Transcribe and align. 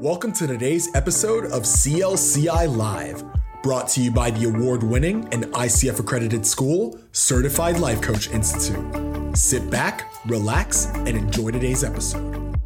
Welcome 0.00 0.32
to 0.32 0.46
today's 0.46 0.88
episode 0.94 1.44
of 1.52 1.64
CLCI 1.64 2.74
Live, 2.74 3.22
brought 3.62 3.86
to 3.88 4.00
you 4.00 4.10
by 4.10 4.30
the 4.30 4.48
award 4.48 4.82
winning 4.82 5.28
and 5.30 5.44
ICF 5.52 6.00
accredited 6.00 6.46
school, 6.46 6.98
Certified 7.12 7.78
Life 7.78 8.00
Coach 8.00 8.30
Institute. 8.30 9.36
Sit 9.36 9.68
back, 9.68 10.10
relax, 10.24 10.86
and 10.86 11.08
enjoy 11.08 11.50
today's 11.50 11.84
episode. 11.84 12.56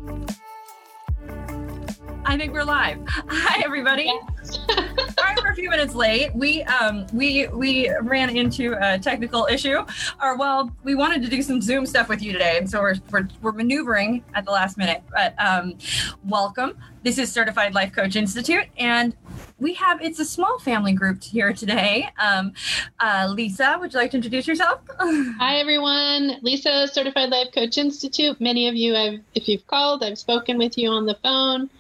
I 2.25 2.37
think 2.37 2.53
we're 2.53 2.63
live. 2.63 2.99
Hi, 3.09 3.65
everybody. 3.65 4.17
Sorry 4.55 5.35
we're 5.43 5.51
a 5.51 5.55
few 5.55 5.71
minutes 5.71 5.95
late. 5.95 6.35
We 6.35 6.63
um 6.65 7.07
we 7.13 7.47
we 7.49 7.91
ran 8.03 8.37
into 8.37 8.77
a 8.81 8.99
technical 8.99 9.47
issue, 9.47 9.85
or 10.23 10.37
well, 10.37 10.75
we 10.83 10.95
wanted 10.95 11.23
to 11.23 11.29
do 11.29 11.43
some 11.43 11.61
Zoom 11.61 11.87
stuff 11.87 12.09
with 12.09 12.23
you 12.23 12.33
today, 12.33 12.59
and 12.59 12.71
so 12.71 12.81
we're 12.81 12.97
we're, 13.11 13.29
we're 13.43 13.53
maneuvering 13.53 14.25
at 14.35 14.45
the 14.45 14.51
last 14.51 14.77
minute. 14.79 15.03
But 15.11 15.35
um, 15.39 15.79
welcome. 16.25 16.79
This 17.03 17.19
is 17.19 17.31
Certified 17.31 17.75
Life 17.75 17.93
Coach 17.93 18.17
Institute, 18.17 18.65
and 18.79 19.15
we 19.59 19.75
have 19.75 20.01
it's 20.01 20.19
a 20.19 20.25
small 20.25 20.59
family 20.59 20.93
group 20.93 21.23
here 21.23 21.53
today. 21.53 22.09
Um, 22.19 22.53
uh, 23.01 23.29
Lisa, 23.31 23.77
would 23.79 23.93
you 23.93 23.99
like 23.99 24.11
to 24.13 24.17
introduce 24.17 24.47
yourself? 24.47 24.81
Hi, 24.99 25.57
everyone. 25.57 26.39
Lisa, 26.43 26.89
Certified 26.89 27.31
Life 27.31 27.49
Coach 27.55 27.79
Institute. 27.79 28.41
Many 28.41 28.69
of 28.69 28.75
you, 28.75 28.97
I've, 28.97 29.21
if 29.35 29.49
you've 29.49 29.67
called, 29.67 30.03
I've 30.03 30.19
spoken 30.19 30.59
with 30.59 30.79
you 30.79 30.91
on 30.91 31.07
the 31.07 31.17
phone. 31.23 31.71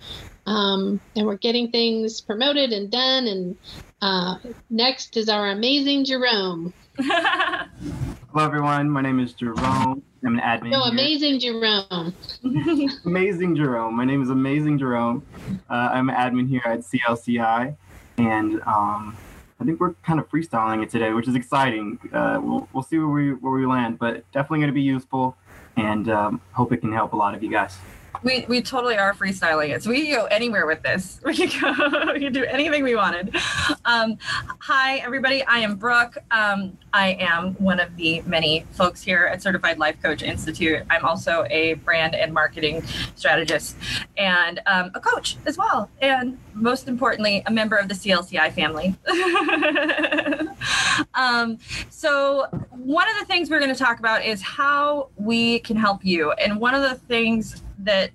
Um, 0.47 1.01
and 1.17 1.27
we're 1.27 1.37
getting 1.37 1.71
things 1.71 2.21
promoted 2.21 2.71
and 2.71 2.91
done. 2.91 3.27
And 3.27 3.57
uh, 4.03 4.37
next 4.71 5.17
is 5.17 5.29
our 5.29 5.51
amazing 5.51 6.05
Jerome. 6.05 6.75
Hello, 6.99 8.45
everyone. 8.45 8.91
My 8.91 9.01
name 9.01 9.21
is 9.21 9.33
Jerome. 9.33 10.03
I'm 10.25 10.39
an 10.39 10.41
admin. 10.41 10.71
No, 10.71 10.83
here. 10.85 10.93
amazing 10.93 11.41
Jerome. 11.41 12.15
Amazing 13.05 13.57
Jerome. 13.57 13.95
My 13.95 14.05
name 14.05 14.23
is 14.23 14.31
Amazing 14.31 14.79
Jerome. 14.79 15.25
Uh, 15.69 15.91
I'm 15.93 16.09
an 16.09 16.15
admin 16.17 16.49
here 16.49 16.63
at 16.65 16.81
CLCI, 16.81 17.77
and 18.17 18.61
um, 18.63 19.17
I 19.61 19.65
think 19.65 19.81
we're 19.81 19.93
kind 20.03 20.19
of 20.19 20.29
freestyling 20.31 20.83
it 20.83 20.91
today, 20.91 21.13
which 21.13 21.29
is 21.29 21.35
exciting. 21.35 21.99
Uh, 22.13 22.41
we'll, 22.43 22.69
we'll 22.73 22.83
see 22.83 22.99
where 22.99 23.09
we 23.09 23.35
where 23.35 23.53
we 23.53 23.67
land, 23.67 23.99
but 23.99 24.31
definitely 24.33 24.59
going 24.59 24.69
to 24.69 24.75
be 24.75 24.83
useful, 24.83 25.37
and 25.77 26.09
um, 26.09 26.41
hope 26.53 26.73
it 26.73 26.79
can 26.79 26.93
help 26.93 27.13
a 27.13 27.17
lot 27.17 27.35
of 27.35 27.43
you 27.43 27.51
guys. 27.51 27.77
We 28.23 28.45
we 28.49 28.63
totally 28.63 28.97
are 28.97 29.15
freestyling 29.15 29.71
it. 29.71 29.83
So 29.83 29.91
we 29.91 30.07
can 30.07 30.15
go 30.15 30.25
anywhere 30.27 30.67
with 30.67 30.83
this. 30.83 31.21
We 31.35 31.35
can 31.35 31.75
go. 31.75 32.13
We 32.13 32.21
can 32.21 32.33
do 32.33 32.45
anything 32.45 32.85
we 32.85 32.95
wanted. 32.95 33.35
Um, 33.85 34.19
hi, 34.61 34.99
everybody. 34.99 35.43
I 35.45 35.59
am 35.59 35.77
Brooke. 35.77 36.17
Um, 36.31 36.79
I 36.93 37.17
am 37.19 37.55
one 37.55 37.81
of 37.81 37.97
the 37.97 38.23
many 38.23 38.67
folks 38.73 39.03
here 39.03 39.25
at 39.25 39.43
Certified 39.43 39.79
Life 39.79 40.01
Coach 40.01 40.23
Institute. 40.23 40.83
I'm 40.91 41.05
also 41.05 41.45
a 41.51 41.75
brand 41.75 42.15
and 42.15 42.33
marketing 42.33 42.85
strategist 43.17 43.77
and 44.17 44.61
um, 44.67 44.93
a 44.95 45.01
coach 45.01 45.37
as 45.47 45.59
well. 45.59 45.91
And 46.01 46.39
most 46.53 46.87
importantly, 46.87 47.43
a 47.47 47.51
member 47.51 47.77
of 47.77 47.89
the 47.89 47.95
CLCI 47.95 48.53
family. 48.53 48.95
um, 51.15 51.59
so 51.91 52.47
one 52.71 53.09
of 53.09 53.19
the 53.19 53.25
things 53.25 53.51
we're 53.51 53.61
going 53.61 53.75
to 53.75 53.79
talk 53.79 53.99
about 53.99 54.25
is 54.25 54.41
how 54.41 55.09
we 55.17 55.59
can 55.61 55.77
help 55.77 56.05
you. 56.05 56.31
And 56.33 56.61
one 56.61 56.75
of 56.75 56.83
the 56.83 56.95
things 56.95 57.64
that 57.85 58.11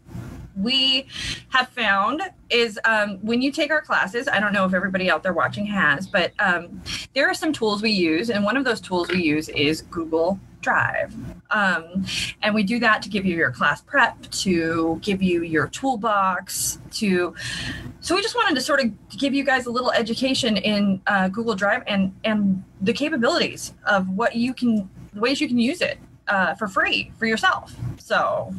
we 0.55 1.07
have 1.49 1.69
found 1.69 2.21
is 2.49 2.79
um, 2.85 3.17
when 3.21 3.41
you 3.41 3.51
take 3.51 3.71
our 3.71 3.81
classes, 3.81 4.27
I 4.27 4.39
don't 4.39 4.53
know 4.53 4.65
if 4.65 4.73
everybody 4.73 5.09
out 5.09 5.23
there 5.23 5.33
watching 5.33 5.65
has, 5.67 6.07
but 6.07 6.33
um, 6.39 6.81
there 7.13 7.29
are 7.29 7.33
some 7.33 7.53
tools 7.53 7.81
we 7.81 7.91
use, 7.91 8.29
and 8.29 8.43
one 8.43 8.57
of 8.57 8.65
those 8.65 8.81
tools 8.81 9.09
we 9.09 9.21
use 9.23 9.49
is 9.49 9.81
Google 9.83 10.39
Drive. 10.61 11.13
Um, 11.51 12.05
and 12.41 12.53
we 12.53 12.63
do 12.63 12.79
that 12.79 13.01
to 13.03 13.09
give 13.09 13.25
you 13.25 13.35
your 13.35 13.51
class 13.51 13.81
prep, 13.81 14.21
to 14.31 14.99
give 15.01 15.21
you 15.23 15.43
your 15.43 15.67
toolbox, 15.67 16.79
to 16.91 17.33
so 18.01 18.15
we 18.15 18.21
just 18.21 18.35
wanted 18.35 18.55
to 18.55 18.61
sort 18.61 18.81
of 18.81 18.91
give 19.09 19.33
you 19.33 19.43
guys 19.43 19.65
a 19.65 19.71
little 19.71 19.91
education 19.91 20.57
in 20.57 21.01
uh, 21.07 21.29
Google 21.29 21.55
Drive 21.55 21.83
and 21.87 22.13
and 22.25 22.63
the 22.81 22.93
capabilities 22.93 23.73
of 23.85 24.09
what 24.09 24.35
you 24.35 24.53
can, 24.53 24.89
the 25.13 25.21
ways 25.21 25.39
you 25.39 25.47
can 25.47 25.59
use 25.59 25.81
it 25.81 25.97
uh, 26.27 26.55
for 26.55 26.67
free 26.67 27.11
for 27.17 27.25
yourself. 27.25 27.73
So. 27.97 28.53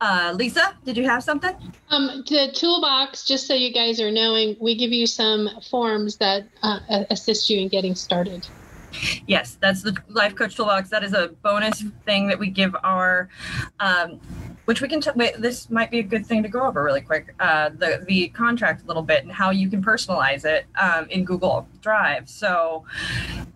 Uh, 0.00 0.32
Lisa, 0.36 0.76
did 0.84 0.96
you 0.96 1.04
have 1.04 1.24
something? 1.24 1.54
Um, 1.90 2.22
the 2.28 2.52
toolbox, 2.54 3.24
just 3.24 3.46
so 3.46 3.54
you 3.54 3.72
guys 3.72 4.00
are 4.00 4.12
knowing, 4.12 4.56
we 4.60 4.76
give 4.76 4.92
you 4.92 5.06
some 5.06 5.48
forms 5.70 6.16
that 6.18 6.46
uh, 6.62 7.04
assist 7.10 7.50
you 7.50 7.60
in 7.60 7.68
getting 7.68 7.94
started. 7.94 8.46
Yes, 9.26 9.58
that's 9.60 9.82
the 9.82 9.96
Life 10.08 10.34
Coach 10.34 10.56
Toolbox. 10.56 10.88
That 10.90 11.04
is 11.04 11.12
a 11.12 11.28
bonus 11.42 11.84
thing 12.04 12.26
that 12.28 12.38
we 12.38 12.48
give 12.48 12.74
our, 12.82 13.28
um, 13.80 14.20
which 14.64 14.80
we 14.80 14.88
can. 14.88 15.00
T- 15.00 15.10
wait, 15.14 15.34
this 15.38 15.68
might 15.68 15.90
be 15.90 15.98
a 15.98 16.02
good 16.02 16.24
thing 16.24 16.42
to 16.42 16.48
go 16.48 16.62
over 16.62 16.82
really 16.82 17.02
quick. 17.02 17.34
Uh, 17.38 17.68
the 17.68 18.04
the 18.06 18.28
contract 18.28 18.84
a 18.84 18.86
little 18.86 19.02
bit 19.02 19.24
and 19.24 19.32
how 19.32 19.50
you 19.50 19.68
can 19.68 19.82
personalize 19.82 20.44
it 20.44 20.66
um, 20.80 21.06
in 21.10 21.24
Google 21.24 21.68
Drive. 21.82 22.28
So, 22.28 22.84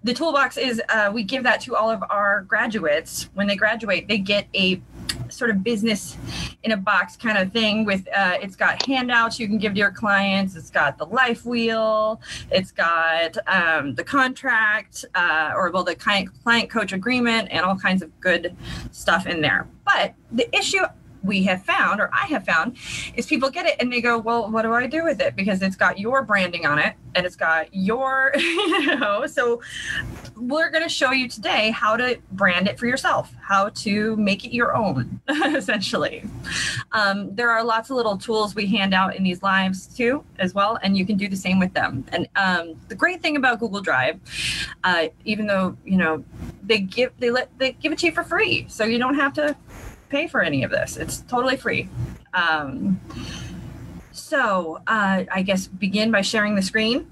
the 0.04 0.12
toolbox 0.12 0.58
is 0.58 0.82
uh, 0.90 1.10
we 1.12 1.22
give 1.22 1.44
that 1.44 1.62
to 1.62 1.76
all 1.76 1.90
of 1.90 2.02
our 2.10 2.42
graduates 2.42 3.30
when 3.34 3.46
they 3.46 3.56
graduate. 3.56 4.08
They 4.08 4.18
get 4.18 4.46
a 4.54 4.82
sort 5.28 5.50
of 5.50 5.62
business 5.62 6.16
in 6.62 6.72
a 6.72 6.76
box 6.76 7.16
kind 7.16 7.38
of 7.38 7.52
thing 7.52 7.84
with 7.84 8.06
uh, 8.14 8.38
it's 8.40 8.56
got 8.56 8.84
handouts 8.86 9.38
you 9.38 9.46
can 9.46 9.58
give 9.58 9.72
to 9.74 9.78
your 9.78 9.90
clients. 9.90 10.56
It's 10.56 10.70
got 10.70 10.98
the 10.98 11.06
life 11.06 11.44
wheel. 11.44 12.20
It's 12.50 12.72
got 12.72 13.36
um, 13.46 13.94
the 13.94 14.04
contract 14.04 15.04
uh, 15.14 15.52
or 15.54 15.70
well 15.70 15.84
the 15.84 15.94
client 15.94 16.30
client 16.42 16.70
coach 16.70 16.92
agreement 16.92 17.48
and 17.50 17.64
all 17.64 17.76
kinds 17.76 18.02
of 18.02 18.20
good 18.20 18.56
stuff 18.90 19.26
in 19.26 19.40
there. 19.40 19.68
But 19.84 20.14
the 20.30 20.54
issue 20.56 20.82
we 21.22 21.42
have 21.42 21.64
found 21.64 22.00
or 22.00 22.10
i 22.12 22.26
have 22.26 22.44
found 22.44 22.76
is 23.14 23.26
people 23.26 23.50
get 23.50 23.66
it 23.66 23.76
and 23.80 23.92
they 23.92 24.00
go 24.00 24.18
well 24.18 24.50
what 24.50 24.62
do 24.62 24.72
i 24.72 24.86
do 24.86 25.04
with 25.04 25.20
it 25.20 25.36
because 25.36 25.62
it's 25.62 25.76
got 25.76 25.98
your 25.98 26.22
branding 26.22 26.66
on 26.66 26.78
it 26.78 26.94
and 27.14 27.26
it's 27.26 27.36
got 27.36 27.68
your 27.72 28.32
you 28.36 28.96
know 28.96 29.26
so 29.26 29.60
we're 30.42 30.70
going 30.70 30.82
to 30.82 30.88
show 30.88 31.12
you 31.12 31.28
today 31.28 31.70
how 31.70 31.96
to 31.96 32.18
brand 32.32 32.66
it 32.66 32.78
for 32.78 32.86
yourself, 32.86 33.32
how 33.40 33.68
to 33.70 34.16
make 34.16 34.44
it 34.44 34.52
your 34.52 34.74
own, 34.74 35.20
essentially. 35.28 36.24
Um, 36.92 37.34
there 37.34 37.50
are 37.50 37.62
lots 37.62 37.90
of 37.90 37.96
little 37.96 38.16
tools 38.16 38.54
we 38.54 38.66
hand 38.66 38.92
out 38.92 39.14
in 39.14 39.22
these 39.22 39.42
lives 39.42 39.86
too, 39.86 40.24
as 40.38 40.52
well, 40.52 40.78
and 40.82 40.96
you 40.96 41.06
can 41.06 41.16
do 41.16 41.28
the 41.28 41.36
same 41.36 41.58
with 41.58 41.72
them. 41.74 42.04
And 42.08 42.28
um, 42.36 42.74
the 42.88 42.94
great 42.94 43.22
thing 43.22 43.36
about 43.36 43.60
Google 43.60 43.80
Drive, 43.80 44.20
uh, 44.84 45.08
even 45.24 45.46
though 45.46 45.76
you 45.84 45.96
know 45.96 46.24
they 46.62 46.80
give 46.80 47.12
they 47.18 47.30
let 47.30 47.56
they 47.58 47.72
give 47.72 47.92
it 47.92 47.98
to 48.00 48.06
you 48.06 48.12
for 48.12 48.24
free, 48.24 48.66
so 48.68 48.84
you 48.84 48.98
don't 48.98 49.14
have 49.14 49.32
to 49.34 49.56
pay 50.12 50.28
for 50.28 50.42
any 50.42 50.62
of 50.62 50.70
this. 50.70 50.96
It's 50.96 51.22
totally 51.22 51.56
free. 51.56 51.88
Um, 52.34 53.00
so 54.12 54.80
uh, 54.86 55.24
I 55.30 55.42
guess 55.42 55.66
begin 55.66 56.10
by 56.12 56.20
sharing 56.20 56.54
the 56.54 56.62
screen. 56.62 57.10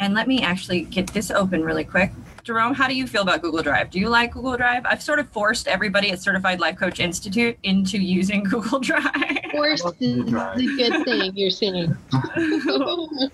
And 0.00 0.14
let 0.14 0.26
me 0.26 0.42
actually 0.42 0.82
get 0.82 1.08
this 1.08 1.30
open 1.30 1.62
really 1.62 1.84
quick. 1.84 2.12
Jerome, 2.44 2.74
how 2.74 2.88
do 2.88 2.94
you 2.94 3.06
feel 3.06 3.22
about 3.22 3.40
Google 3.40 3.62
Drive? 3.62 3.90
Do 3.90 4.00
you 4.00 4.08
like 4.08 4.32
Google 4.32 4.56
Drive? 4.56 4.84
I've 4.84 5.02
sort 5.02 5.20
of 5.20 5.28
forced 5.28 5.68
everybody 5.68 6.10
at 6.10 6.20
Certified 6.20 6.58
Life 6.58 6.76
Coach 6.76 6.98
Institute 6.98 7.56
into 7.62 7.98
using 7.98 8.42
Google 8.54 8.80
Drive. 8.80 9.04
Forced 9.52 9.86
is 10.00 10.24
the 10.24 10.74
good 10.76 11.04
thing 11.04 11.32
you're 11.36 11.50
saying. 11.50 11.96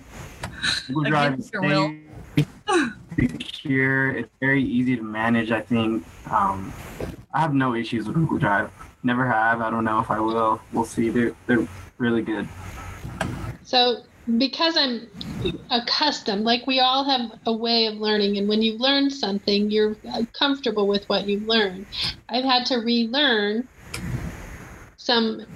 Google 0.89 1.05
Drive 1.05 1.43
secure. 3.27 4.11
It's 4.11 4.31
very 4.41 4.63
easy 4.63 4.97
to 4.97 5.03
manage. 5.03 5.51
I 5.51 5.61
think 5.61 6.05
um, 6.31 6.73
I 7.35 7.41
have 7.41 7.55
no 7.55 7.75
issues 7.75 8.07
with 8.07 8.15
Google 8.15 8.39
Drive. 8.39 8.71
Never 9.03 9.27
have. 9.27 9.61
I 9.61 9.71
don't 9.71 9.85
know 9.85 9.99
if 10.01 10.11
I 10.11 10.21
will. 10.21 10.61
We'll 10.73 10.85
see. 10.85 11.09
They're 11.09 11.35
they're 11.47 11.67
really 11.99 12.23
good. 12.23 12.49
So, 13.65 14.03
because 14.39 14.77
I'm 14.77 15.09
accustomed, 15.71 16.45
like 16.45 16.67
we 16.67 16.81
all 16.81 17.05
have 17.05 17.39
a 17.47 17.53
way 17.53 17.87
of 17.87 17.95
learning, 17.95 18.39
and 18.39 18.49
when 18.49 18.63
you 18.63 18.79
learn 18.79 19.11
something, 19.11 19.71
you're 19.71 19.97
uh, 20.13 20.23
comfortable 20.33 20.87
with 20.87 21.09
what 21.09 21.27
you've 21.27 21.47
learned. 21.47 21.87
I've 22.29 22.45
had 22.45 22.67
to 22.67 22.77
relearn 22.77 23.67
some 24.97 25.47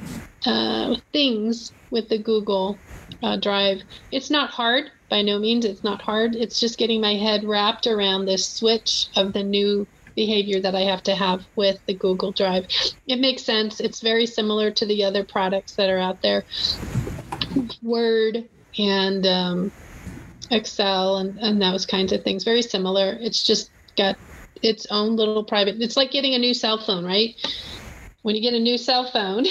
uh, 0.47 0.97
things 1.13 1.73
with 1.91 2.09
the 2.09 2.19
Google 2.19 2.79
uh, 3.23 3.37
Drive. 3.37 3.83
It's 4.11 4.31
not 4.31 4.51
hard 4.51 4.91
by 5.13 5.21
no 5.21 5.39
means. 5.39 5.67
It's 5.67 5.85
not 5.85 6.01
hard. 6.01 6.35
It's 6.35 6.59
just 6.59 6.79
getting 6.79 7.03
my 7.03 7.17
head 7.17 7.45
wrapped 7.45 7.87
around 7.87 8.25
this 8.25 8.49
switch 8.49 9.09
of 9.15 9.35
the 9.35 9.43
new 9.43 9.87
behavior 10.17 10.59
that 10.59 10.75
I 10.75 10.81
have 10.81 11.03
to 11.03 11.15
have 11.15 11.45
with 11.55 11.79
the 11.87 11.93
Google 11.93 12.33
Drive. 12.33 12.65
It 13.07 13.21
makes 13.21 13.43
sense. 13.43 13.79
It's 13.79 14.01
very 14.01 14.25
similar 14.25 14.71
to 14.71 14.87
the 14.87 15.05
other 15.05 15.23
products 15.23 15.75
that 15.77 15.91
are 15.91 15.99
out 15.99 16.23
there. 16.23 16.45
Word 17.83 18.49
and 18.79 19.27
um, 19.27 19.73
Excel 20.51 21.19
and, 21.19 21.39
and 21.41 21.61
those 21.61 21.85
kinds 21.85 22.13
of 22.13 22.25
things. 22.25 22.43
Very 22.43 22.63
similar. 22.63 23.19
It's 23.21 23.45
just 23.45 23.71
got 23.99 24.17
its 24.63 24.87
own 24.91 25.17
little 25.17 25.45
private. 25.45 25.77
It's 25.79 25.99
like 25.99 26.11
getting 26.11 26.35
a 26.35 26.39
new 26.39 26.55
cell 26.55 26.79
phone, 26.79 27.05
right? 27.05 27.35
When 28.23 28.35
you 28.35 28.41
get 28.41 28.55
a 28.55 28.61
new 28.61 28.79
cell 28.79 29.11
phone, 29.11 29.45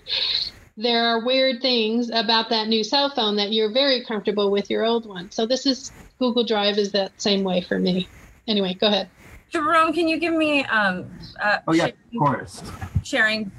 there 0.76 1.04
are 1.06 1.24
weird 1.24 1.60
things 1.60 2.10
about 2.10 2.48
that 2.50 2.68
new 2.68 2.82
cell 2.82 3.10
phone 3.10 3.36
that 3.36 3.52
you're 3.52 3.70
very 3.72 4.04
comfortable 4.04 4.50
with 4.50 4.70
your 4.70 4.84
old 4.84 5.06
one. 5.06 5.30
So 5.30 5.46
this 5.46 5.66
is 5.66 5.92
Google 6.18 6.44
Drive 6.44 6.78
is 6.78 6.92
that 6.92 7.12
same 7.20 7.44
way 7.44 7.60
for 7.60 7.78
me. 7.78 8.08
Anyway, 8.48 8.74
go 8.74 8.86
ahead. 8.88 9.08
Jerome, 9.50 9.92
can 9.92 10.08
you 10.08 10.18
give 10.18 10.32
me 10.32 10.64
um, 10.64 11.10
uh, 11.42 11.58
Oh 11.68 11.74
yeah, 11.74 11.88
sh- 11.88 11.92
of 12.14 12.18
course. 12.18 12.62
sharing 13.02 13.52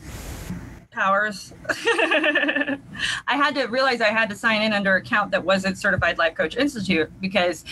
powers. 0.89 1.53
I 1.69 2.77
had 3.27 3.55
to 3.55 3.65
realize 3.65 4.01
I 4.01 4.09
had 4.09 4.29
to 4.29 4.35
sign 4.35 4.61
in 4.61 4.73
under 4.73 4.95
account 4.95 5.31
that 5.31 5.43
wasn't 5.43 5.77
Certified 5.77 6.17
Life 6.17 6.35
Coach 6.35 6.55
Institute 6.55 7.11
because 7.19 7.63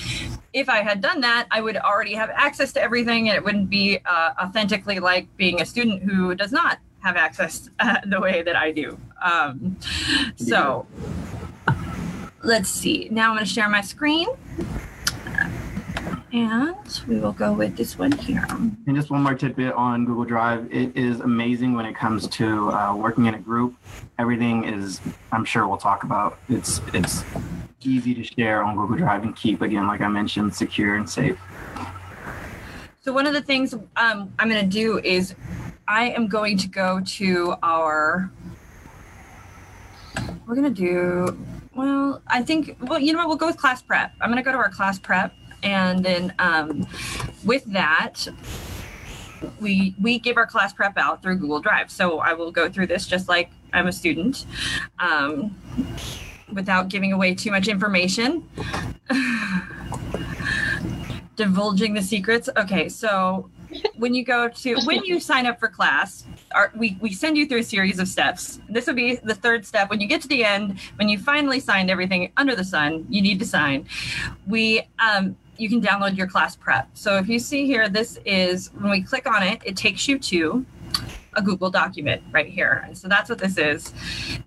if 0.53 0.69
I 0.69 0.81
had 0.83 1.01
done 1.01 1.21
that, 1.21 1.47
I 1.51 1.61
would 1.61 1.77
already 1.77 2.13
have 2.13 2.29
access 2.31 2.73
to 2.73 2.81
everything 2.81 3.29
and 3.29 3.37
it 3.37 3.43
wouldn't 3.43 3.69
be 3.69 3.99
uh, 4.05 4.31
authentically 4.41 4.99
like 4.99 5.27
being 5.37 5.61
a 5.61 5.65
student 5.65 6.03
who 6.03 6.33
does 6.35 6.51
not 6.51 6.79
have 7.01 7.15
access 7.17 7.69
uh, 7.79 7.97
the 8.05 8.19
way 8.19 8.41
that 8.41 8.55
I 8.55 8.71
do. 8.71 8.97
Um, 9.23 9.77
so 10.35 10.87
let's 12.43 12.69
see. 12.69 13.07
Now 13.11 13.29
I'm 13.29 13.35
going 13.35 13.45
to 13.45 13.51
share 13.51 13.69
my 13.69 13.81
screen. 13.81 14.27
And 16.33 17.01
we 17.09 17.19
will 17.19 17.33
go 17.33 17.51
with 17.51 17.75
this 17.75 17.97
one 17.97 18.13
here. 18.13 18.45
And 18.49 18.95
just 18.95 19.11
one 19.11 19.21
more 19.21 19.35
tidbit 19.35 19.73
on 19.73 20.05
Google 20.05 20.23
Drive. 20.23 20.73
It 20.73 20.95
is 20.95 21.19
amazing 21.19 21.73
when 21.73 21.85
it 21.85 21.93
comes 21.93 22.25
to 22.29 22.71
uh, 22.71 22.95
working 22.95 23.25
in 23.25 23.33
a 23.33 23.39
group. 23.39 23.75
Everything 24.17 24.63
is, 24.63 25.01
I'm 25.33 25.43
sure 25.43 25.67
we'll 25.67 25.77
talk 25.77 26.03
about. 26.03 26.39
It's 26.47 26.79
it's 26.93 27.25
easy 27.81 28.13
to 28.13 28.23
share 28.23 28.63
on 28.63 28.77
Google 28.77 28.95
Drive 28.95 29.23
and 29.23 29.35
keep 29.35 29.61
again, 29.61 29.87
like 29.87 29.99
I 29.99 30.07
mentioned, 30.07 30.55
secure 30.55 30.95
and 30.95 31.09
safe. 31.09 31.37
So 33.01 33.11
one 33.11 33.27
of 33.27 33.33
the 33.33 33.41
things 33.41 33.73
um, 33.73 34.33
I'm 34.39 34.47
going 34.47 34.63
to 34.63 34.71
do 34.71 34.99
is 34.99 35.35
I 35.91 36.11
am 36.11 36.27
going 36.27 36.57
to 36.59 36.69
go 36.69 37.01
to 37.01 37.55
our. 37.61 38.31
We're 40.47 40.55
going 40.55 40.73
to 40.73 40.81
do. 40.81 41.37
Well, 41.75 42.21
I 42.27 42.43
think. 42.43 42.77
Well, 42.79 42.97
you 42.97 43.11
know 43.11 43.19
what? 43.19 43.27
We'll 43.27 43.35
go 43.35 43.47
with 43.47 43.57
class 43.57 43.81
prep. 43.81 44.13
I'm 44.21 44.29
going 44.29 44.37
to 44.37 44.43
go 44.43 44.53
to 44.53 44.57
our 44.57 44.69
class 44.69 44.97
prep, 44.97 45.33
and 45.63 46.01
then 46.03 46.33
um, 46.39 46.87
with 47.43 47.65
that, 47.73 48.25
we 49.59 49.93
we 50.01 50.17
give 50.17 50.37
our 50.37 50.47
class 50.47 50.71
prep 50.71 50.97
out 50.97 51.21
through 51.21 51.35
Google 51.35 51.59
Drive. 51.59 51.91
So 51.91 52.19
I 52.19 52.31
will 52.35 52.53
go 52.53 52.69
through 52.69 52.87
this 52.87 53.05
just 53.05 53.27
like 53.27 53.51
I'm 53.73 53.87
a 53.87 53.91
student, 53.91 54.45
um, 54.99 55.57
without 56.53 56.87
giving 56.87 57.11
away 57.11 57.35
too 57.35 57.51
much 57.51 57.67
information. 57.67 58.47
Divulging 61.35 61.95
the 61.95 62.01
secrets. 62.01 62.47
Okay, 62.55 62.87
so 62.87 63.49
when 63.95 64.13
you 64.13 64.23
go 64.23 64.47
to 64.47 64.75
when 64.85 65.03
you 65.03 65.19
sign 65.19 65.45
up 65.45 65.59
for 65.59 65.67
class 65.67 66.25
our, 66.53 66.71
we, 66.75 66.97
we 66.99 67.13
send 67.13 67.37
you 67.37 67.47
through 67.47 67.59
a 67.59 67.63
series 67.63 67.99
of 67.99 68.07
steps. 68.07 68.59
This 68.69 68.87
will 68.87 68.93
be 68.93 69.15
the 69.15 69.35
third 69.35 69.65
step. 69.65 69.89
When 69.89 70.01
you 70.01 70.07
get 70.07 70.21
to 70.23 70.27
the 70.27 70.43
end 70.43 70.79
when 70.95 71.09
you 71.09 71.17
finally 71.17 71.59
signed 71.59 71.89
everything 71.89 72.31
under 72.37 72.55
the 72.55 72.63
sun 72.63 73.05
you 73.09 73.21
need 73.21 73.39
to 73.39 73.45
sign. 73.45 73.87
We 74.47 74.87
um, 74.99 75.35
you 75.57 75.69
can 75.69 75.81
download 75.81 76.17
your 76.17 76.27
class 76.27 76.55
prep. 76.55 76.89
So 76.93 77.17
if 77.17 77.27
you 77.29 77.39
see 77.39 77.65
here 77.65 77.89
this 77.89 78.19
is 78.25 78.69
when 78.79 78.91
we 78.91 79.01
click 79.01 79.29
on 79.29 79.43
it 79.43 79.61
it 79.65 79.77
takes 79.77 80.07
you 80.07 80.19
to 80.19 80.65
a 81.35 81.41
google 81.41 81.69
document 81.69 82.21
right 82.31 82.47
here. 82.47 82.83
And 82.85 82.97
so 82.97 83.07
that's 83.07 83.29
what 83.29 83.39
this 83.39 83.57
is. 83.57 83.93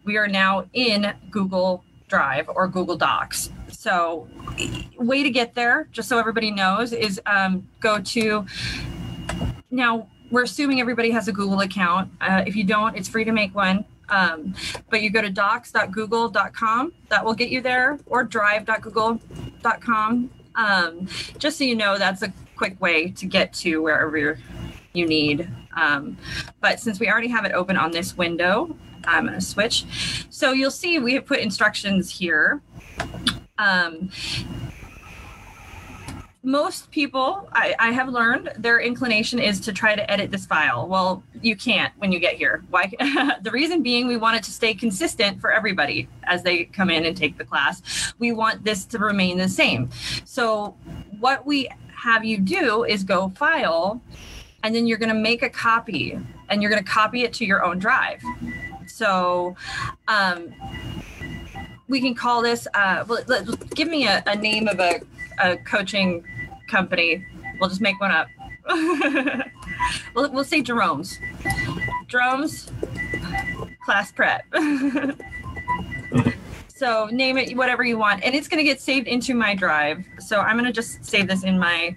We 0.04 0.16
are 0.16 0.28
now 0.28 0.66
in 0.72 1.14
google 1.30 1.84
drive 2.08 2.48
or 2.48 2.68
google 2.68 2.96
docs. 2.96 3.50
So 3.70 4.28
way 4.96 5.22
to 5.22 5.30
get 5.30 5.54
there 5.54 5.88
just 5.92 6.08
so 6.08 6.18
everybody 6.18 6.50
knows 6.50 6.92
is 6.92 7.20
um, 7.26 7.66
go 7.80 8.00
to 8.00 8.46
now 9.74 10.08
we're 10.30 10.44
assuming 10.44 10.80
everybody 10.80 11.10
has 11.10 11.28
a 11.28 11.32
Google 11.32 11.60
account. 11.60 12.10
Uh, 12.20 12.42
if 12.46 12.56
you 12.56 12.64
don't, 12.64 12.96
it's 12.96 13.08
free 13.08 13.24
to 13.24 13.32
make 13.32 13.54
one. 13.54 13.84
Um, 14.08 14.54
but 14.90 15.02
you 15.02 15.10
go 15.10 15.22
to 15.22 15.30
docs.google.com, 15.30 16.92
that 17.08 17.24
will 17.24 17.34
get 17.34 17.48
you 17.48 17.60
there, 17.60 17.98
or 18.06 18.24
drive.google.com. 18.24 20.30
Um, 20.56 21.08
just 21.38 21.58
so 21.58 21.64
you 21.64 21.74
know, 21.74 21.98
that's 21.98 22.22
a 22.22 22.32
quick 22.56 22.80
way 22.80 23.10
to 23.10 23.26
get 23.26 23.52
to 23.54 23.82
wherever 23.82 24.38
you 24.92 25.06
need. 25.06 25.50
Um, 25.76 26.16
but 26.60 26.80
since 26.80 27.00
we 27.00 27.08
already 27.08 27.28
have 27.28 27.44
it 27.44 27.52
open 27.52 27.76
on 27.76 27.90
this 27.90 28.16
window, 28.16 28.76
I'm 29.06 29.26
going 29.26 29.38
to 29.38 29.44
switch. 29.44 29.84
So 30.30 30.52
you'll 30.52 30.70
see 30.70 30.98
we 30.98 31.14
have 31.14 31.26
put 31.26 31.40
instructions 31.40 32.10
here. 32.10 32.62
Um, 33.58 34.10
most 36.44 36.90
people 36.90 37.48
I, 37.52 37.74
I, 37.80 37.90
have 37.90 38.08
learned 38.08 38.52
their 38.58 38.78
inclination 38.78 39.38
is 39.38 39.58
to 39.60 39.72
try 39.72 39.96
to 39.96 40.10
edit 40.10 40.30
this 40.30 40.44
file. 40.44 40.86
Well 40.86 41.22
you 41.40 41.56
can't 41.56 41.92
when 41.96 42.12
you 42.12 42.18
get 42.18 42.34
here. 42.34 42.62
Why 42.68 42.92
the 43.42 43.50
reason 43.50 43.82
being 43.82 44.06
we 44.06 44.18
want 44.18 44.36
it 44.36 44.42
to 44.44 44.52
stay 44.52 44.74
consistent 44.74 45.40
for 45.40 45.50
everybody 45.50 46.06
as 46.24 46.42
they 46.42 46.64
come 46.64 46.90
in 46.90 47.06
and 47.06 47.16
take 47.16 47.38
the 47.38 47.44
class. 47.44 48.14
We 48.18 48.32
want 48.32 48.62
this 48.62 48.84
to 48.86 48.98
remain 48.98 49.38
the 49.38 49.48
same. 49.48 49.88
So 50.26 50.76
what 51.18 51.46
we 51.46 51.68
have 51.96 52.24
you 52.24 52.38
do 52.38 52.84
is 52.84 53.04
go 53.04 53.30
file 53.30 54.02
and 54.62 54.74
then 54.74 54.86
you're 54.86 54.98
going 54.98 55.14
to 55.14 55.20
make 55.20 55.42
a 55.42 55.50
copy 55.50 56.18
and 56.50 56.62
you're 56.62 56.70
going 56.70 56.84
to 56.84 56.90
copy 56.90 57.22
it 57.22 57.32
to 57.34 57.46
your 57.46 57.64
own 57.64 57.78
drive. 57.78 58.22
So 58.86 59.56
um, 60.08 60.52
we 61.88 62.02
can 62.02 62.14
call 62.14 62.42
this 62.42 62.68
uh, 62.74 63.04
well, 63.08 63.24
give 63.74 63.88
me 63.88 64.06
a, 64.06 64.22
a 64.26 64.36
name 64.36 64.68
of 64.68 64.78
a 64.78 65.00
a 65.42 65.56
coaching 65.58 66.24
company. 66.74 67.24
We'll 67.60 67.68
just 67.68 67.80
make 67.80 68.00
one 68.00 68.10
up. 68.10 68.26
we'll, 70.14 70.32
we'll 70.32 70.44
say 70.44 70.60
Jerome's. 70.60 71.18
Jerome's 72.08 72.70
class 73.84 74.10
prep. 74.10 74.44
so 76.68 77.08
name 77.12 77.38
it 77.38 77.56
whatever 77.56 77.84
you 77.84 77.96
want, 77.96 78.24
and 78.24 78.34
it's 78.34 78.48
going 78.48 78.58
to 78.58 78.64
get 78.64 78.80
saved 78.80 79.06
into 79.06 79.34
my 79.34 79.54
drive. 79.54 80.04
So 80.18 80.40
I'm 80.40 80.56
going 80.56 80.66
to 80.66 80.72
just 80.72 81.04
save 81.04 81.28
this 81.28 81.44
in 81.44 81.58
my 81.58 81.94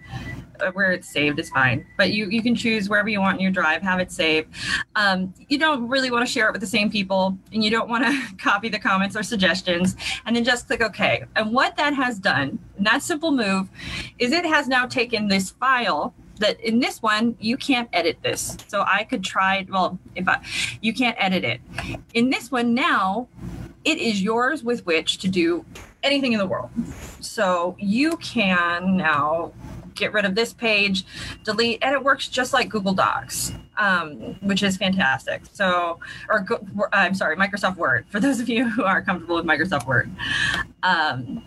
where 0.73 0.91
it's 0.91 1.07
saved 1.07 1.39
is 1.39 1.49
fine. 1.49 1.85
But 1.97 2.11
you 2.11 2.29
you 2.29 2.41
can 2.41 2.55
choose 2.55 2.89
wherever 2.89 3.09
you 3.09 3.19
want 3.19 3.37
in 3.37 3.43
your 3.43 3.51
drive, 3.51 3.81
have 3.81 3.99
it 3.99 4.11
saved. 4.11 4.49
Um, 4.95 5.33
you 5.49 5.57
don't 5.57 5.87
really 5.87 6.11
want 6.11 6.25
to 6.25 6.31
share 6.31 6.47
it 6.49 6.51
with 6.51 6.61
the 6.61 6.67
same 6.67 6.89
people, 6.89 7.37
and 7.53 7.63
you 7.63 7.69
don't 7.69 7.89
want 7.89 8.05
to 8.05 8.35
copy 8.37 8.69
the 8.69 8.79
comments 8.79 9.15
or 9.15 9.23
suggestions, 9.23 9.95
and 10.25 10.35
then 10.35 10.43
just 10.43 10.67
click 10.67 10.81
OK. 10.81 11.23
And 11.35 11.53
what 11.53 11.75
that 11.77 11.93
has 11.93 12.19
done, 12.19 12.59
that 12.79 13.01
simple 13.01 13.31
move, 13.31 13.69
is 14.19 14.31
it 14.31 14.45
has 14.45 14.67
now 14.67 14.85
taken 14.85 15.27
this 15.27 15.51
file 15.51 16.13
that 16.39 16.59
in 16.61 16.79
this 16.79 17.01
one 17.01 17.35
you 17.39 17.57
can't 17.57 17.89
edit 17.93 18.17
this 18.21 18.57
so 18.67 18.83
i 18.87 19.03
could 19.03 19.23
try 19.23 19.65
well 19.69 19.97
if 20.15 20.27
i 20.27 20.39
you 20.81 20.93
can't 20.93 21.15
edit 21.19 21.43
it 21.43 21.59
in 22.13 22.29
this 22.29 22.51
one 22.51 22.73
now 22.73 23.27
it 23.83 23.97
is 23.97 24.21
yours 24.21 24.63
with 24.63 24.85
which 24.85 25.17
to 25.17 25.27
do 25.27 25.65
anything 26.03 26.33
in 26.33 26.39
the 26.39 26.45
world 26.45 26.69
so 27.19 27.75
you 27.79 28.17
can 28.17 28.97
now 28.97 29.51
get 29.97 30.13
rid 30.13 30.25
of 30.25 30.35
this 30.35 30.53
page, 30.53 31.05
delete, 31.43 31.79
and 31.81 31.93
it 31.93 32.03
works 32.03 32.27
just 32.27 32.53
like 32.53 32.69
Google 32.69 32.93
Docs, 32.93 33.51
um, 33.77 34.35
which 34.41 34.63
is 34.63 34.77
fantastic. 34.77 35.41
So, 35.51 35.99
or 36.29 36.45
I'm 36.93 37.13
sorry, 37.13 37.35
Microsoft 37.35 37.77
Word, 37.77 38.05
for 38.09 38.19
those 38.19 38.39
of 38.39 38.47
you 38.47 38.69
who 38.69 38.83
are 38.83 39.01
comfortable 39.01 39.35
with 39.35 39.45
Microsoft 39.45 39.85
Word. 39.85 40.09
Um, 40.83 41.43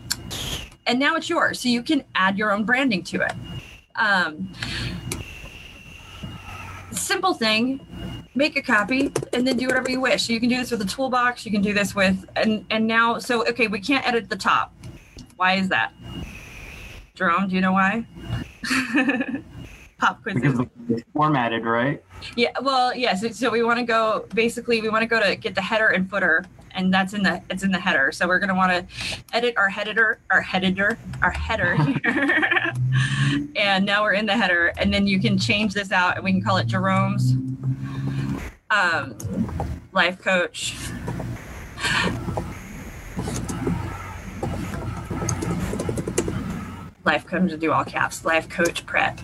and 0.86 0.98
now 0.98 1.16
it's 1.16 1.28
yours. 1.28 1.60
So 1.60 1.68
you 1.68 1.82
can 1.82 2.04
add 2.14 2.36
your 2.36 2.52
own 2.52 2.64
branding 2.64 3.02
to 3.04 3.22
it. 3.22 3.32
Um, 3.96 4.52
simple 6.92 7.34
thing 7.34 7.86
make 8.34 8.56
a 8.56 8.62
copy 8.62 9.12
and 9.32 9.46
then 9.46 9.56
do 9.56 9.66
whatever 9.66 9.90
you 9.90 10.00
wish 10.00 10.26
so 10.26 10.32
you 10.32 10.40
can 10.40 10.48
do 10.48 10.56
this 10.56 10.70
with 10.70 10.80
a 10.80 10.86
toolbox 10.86 11.44
you 11.44 11.52
can 11.52 11.62
do 11.62 11.72
this 11.72 11.94
with 11.94 12.24
and 12.36 12.64
and 12.70 12.86
now 12.86 13.18
so 13.18 13.46
okay 13.46 13.66
we 13.66 13.80
can't 13.80 14.06
edit 14.06 14.28
the 14.28 14.36
top 14.36 14.72
why 15.36 15.54
is 15.54 15.68
that 15.68 15.92
Jerome, 17.14 17.48
do 17.48 17.54
you 17.54 17.60
know 17.60 17.72
why? 17.72 18.06
Pop 19.98 20.22
quizzes. 20.22 20.42
Because 20.42 20.66
it's 20.88 21.02
formatted, 21.12 21.64
right? 21.64 22.02
Yeah. 22.36 22.52
Well, 22.62 22.94
yes. 22.94 23.22
Yeah, 23.22 23.28
so, 23.28 23.34
so 23.34 23.50
we 23.50 23.62
want 23.62 23.78
to 23.78 23.84
go. 23.84 24.26
Basically, 24.34 24.80
we 24.80 24.88
want 24.88 25.02
to 25.02 25.06
go 25.06 25.22
to 25.22 25.36
get 25.36 25.54
the 25.54 25.60
header 25.60 25.88
and 25.88 26.08
footer, 26.08 26.46
and 26.70 26.92
that's 26.92 27.12
in 27.12 27.22
the 27.22 27.42
it's 27.50 27.62
in 27.62 27.70
the 27.70 27.78
header. 27.78 28.10
So 28.10 28.26
we're 28.26 28.38
going 28.38 28.48
to 28.48 28.54
want 28.54 28.72
to 28.72 29.26
edit 29.34 29.54
our 29.58 29.68
header, 29.68 30.18
our 30.30 30.40
header, 30.40 30.98
our 31.20 31.30
header 31.30 31.74
here. 31.84 32.72
and 33.56 33.84
now 33.84 34.02
we're 34.02 34.14
in 34.14 34.24
the 34.24 34.36
header, 34.36 34.72
and 34.78 34.92
then 34.92 35.06
you 35.06 35.20
can 35.20 35.36
change 35.36 35.74
this 35.74 35.92
out, 35.92 36.16
and 36.16 36.24
we 36.24 36.32
can 36.32 36.42
call 36.42 36.56
it 36.56 36.66
Jerome's 36.66 37.34
um, 38.70 39.18
life 39.92 40.18
coach 40.18 40.76
life 47.04 47.26
coach 47.26 47.50
to 47.50 47.56
do 47.56 47.72
all 47.72 47.84
caps, 47.84 48.24
life 48.24 48.48
coach 48.48 48.86
prep. 48.86 49.18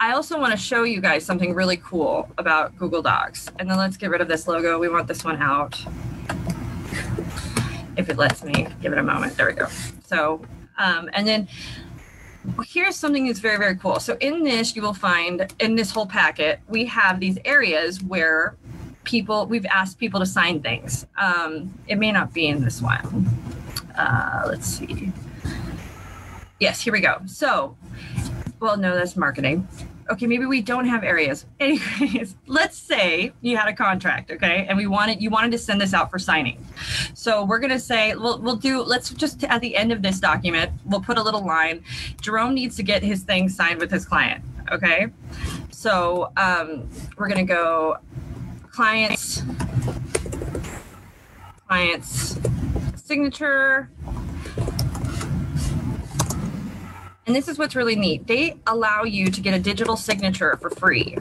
I 0.00 0.12
also 0.12 0.38
want 0.38 0.52
to 0.52 0.58
show 0.58 0.84
you 0.84 1.00
guys 1.00 1.24
something 1.24 1.54
really 1.54 1.78
cool 1.78 2.28
about 2.38 2.76
Google 2.76 3.02
Docs. 3.02 3.50
And 3.58 3.68
then 3.68 3.78
let's 3.78 3.96
get 3.96 4.10
rid 4.10 4.20
of 4.20 4.28
this 4.28 4.46
logo. 4.46 4.78
We 4.78 4.88
want 4.88 5.08
this 5.08 5.24
one 5.24 5.42
out. 5.42 5.80
If 7.96 8.08
it 8.08 8.16
lets 8.16 8.44
me, 8.44 8.68
give 8.80 8.92
it 8.92 8.98
a 8.98 9.02
moment. 9.02 9.36
There 9.36 9.46
we 9.46 9.54
go. 9.54 9.66
So, 10.06 10.40
um, 10.78 11.10
and 11.14 11.26
then 11.26 11.48
here's 12.64 12.94
something 12.94 13.26
that's 13.26 13.40
very, 13.40 13.58
very 13.58 13.76
cool. 13.76 13.98
So 13.98 14.16
in 14.20 14.44
this, 14.44 14.76
you 14.76 14.82
will 14.82 14.94
find 14.94 15.52
in 15.58 15.74
this 15.74 15.90
whole 15.90 16.06
packet, 16.06 16.60
we 16.68 16.84
have 16.86 17.18
these 17.18 17.38
areas 17.44 18.00
where 18.00 18.56
people, 19.02 19.46
we've 19.46 19.66
asked 19.66 19.98
people 19.98 20.20
to 20.20 20.26
sign 20.26 20.62
things. 20.62 21.06
Um, 21.16 21.74
it 21.88 21.96
may 21.96 22.12
not 22.12 22.32
be 22.32 22.46
in 22.46 22.62
this 22.62 22.80
one. 22.80 23.26
Uh, 23.96 24.44
let's 24.46 24.66
see. 24.66 25.12
Yes, 26.60 26.80
here 26.80 26.92
we 26.92 27.00
go. 27.00 27.20
So, 27.26 27.76
well, 28.60 28.76
no, 28.76 28.94
that's 28.94 29.16
marketing. 29.16 29.68
okay, 30.10 30.26
maybe 30.26 30.46
we 30.46 30.60
don't 30.60 30.86
have 30.86 31.04
areas. 31.04 31.46
Anyways, 31.60 32.34
let's 32.46 32.76
say 32.76 33.32
you 33.42 33.56
had 33.56 33.68
a 33.68 33.72
contract, 33.72 34.30
okay, 34.30 34.66
and 34.68 34.76
we 34.76 34.86
wanted 34.86 35.22
you 35.22 35.30
wanted 35.30 35.52
to 35.52 35.58
send 35.58 35.80
this 35.80 35.94
out 35.94 36.10
for 36.10 36.18
signing. 36.18 36.64
So 37.14 37.44
we're 37.44 37.58
gonna 37.60 37.78
say 37.78 38.14
we'll 38.14 38.40
we'll 38.40 38.56
do. 38.56 38.82
Let's 38.82 39.10
just 39.10 39.44
at 39.44 39.60
the 39.60 39.76
end 39.76 39.92
of 39.92 40.02
this 40.02 40.18
document, 40.18 40.72
we'll 40.84 41.00
put 41.00 41.18
a 41.18 41.22
little 41.22 41.44
line. 41.44 41.84
Jerome 42.20 42.54
needs 42.54 42.76
to 42.76 42.82
get 42.82 43.02
his 43.02 43.22
thing 43.22 43.48
signed 43.48 43.78
with 43.78 43.90
his 43.90 44.04
client. 44.04 44.42
Okay, 44.72 45.06
so 45.70 46.32
um, 46.36 46.88
we're 47.16 47.28
gonna 47.28 47.44
go 47.44 47.98
clients 48.70 49.42
client's 51.68 52.38
signature 52.96 53.90
And 57.28 57.36
this 57.36 57.46
is 57.46 57.58
what's 57.58 57.76
really 57.76 57.94
neat. 57.94 58.26
They 58.26 58.56
allow 58.66 59.04
you 59.04 59.30
to 59.30 59.40
get 59.42 59.52
a 59.52 59.58
digital 59.58 59.98
signature 59.98 60.56
for 60.62 60.70
free. 60.70 61.14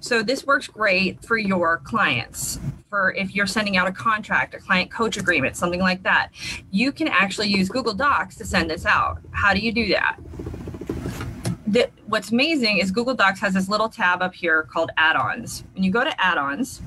So 0.00 0.20
this 0.20 0.44
works 0.44 0.66
great 0.66 1.24
for 1.24 1.38
your 1.38 1.78
clients. 1.84 2.58
For 2.90 3.14
if 3.14 3.36
you're 3.36 3.46
sending 3.46 3.76
out 3.76 3.86
a 3.86 3.92
contract, 3.92 4.54
a 4.54 4.58
client 4.58 4.90
coach 4.90 5.16
agreement, 5.16 5.56
something 5.56 5.78
like 5.78 6.02
that, 6.02 6.30
you 6.72 6.90
can 6.90 7.06
actually 7.06 7.50
use 7.50 7.68
Google 7.68 7.94
Docs 7.94 8.34
to 8.38 8.44
send 8.44 8.68
this 8.68 8.84
out. 8.84 9.20
How 9.30 9.54
do 9.54 9.60
you 9.60 9.70
do 9.70 9.86
that? 9.90 10.18
The, 11.68 11.88
what's 12.06 12.32
amazing 12.32 12.78
is 12.78 12.90
Google 12.90 13.14
Docs 13.14 13.38
has 13.38 13.54
this 13.54 13.68
little 13.68 13.88
tab 13.88 14.22
up 14.22 14.34
here 14.34 14.64
called 14.64 14.90
add-ons. 14.96 15.62
When 15.74 15.84
you 15.84 15.92
go 15.92 16.02
to 16.02 16.20
add-ons, 16.20 16.82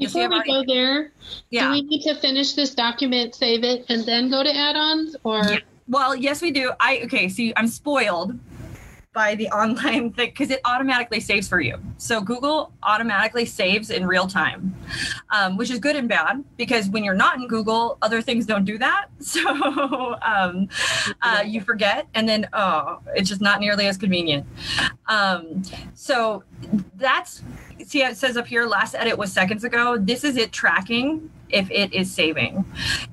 before 0.00 0.28
we 0.28 0.42
go 0.42 0.64
there, 0.66 1.12
yeah. 1.50 1.66
do 1.66 1.70
we 1.70 1.82
need 1.82 2.02
to 2.02 2.16
finish 2.16 2.54
this 2.54 2.74
document, 2.74 3.36
save 3.36 3.62
it, 3.62 3.84
and 3.88 4.04
then 4.04 4.30
go 4.30 4.42
to 4.42 4.52
add-ons, 4.52 5.14
or? 5.22 5.44
Yeah 5.44 5.58
well, 5.88 6.14
yes, 6.14 6.40
we 6.40 6.50
do. 6.50 6.72
I 6.80 7.00
okay. 7.04 7.28
See, 7.28 7.52
I'm 7.56 7.68
spoiled 7.68 8.38
by 9.14 9.34
the 9.36 9.48
online 9.48 10.12
thing 10.12 10.28
because 10.28 10.50
it 10.50 10.60
automatically 10.64 11.20
saves 11.20 11.48
for 11.48 11.60
you. 11.60 11.78
So 11.96 12.20
Google 12.20 12.72
automatically 12.82 13.46
saves 13.46 13.90
in 13.90 14.06
real 14.06 14.26
time, 14.26 14.74
um, 15.30 15.56
which 15.56 15.70
is 15.70 15.78
good 15.78 15.96
and 15.96 16.08
bad 16.08 16.44
because 16.56 16.88
when 16.88 17.04
you're 17.04 17.14
not 17.14 17.36
in 17.36 17.46
Google, 17.46 17.96
other 18.02 18.20
things 18.20 18.44
don't 18.44 18.64
do 18.64 18.76
that. 18.78 19.06
So 19.24 20.16
um, 20.22 20.68
uh, 21.22 21.42
you 21.44 21.60
forget, 21.60 22.06
and 22.14 22.28
then 22.28 22.46
oh, 22.52 23.00
it's 23.14 23.28
just 23.28 23.40
not 23.40 23.58
nearly 23.58 23.86
as 23.86 23.96
convenient. 23.96 24.46
Um, 25.08 25.62
so 25.94 26.44
that's 26.96 27.42
see 27.88 28.02
it 28.02 28.16
says 28.16 28.36
up 28.36 28.46
here 28.46 28.66
last 28.66 28.94
edit 28.94 29.18
was 29.18 29.32
seconds 29.32 29.64
ago. 29.64 29.96
This 29.98 30.24
is 30.24 30.36
it 30.36 30.52
tracking 30.52 31.30
if 31.50 31.70
it 31.70 31.92
is 31.92 32.12
saving. 32.12 32.64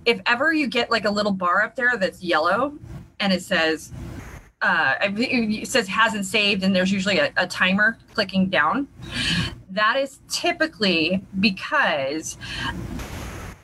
If 0.05 0.21
ever 0.25 0.53
you 0.53 0.67
get 0.67 0.89
like 0.89 1.05
a 1.05 1.11
little 1.11 1.31
bar 1.31 1.63
up 1.63 1.75
there 1.75 1.97
that's 1.97 2.23
yellow 2.23 2.77
and 3.19 3.31
it 3.33 3.41
says 3.43 3.91
uh, 4.61 4.95
it 5.01 5.67
says 5.67 5.87
hasn't 5.87 6.25
saved 6.25 6.63
and 6.63 6.75
there's 6.75 6.91
usually 6.91 7.17
a, 7.17 7.31
a 7.37 7.47
timer 7.47 7.97
clicking 8.13 8.47
down 8.47 8.87
that 9.71 9.97
is 9.97 10.19
typically 10.27 11.23
because 11.39 12.37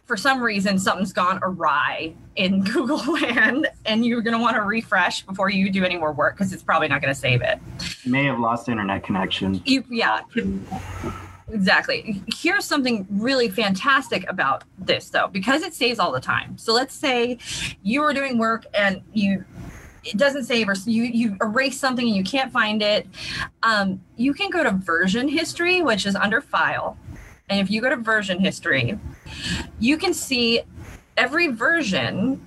for 0.08 0.16
some 0.18 0.42
reason 0.42 0.80
something's 0.80 1.14
gone 1.14 1.40
awry 1.44 2.14
in 2.36 2.64
Google 2.64 3.14
land 3.14 3.68
and 3.86 4.06
you're 4.06 4.22
going 4.22 4.36
to 4.36 4.42
want 4.42 4.56
to 4.56 4.64
refresh 4.64 5.22
before 5.24 5.50
you 5.50 5.70
do 5.70 5.84
any 5.84 5.98
more 5.98 6.14
work 6.14 6.36
because 6.36 6.54
it's 6.54 6.64
probably 6.64 6.88
not 6.88 7.02
going 7.02 7.14
to 7.14 7.20
save 7.20 7.42
it. 7.42 7.60
You 8.04 8.12
may 8.12 8.24
have 8.26 8.40
lost 8.40 8.70
internet 8.70 9.04
connection. 9.04 9.62
You, 9.66 9.84
yeah. 9.90 10.22
Exactly. 11.50 12.22
Here's 12.28 12.66
something 12.66 13.06
really 13.10 13.50
fantastic 13.50 14.28
about 14.30 14.64
this, 14.78 15.10
though, 15.10 15.28
because 15.28 15.62
it 15.62 15.74
saves 15.74 16.00
all 16.00 16.12
the 16.12 16.20
time. 16.20 16.58
So 16.58 16.74
let's 16.74 16.94
say 16.94 17.38
you 17.84 18.04
are 18.04 18.14
doing 18.14 18.38
work 18.38 18.66
and 18.74 19.02
you 19.14 19.46
it 20.04 20.16
doesn't 20.16 20.46
save 20.46 20.70
or 20.70 20.76
you 20.86 21.04
you 21.04 21.36
erase 21.42 21.78
something 21.78 22.06
and 22.06 22.16
you 22.16 22.24
can't 22.24 22.52
find 22.52 22.82
it. 22.82 23.08
Um, 23.64 24.02
you 24.16 24.34
can 24.34 24.50
go 24.50 24.64
to 24.64 24.72
version 24.72 25.28
history, 25.28 25.82
which 25.82 26.06
is 26.06 26.16
under 26.16 26.40
file, 26.40 26.98
and 27.50 27.60
if 27.60 27.70
you 27.70 27.82
go 27.82 27.90
to 27.90 27.98
version 27.98 28.40
history, 28.40 28.98
you 29.80 29.98
can 29.98 30.14
see 30.14 30.62
every 31.16 31.48
version 31.48 32.46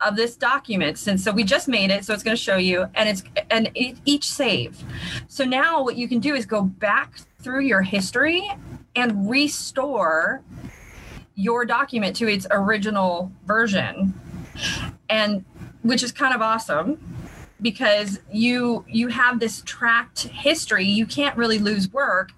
of 0.00 0.16
this 0.16 0.34
document 0.34 0.98
since 0.98 1.22
so 1.22 1.30
we 1.30 1.44
just 1.44 1.68
made 1.68 1.90
it 1.90 2.04
so 2.04 2.14
it's 2.14 2.22
going 2.22 2.36
to 2.36 2.42
show 2.42 2.56
you 2.56 2.86
and 2.94 3.08
it's 3.08 3.22
and 3.50 3.70
each 3.74 4.30
save. 4.30 4.82
So 5.28 5.44
now 5.44 5.82
what 5.82 5.96
you 5.96 6.08
can 6.08 6.20
do 6.20 6.34
is 6.34 6.46
go 6.46 6.62
back 6.62 7.18
through 7.40 7.60
your 7.60 7.82
history 7.82 8.48
and 8.96 9.28
restore 9.30 10.42
your 11.34 11.64
document 11.64 12.16
to 12.16 12.28
its 12.28 12.46
original 12.50 13.32
version. 13.46 14.14
And 15.08 15.44
which 15.82 16.02
is 16.02 16.12
kind 16.12 16.34
of 16.34 16.42
awesome 16.42 16.98
because 17.60 18.20
you 18.32 18.84
you 18.88 19.08
have 19.08 19.38
this 19.38 19.62
tracked 19.66 20.22
history 20.22 20.84
you 20.84 21.04
can't 21.06 21.36
really 21.36 21.58
lose 21.58 21.92
work 21.92 22.30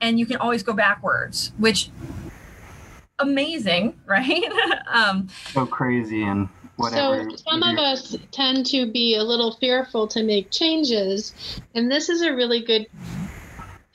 and 0.00 0.18
you 0.18 0.26
can 0.26 0.36
always 0.36 0.64
go 0.64 0.72
backwards 0.72 1.52
which 1.58 1.90
amazing 3.18 3.98
right 4.06 4.44
um 4.88 5.28
so 5.52 5.64
crazy 5.66 6.24
and 6.24 6.48
whatever 6.76 7.30
so 7.30 7.36
some 7.36 7.62
of 7.62 7.78
us 7.78 8.16
tend 8.32 8.66
to 8.66 8.90
be 8.90 9.16
a 9.16 9.22
little 9.22 9.52
fearful 9.52 10.08
to 10.08 10.22
make 10.22 10.50
changes 10.50 11.32
and 11.74 11.90
this 11.90 12.08
is 12.08 12.22
a 12.22 12.34
really 12.34 12.60
good 12.60 12.86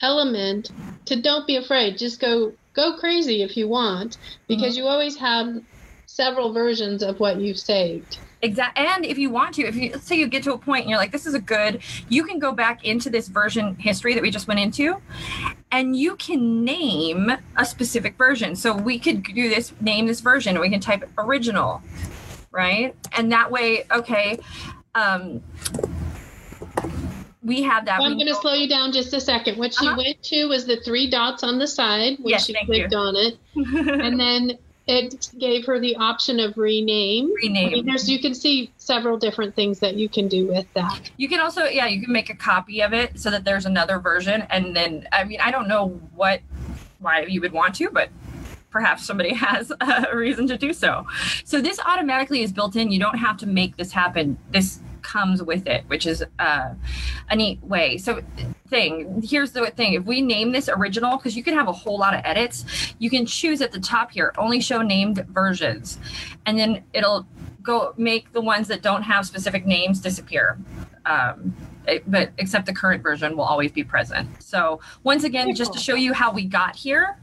element 0.00 0.70
to 1.06 1.20
don't 1.20 1.46
be 1.46 1.56
afraid. 1.56 1.98
Just 1.98 2.20
go 2.20 2.52
go 2.72 2.96
crazy 2.96 3.42
if 3.42 3.56
you 3.56 3.68
want, 3.68 4.16
because 4.48 4.74
mm-hmm. 4.74 4.84
you 4.84 4.88
always 4.88 5.16
have 5.16 5.62
several 6.10 6.52
versions 6.52 7.02
of 7.02 7.20
what 7.20 7.36
you've 7.36 7.58
saved. 7.58 8.18
Exactly. 8.42 8.84
And 8.84 9.04
if 9.04 9.16
you 9.16 9.30
want 9.30 9.54
to, 9.54 9.62
if 9.62 9.76
you 9.76 9.92
let's 9.92 10.06
say 10.06 10.16
you 10.16 10.26
get 10.26 10.42
to 10.44 10.52
a 10.52 10.58
point 10.58 10.82
and 10.82 10.90
you're 10.90 10.98
like, 10.98 11.12
this 11.12 11.24
is 11.24 11.34
a 11.34 11.40
good, 11.40 11.82
you 12.08 12.24
can 12.24 12.38
go 12.38 12.52
back 12.52 12.84
into 12.84 13.10
this 13.10 13.28
version 13.28 13.76
history 13.76 14.14
that 14.14 14.22
we 14.22 14.30
just 14.30 14.48
went 14.48 14.58
into 14.58 15.00
and 15.70 15.96
you 15.96 16.16
can 16.16 16.64
name 16.64 17.30
a 17.56 17.64
specific 17.64 18.16
version. 18.16 18.56
So 18.56 18.74
we 18.74 18.98
could 18.98 19.22
do 19.22 19.48
this, 19.48 19.72
name 19.80 20.06
this 20.06 20.20
version, 20.20 20.56
and 20.56 20.60
we 20.60 20.68
can 20.68 20.80
type 20.80 21.08
original, 21.16 21.80
right? 22.50 22.94
And 23.16 23.30
that 23.30 23.50
way, 23.50 23.84
okay, 23.92 24.40
um, 24.96 25.42
we 27.42 27.62
have 27.62 27.84
that. 27.84 28.00
I'm 28.00 28.14
going 28.14 28.26
to 28.26 28.34
slow 28.34 28.54
you 28.54 28.68
down 28.68 28.92
just 28.92 29.14
a 29.14 29.20
second. 29.20 29.58
What 29.58 29.74
she 29.74 29.86
uh-huh. 29.86 29.96
went 29.96 30.22
to 30.24 30.46
was 30.46 30.66
the 30.66 30.80
three 30.80 31.08
dots 31.08 31.44
on 31.44 31.58
the 31.58 31.68
side 31.68 32.18
when 32.18 32.32
yes, 32.32 32.46
she 32.46 32.54
clicked 32.64 32.92
you. 32.92 32.98
on 32.98 33.14
it, 33.16 33.38
and 33.54 34.18
then 34.18 34.58
it 34.90 35.30
gave 35.38 35.64
her 35.66 35.78
the 35.78 35.94
option 35.96 36.40
of 36.40 36.58
rename. 36.58 37.32
Rename. 37.34 37.68
I 37.68 37.70
mean, 37.70 37.86
there's, 37.86 38.10
you 38.10 38.18
can 38.18 38.34
see 38.34 38.72
several 38.76 39.16
different 39.16 39.54
things 39.54 39.78
that 39.78 39.94
you 39.94 40.08
can 40.08 40.26
do 40.26 40.46
with 40.48 40.66
that. 40.74 41.10
You 41.16 41.28
can 41.28 41.40
also, 41.40 41.64
yeah, 41.64 41.86
you 41.86 42.02
can 42.02 42.12
make 42.12 42.28
a 42.28 42.34
copy 42.34 42.82
of 42.82 42.92
it 42.92 43.18
so 43.18 43.30
that 43.30 43.44
there's 43.44 43.66
another 43.66 44.00
version, 44.00 44.42
and 44.50 44.74
then 44.74 45.06
I 45.12 45.24
mean, 45.24 45.40
I 45.40 45.52
don't 45.52 45.68
know 45.68 45.88
what 46.14 46.40
why 46.98 47.22
you 47.22 47.40
would 47.40 47.52
want 47.52 47.76
to, 47.76 47.88
but 47.90 48.10
perhaps 48.70 49.06
somebody 49.06 49.32
has 49.34 49.72
a 49.80 50.14
reason 50.14 50.48
to 50.48 50.58
do 50.58 50.72
so. 50.72 51.06
So 51.44 51.60
this 51.60 51.78
automatically 51.86 52.42
is 52.42 52.52
built 52.52 52.74
in. 52.74 52.90
You 52.90 52.98
don't 52.98 53.18
have 53.18 53.36
to 53.38 53.46
make 53.46 53.76
this 53.76 53.92
happen. 53.92 54.38
This 54.50 54.80
comes 55.02 55.42
with 55.42 55.66
it, 55.66 55.84
which 55.88 56.06
is 56.06 56.24
uh, 56.38 56.74
a 57.28 57.36
neat 57.36 57.62
way. 57.62 57.98
So, 57.98 58.22
thing 58.68 59.22
here's 59.22 59.52
the 59.52 59.66
thing: 59.66 59.94
if 59.94 60.04
we 60.04 60.20
name 60.20 60.52
this 60.52 60.68
original, 60.68 61.16
because 61.16 61.36
you 61.36 61.42
can 61.42 61.54
have 61.54 61.68
a 61.68 61.72
whole 61.72 61.98
lot 61.98 62.14
of 62.14 62.20
edits, 62.24 62.64
you 62.98 63.10
can 63.10 63.26
choose 63.26 63.60
at 63.60 63.72
the 63.72 63.80
top 63.80 64.12
here 64.12 64.32
only 64.38 64.60
show 64.60 64.82
named 64.82 65.24
versions, 65.30 65.98
and 66.46 66.58
then 66.58 66.82
it'll 66.92 67.26
go 67.62 67.92
make 67.96 68.32
the 68.32 68.40
ones 68.40 68.68
that 68.68 68.82
don't 68.82 69.02
have 69.02 69.26
specific 69.26 69.66
names 69.66 70.00
disappear. 70.00 70.58
Um, 71.06 71.54
it, 71.86 72.10
but 72.10 72.30
except 72.38 72.66
the 72.66 72.72
current 72.72 73.02
version 73.02 73.36
will 73.36 73.44
always 73.44 73.72
be 73.72 73.82
present. 73.82 74.28
So 74.42 74.80
once 75.02 75.24
again, 75.24 75.54
just 75.54 75.72
to 75.72 75.78
show 75.78 75.94
you 75.94 76.12
how 76.12 76.32
we 76.32 76.44
got 76.44 76.76
here, 76.76 77.16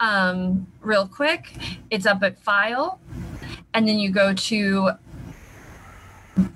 um, 0.00 0.66
real 0.80 1.06
quick, 1.06 1.52
it's 1.90 2.06
up 2.06 2.22
at 2.22 2.38
File, 2.40 3.00
and 3.74 3.86
then 3.86 3.98
you 3.98 4.10
go 4.10 4.32
to 4.32 4.90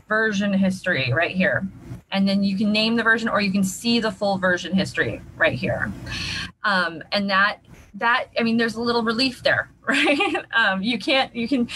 version 0.09 0.53
history 0.53 1.13
right 1.13 1.35
here. 1.35 1.67
And 2.13 2.29
then 2.29 2.43
you 2.43 2.57
can 2.57 2.73
name 2.73 2.97
the 2.97 3.03
version 3.03 3.29
or 3.29 3.41
you 3.41 3.53
can 3.53 3.65
see 3.65 4.01
the 4.01 4.11
full 4.11 4.39
version 4.39 4.75
history 4.75 5.21
right 5.37 5.53
here. 5.53 5.93
Um, 6.65 7.03
and 7.13 7.31
that 7.31 7.61
that 7.95 8.27
I 8.39 8.43
mean 8.43 8.57
there's 8.57 8.77
a 8.77 8.83
little 8.83 9.03
relief 9.03 9.43
there, 9.43 9.71
right? 9.89 10.45
um, 10.53 10.83
you 10.83 10.99
can't 10.99 11.35
you 11.35 11.49
can 11.49 11.69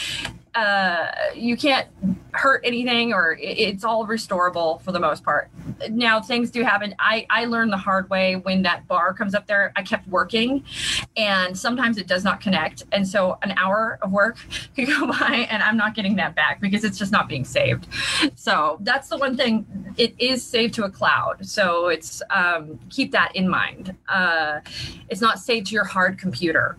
uh, 0.54 1.06
you 1.34 1.56
can't 1.56 1.88
hurt 2.32 2.60
anything 2.64 3.12
or 3.12 3.36
it's 3.40 3.84
all 3.84 4.06
restorable 4.06 4.80
for 4.82 4.92
the 4.92 5.00
most 5.00 5.24
part. 5.24 5.50
Now 5.90 6.20
things 6.20 6.50
do 6.50 6.62
happen. 6.62 6.94
I 6.98 7.26
i 7.30 7.44
learned 7.44 7.72
the 7.72 7.78
hard 7.78 8.08
way 8.10 8.36
when 8.36 8.62
that 8.62 8.86
bar 8.86 9.14
comes 9.14 9.34
up 9.34 9.46
there. 9.46 9.72
I 9.76 9.82
kept 9.82 10.06
working 10.08 10.64
and 11.16 11.56
sometimes 11.56 11.98
it 11.98 12.06
does 12.06 12.24
not 12.24 12.40
connect. 12.40 12.84
And 12.92 13.06
so 13.06 13.38
an 13.42 13.52
hour 13.52 13.98
of 14.02 14.12
work 14.12 14.38
could 14.76 14.86
go 14.86 15.06
by 15.06 15.46
and 15.50 15.62
i'm 15.62 15.76
not 15.76 15.94
getting 15.94 16.16
that 16.16 16.34
back 16.34 16.60
because 16.60 16.84
it's 16.84 16.98
just 16.98 17.12
not 17.12 17.28
being 17.28 17.44
saved. 17.44 17.86
So 18.34 18.78
that's 18.80 19.08
the 19.08 19.16
one 19.16 19.36
thing. 19.36 19.66
It 19.96 20.14
is 20.18 20.42
saved 20.44 20.74
to 20.74 20.84
a 20.84 20.90
cloud. 20.90 21.46
So 21.46 21.88
it's 21.88 22.22
um, 22.30 22.78
keep 22.90 23.12
that 23.12 23.34
in 23.34 23.48
mind. 23.48 23.96
Uh, 24.08 24.60
it's 25.08 25.20
not 25.20 25.38
saved 25.38 25.68
to 25.68 25.74
your 25.74 25.84
hard 25.84 26.18
computer. 26.18 26.76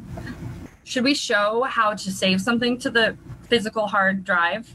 Should 0.84 1.03
we 1.03 1.15
show 1.15 1.63
how 1.63 1.94
to 1.94 2.12
save 2.12 2.41
something 2.41 2.77
to 2.79 2.89
the 2.89 3.17
physical 3.48 3.88
hard 3.88 4.24
drive. 4.24 4.74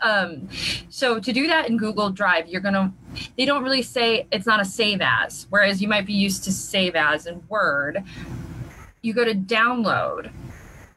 Um, 0.00 0.48
so 0.90 1.18
to 1.18 1.32
do 1.32 1.46
that 1.46 1.68
in 1.68 1.78
Google 1.78 2.10
Drive, 2.10 2.46
you're 2.46 2.60
gonna 2.60 2.92
they 3.38 3.46
don't 3.46 3.62
really 3.62 3.82
say 3.82 4.26
it's 4.30 4.46
not 4.46 4.60
a 4.60 4.64
save 4.64 5.00
as, 5.00 5.46
whereas 5.48 5.80
you 5.80 5.88
might 5.88 6.04
be 6.04 6.12
used 6.12 6.44
to 6.44 6.52
save 6.52 6.94
as 6.94 7.26
in 7.26 7.42
Word. 7.48 8.04
You 9.00 9.14
go 9.14 9.24
to 9.24 9.34
download, 9.34 10.30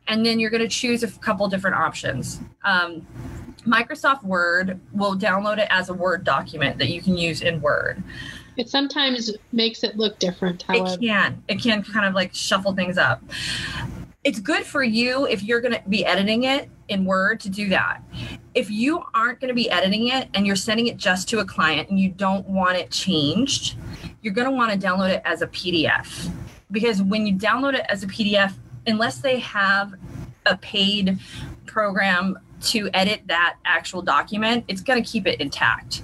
and 0.07 0.25
then 0.25 0.39
you're 0.39 0.49
gonna 0.49 0.67
choose 0.67 1.03
a 1.03 1.07
couple 1.07 1.47
different 1.47 1.77
options. 1.77 2.41
Um, 2.65 3.07
Microsoft 3.65 4.23
Word 4.23 4.79
will 4.93 5.15
download 5.15 5.57
it 5.57 5.67
as 5.69 5.89
a 5.89 5.93
Word 5.93 6.23
document 6.25 6.77
that 6.79 6.89
you 6.89 7.01
can 7.01 7.17
use 7.17 7.41
in 7.41 7.61
Word. 7.61 8.03
It 8.57 8.69
sometimes 8.69 9.31
makes 9.51 9.83
it 9.83 9.97
look 9.97 10.19
different. 10.19 10.63
However, 10.63 10.95
It 10.95 10.99
can. 10.99 11.43
It 11.47 11.61
can 11.61 11.83
kind 11.83 12.05
of 12.05 12.13
like 12.13 12.33
shuffle 12.33 12.73
things 12.73 12.97
up. 12.97 13.21
It's 14.27 14.41
good 14.41 14.65
for 14.65 14.83
you 14.83 15.25
if 15.25 15.41
you're 15.41 15.61
going 15.61 15.73
to 15.73 15.81
be 15.87 16.05
editing 16.05 16.43
it 16.43 16.69
in 16.89 17.05
Word 17.05 17.39
to 17.39 17.49
do 17.49 17.69
that. 17.69 18.03
If 18.53 18.69
you 18.69 19.01
aren't 19.13 19.39
going 19.39 19.47
to 19.47 19.53
be 19.53 19.71
editing 19.71 20.09
it 20.09 20.27
and 20.33 20.45
you're 20.45 20.57
sending 20.57 20.87
it 20.87 20.97
just 20.97 21.29
to 21.29 21.39
a 21.39 21.45
client 21.45 21.87
and 21.89 21.97
you 21.97 22.09
don't 22.09 22.45
want 22.45 22.75
it 22.75 22.91
changed, 22.91 23.77
you're 24.21 24.33
going 24.33 24.43
to 24.43 24.51
want 24.51 24.69
to 24.69 24.85
download 24.85 25.11
it 25.11 25.21
as 25.23 25.43
a 25.43 25.47
PDF. 25.47 26.29
Because 26.71 27.01
when 27.01 27.25
you 27.25 27.35
download 27.35 27.75
it 27.75 27.85
as 27.87 28.03
a 28.03 28.07
PDF, 28.07 28.53
unless 28.85 29.19
they 29.19 29.39
have 29.39 29.93
a 30.45 30.57
paid 30.57 31.19
program 31.65 32.37
to 32.63 32.89
edit 32.93 33.21
that 33.27 33.55
actual 33.63 34.01
document, 34.01 34.65
it's 34.67 34.81
going 34.81 35.01
to 35.01 35.09
keep 35.09 35.25
it 35.25 35.39
intact 35.39 36.01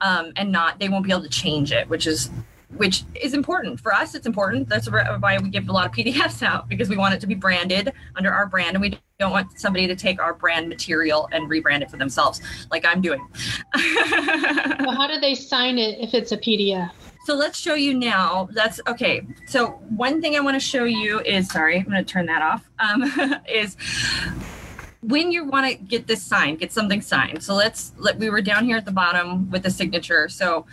um, 0.00 0.32
and 0.36 0.50
not, 0.50 0.80
they 0.80 0.88
won't 0.88 1.04
be 1.04 1.10
able 1.10 1.24
to 1.24 1.28
change 1.28 1.72
it, 1.72 1.86
which 1.90 2.06
is 2.06 2.30
which 2.76 3.04
is 3.14 3.34
important 3.34 3.80
for 3.80 3.92
us. 3.92 4.14
It's 4.14 4.26
important. 4.26 4.68
That's 4.68 4.90
why 4.90 5.38
we 5.42 5.48
give 5.48 5.68
a 5.68 5.72
lot 5.72 5.86
of 5.86 5.92
PDFs 5.92 6.42
out 6.42 6.68
because 6.68 6.88
we 6.88 6.96
want 6.96 7.14
it 7.14 7.20
to 7.20 7.26
be 7.26 7.34
branded 7.34 7.92
under 8.16 8.32
our 8.32 8.46
brand, 8.46 8.76
and 8.76 8.80
we 8.80 8.98
don't 9.18 9.32
want 9.32 9.58
somebody 9.58 9.86
to 9.86 9.96
take 9.96 10.20
our 10.20 10.34
brand 10.34 10.68
material 10.68 11.28
and 11.32 11.48
rebrand 11.50 11.82
it 11.82 11.90
for 11.90 11.96
themselves, 11.96 12.40
like 12.70 12.84
I'm 12.84 13.00
doing. 13.00 13.26
well, 13.74 14.94
how 14.94 15.06
do 15.06 15.18
they 15.20 15.34
sign 15.34 15.78
it 15.78 15.98
if 16.00 16.14
it's 16.14 16.32
a 16.32 16.38
PDF? 16.38 16.90
So 17.24 17.34
let's 17.34 17.58
show 17.58 17.74
you 17.74 17.92
now. 17.92 18.48
That's 18.52 18.80
okay. 18.86 19.26
So 19.48 19.70
one 19.96 20.20
thing 20.20 20.36
I 20.36 20.40
want 20.40 20.54
to 20.54 20.60
show 20.60 20.84
you 20.84 21.20
is 21.22 21.48
sorry, 21.48 21.78
I'm 21.78 21.84
going 21.84 21.96
to 21.96 22.04
turn 22.04 22.26
that 22.26 22.40
off. 22.40 22.70
Um, 22.78 23.02
is 23.52 23.76
when 25.00 25.32
you 25.32 25.44
want 25.44 25.66
to 25.66 25.74
get 25.74 26.06
this 26.06 26.22
signed, 26.22 26.58
get 26.60 26.72
something 26.72 27.00
signed. 27.00 27.42
So 27.42 27.54
let's 27.54 27.92
let 27.96 28.18
we 28.18 28.30
were 28.30 28.40
down 28.40 28.64
here 28.64 28.76
at 28.76 28.84
the 28.84 28.92
bottom 28.92 29.50
with 29.50 29.62
the 29.62 29.70
signature. 29.70 30.28
So 30.28 30.66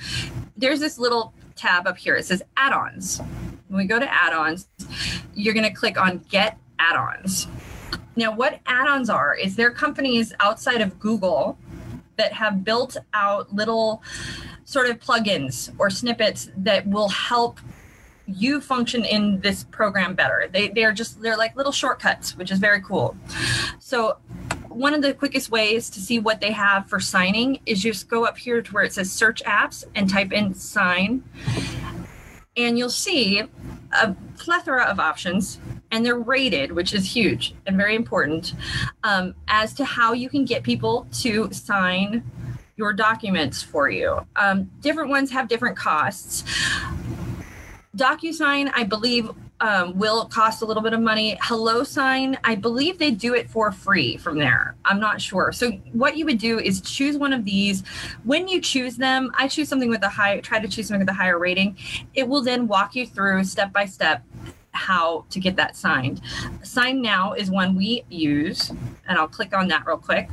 there's 0.56 0.80
this 0.80 1.00
little 1.00 1.34
tab 1.56 1.88
up 1.88 1.98
here. 1.98 2.16
It 2.16 2.26
says 2.26 2.44
add-ons. 2.58 3.20
When 3.68 3.78
we 3.78 3.86
go 3.86 4.00
to 4.00 4.12
add-ons, 4.12 4.68
you're 5.34 5.54
going 5.54 5.66
to 5.66 5.74
click 5.74 6.00
on 6.00 6.20
get 6.30 6.58
add-ons. 6.80 7.48
Now, 8.16 8.36
what 8.36 8.60
add-ons 8.66 9.10
are 9.10 9.36
is 9.36 9.56
there 9.56 9.68
are 9.68 9.72
companies 9.72 10.34
outside 10.40 10.82
of 10.82 11.00
Google 11.00 11.58
that 12.18 12.34
have 12.34 12.64
built 12.64 12.98
out 13.14 13.54
little 13.54 14.04
sort 14.66 14.90
of 14.90 15.00
plugins 15.00 15.74
or 15.80 15.90
snippets 15.90 16.50
that 16.58 16.88
will 16.88 17.10
help 17.10 17.60
you 18.26 18.62
function 18.62 19.04
in 19.04 19.42
this 19.42 19.66
program 19.66 20.16
better. 20.16 20.48
They 20.52 20.70
they're 20.70 20.94
just 20.94 21.22
they're 21.22 21.38
like 21.38 21.56
little 21.56 21.72
shortcuts, 21.72 22.38
which 22.38 22.52
is 22.52 22.60
very 22.60 22.82
cool. 22.82 23.18
So 23.80 24.18
one 24.76 24.94
of 24.94 25.02
the 25.02 25.14
quickest 25.14 25.50
ways 25.50 25.90
to 25.92 26.00
see 26.00 26.20
what 26.20 26.42
they 26.42 26.52
have 26.52 26.90
for 26.90 27.00
signing 27.00 27.60
is 27.66 27.82
just 27.82 28.08
go 28.08 28.26
up 28.26 28.38
here 28.38 28.62
to 28.62 28.74
where 28.74 28.84
it 28.84 28.94
says 28.94 29.12
search 29.12 29.44
apps 29.44 29.84
and 29.96 30.10
type 30.10 30.32
in 30.32 30.54
sign. 30.54 31.24
And 32.56 32.78
you'll 32.78 32.90
see 32.90 33.44
a 33.92 34.16
plethora 34.38 34.84
of 34.84 35.00
options, 35.00 35.60
and 35.92 36.06
they're 36.06 36.20
rated, 36.20 36.72
which 36.72 36.94
is 36.94 37.16
huge 37.16 37.56
and 37.66 37.78
very 37.78 37.96
important, 37.96 38.54
um, 39.04 39.36
as 39.48 39.74
to 39.76 39.86
how 39.86 40.14
you 40.14 40.30
can 40.30 40.46
get 40.46 40.64
people 40.64 41.08
to 41.22 41.52
sign 41.52 42.24
your 42.76 42.94
documents 42.94 43.62
for 43.62 43.90
you. 43.90 44.26
Um, 44.36 44.72
different 44.82 45.10
ones 45.10 45.32
have 45.32 45.48
different 45.48 45.78
costs. 45.78 46.44
DocuSign, 47.96 48.72
I 48.74 48.84
believe, 48.84 49.30
um, 49.60 49.98
will 49.98 50.26
cost 50.26 50.62
a 50.62 50.66
little 50.66 50.84
bit 50.84 50.94
of 50.94 51.00
money. 51.00 51.38
HelloSign, 51.42 52.38
I 52.44 52.56
believe 52.56 52.98
they 52.98 53.12
do 53.12 53.34
it 53.34 53.50
for 53.50 53.72
free 53.72 54.18
from 54.18 54.38
there. 54.38 54.76
I'm 54.84 55.00
not 55.00 55.22
sure. 55.22 55.52
So 55.52 55.72
what 55.94 56.18
you 56.18 56.26
would 56.26 56.38
do 56.38 56.60
is 56.60 56.82
choose 56.82 57.18
one 57.18 57.34
of 57.34 57.46
these. 57.46 57.84
When 58.24 58.48
you 58.48 58.60
choose 58.60 58.98
them, 58.98 59.32
I 59.38 59.48
choose 59.48 59.70
something 59.70 59.90
with 59.90 60.04
a 60.04 60.10
high, 60.10 60.40
try 60.42 60.60
to 60.60 60.68
choose 60.68 60.88
something 60.88 61.02
with 61.02 61.10
a 61.10 61.14
higher 61.14 61.40
rating. 61.40 61.78
It 62.14 62.28
will 62.28 62.42
then 62.42 62.68
walk 62.68 62.96
you 62.96 63.06
through 63.08 63.44
step 63.46 63.72
by 63.72 63.86
step 63.86 64.24
how 64.72 65.26
to 65.30 65.40
get 65.40 65.56
that 65.56 65.78
signed. 65.78 66.22
SignNow 66.62 67.38
is 67.38 67.50
one 67.50 67.76
we 67.76 68.04
use, 68.10 68.72
and 69.08 69.18
I'll 69.18 69.28
click 69.28 69.56
on 69.56 69.68
that 69.70 69.86
real 69.86 69.98
quick. 69.98 70.30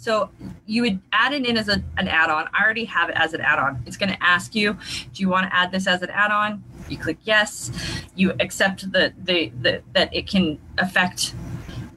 So 0.00 0.30
you 0.64 0.80
would 0.80 0.98
add 1.12 1.34
it 1.34 1.44
in 1.44 1.58
as 1.58 1.68
a, 1.68 1.82
an 1.98 2.08
add-on. 2.08 2.48
I 2.54 2.64
already 2.64 2.86
have 2.86 3.10
it 3.10 3.16
as 3.16 3.34
an 3.34 3.42
add-on. 3.42 3.82
It's 3.84 3.98
going 3.98 4.10
to 4.10 4.22
ask 4.22 4.54
you, 4.54 4.72
do 5.12 5.20
you 5.20 5.28
want 5.28 5.46
to 5.46 5.54
add 5.54 5.70
this 5.72 5.86
as 5.86 6.00
an 6.00 6.08
add-on? 6.08 6.64
You 6.88 6.96
click 6.96 7.18
yes. 7.24 7.70
You 8.16 8.32
accept 8.40 8.90
the, 8.92 9.12
the, 9.22 9.52
the 9.60 9.82
that 9.92 10.08
it 10.14 10.26
can 10.26 10.58
affect 10.78 11.34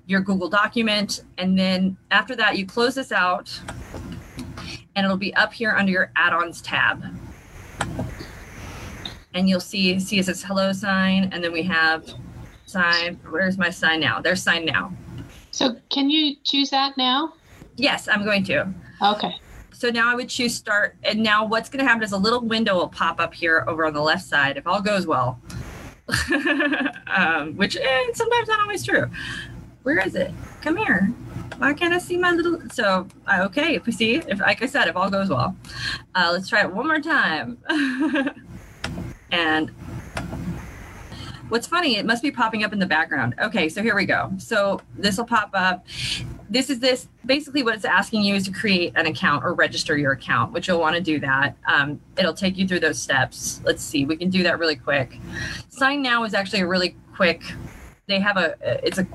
your 0.05 0.19
Google 0.19 0.49
document. 0.49 1.23
And 1.37 1.57
then 1.57 1.95
after 2.11 2.35
that, 2.35 2.57
you 2.57 2.65
close 2.65 2.93
this 2.93 3.13
out 3.13 3.57
and 4.95 5.05
it'll 5.05 5.15
be 5.15 5.33
up 5.35 5.53
here 5.53 5.71
under 5.71 5.91
your 5.93 6.11
add-ons 6.17 6.61
tab. 6.61 7.05
And 9.33 9.47
you'll 9.47 9.61
see, 9.61 9.97
see 10.01 10.19
it 10.19 10.25
says 10.25 10.43
HelloSign. 10.43 11.29
And 11.31 11.41
then 11.41 11.53
we 11.53 11.63
have 11.63 12.13
sign. 12.65 13.17
Where's 13.29 13.57
my 13.57 13.69
SignNow? 13.69 14.21
There's 14.21 14.43
SignNow. 14.43 14.93
So 15.51 15.77
can 15.89 16.09
you 16.09 16.35
choose 16.43 16.69
that 16.71 16.97
now? 16.97 17.33
Yes, 17.75 18.07
I'm 18.07 18.23
going 18.23 18.43
to. 18.45 18.71
Okay. 19.01 19.36
So 19.71 19.89
now 19.89 20.09
I 20.09 20.15
would 20.15 20.29
choose 20.29 20.55
start. 20.55 20.95
And 21.03 21.21
now 21.21 21.45
what's 21.45 21.69
going 21.69 21.83
to 21.83 21.89
happen 21.89 22.03
is 22.03 22.12
a 22.12 22.17
little 22.17 22.41
window 22.41 22.75
will 22.75 22.88
pop 22.88 23.19
up 23.19 23.33
here 23.33 23.65
over 23.67 23.86
on 23.86 23.93
the 23.93 24.01
left 24.01 24.23
side 24.23 24.57
if 24.57 24.67
all 24.67 24.81
goes 24.81 25.05
well, 25.07 25.39
um, 27.07 27.55
which 27.57 27.75
eh, 27.75 28.03
sometimes 28.13 28.47
not 28.47 28.62
always 28.62 28.86
true. 28.86 29.09
Where 29.83 29.99
is 29.99 30.15
it? 30.15 30.31
Come 30.62 30.77
here. 30.77 31.07
Why 31.57 31.73
can't 31.73 31.93
I 31.93 31.97
see 31.97 32.17
my 32.17 32.31
little? 32.31 32.62
So 32.71 33.07
uh, 33.27 33.41
okay, 33.45 33.75
if 33.75 33.86
we 33.86 33.91
see, 33.91 34.15
if 34.15 34.39
like 34.39 34.62
I 34.62 34.65
said, 34.65 34.88
if 34.88 34.95
all 34.95 35.09
goes 35.09 35.29
well, 35.29 35.55
uh, 36.15 36.29
let's 36.31 36.47
try 36.47 36.62
it 36.62 36.73
one 36.73 36.88
more 36.88 37.01
time. 37.01 37.57
and 39.31 39.71
what's 41.53 41.67
funny, 41.67 41.97
it 41.97 42.05
must 42.05 42.23
be 42.23 42.31
popping 42.31 42.63
up 42.63 42.73
in 42.73 42.79
the 42.79 42.85
background. 42.87 43.35
Okay, 43.39 43.69
so 43.69 43.83
here 43.83 43.95
we 43.95 44.07
go. 44.07 44.31
So 44.39 44.81
this 44.97 45.17
will 45.17 45.25
pop 45.25 45.51
up 45.53 45.85
this 46.49 46.69
is 46.69 46.79
this 46.79 47.07
basically 47.25 47.63
what 47.63 47.75
it's 47.75 47.85
asking 47.85 48.23
you 48.23 48.35
is 48.35 48.45
to 48.45 48.51
create 48.51 48.93
an 48.95 49.05
account 49.05 49.43
or 49.43 49.53
register 49.53 49.97
your 49.97 50.11
account, 50.11 50.51
which 50.51 50.67
you'll 50.67 50.79
want 50.79 50.95
to 50.95 51.01
do 51.01 51.19
that. 51.19 51.55
Um, 51.67 51.99
it'll 52.17 52.33
take 52.33 52.57
you 52.57 52.67
through 52.67 52.79
those 52.79 52.99
steps. 52.99 53.61
Let's 53.63 53.83
see, 53.83 54.05
we 54.05 54.17
can 54.17 54.29
do 54.29 54.43
that 54.43 54.57
really 54.57 54.75
quick. 54.75 55.19
SignNow 55.71 56.25
is 56.25 56.33
actually 56.33 56.61
a 56.61 56.67
really 56.67 56.95
quick. 57.15 57.43
They 58.07 58.19
have 58.19 58.37
a 58.37 58.55
it's 58.85 58.97
a 58.97 59.07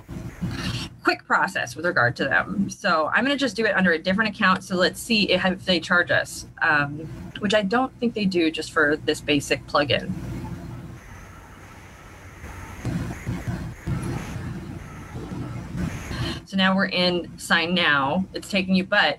quick 1.02 1.24
process 1.24 1.74
with 1.74 1.86
regard 1.86 2.14
to 2.16 2.24
them. 2.24 2.70
So 2.70 3.08
I'm 3.14 3.24
going 3.24 3.36
to 3.36 3.40
just 3.40 3.56
do 3.56 3.66
it 3.66 3.74
under 3.74 3.92
a 3.92 3.98
different 3.98 4.34
account. 4.34 4.62
So 4.62 4.76
let's 4.76 5.00
see 5.00 5.30
if, 5.30 5.64
they 5.64 5.80
charge 5.80 6.10
us, 6.10 6.46
um, 6.60 7.08
which 7.38 7.54
I 7.54 7.62
don't 7.62 7.92
think 7.98 8.14
they 8.14 8.26
do 8.26 8.50
just 8.50 8.72
for 8.72 8.96
this 8.96 9.20
basic 9.20 9.66
plugin. 9.66 10.12
So 16.48 16.56
now 16.56 16.74
we're 16.74 16.86
in 16.86 17.28
SignNow. 17.36 18.24
It's 18.32 18.50
taking 18.50 18.74
you, 18.74 18.82
but 18.84 19.18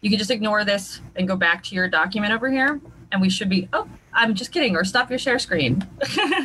you 0.00 0.10
can 0.10 0.18
just 0.18 0.32
ignore 0.32 0.64
this 0.64 1.00
and 1.14 1.28
go 1.28 1.36
back 1.36 1.62
to 1.62 1.74
your 1.76 1.86
document 1.86 2.32
over 2.32 2.50
here. 2.50 2.80
And 3.12 3.22
we 3.22 3.30
should 3.30 3.48
be, 3.48 3.68
oh, 3.72 3.86
I'm 4.12 4.34
just 4.34 4.50
kidding, 4.50 4.74
or 4.74 4.82
stop 4.82 5.08
your 5.08 5.20
share 5.20 5.38
screen. 5.38 5.86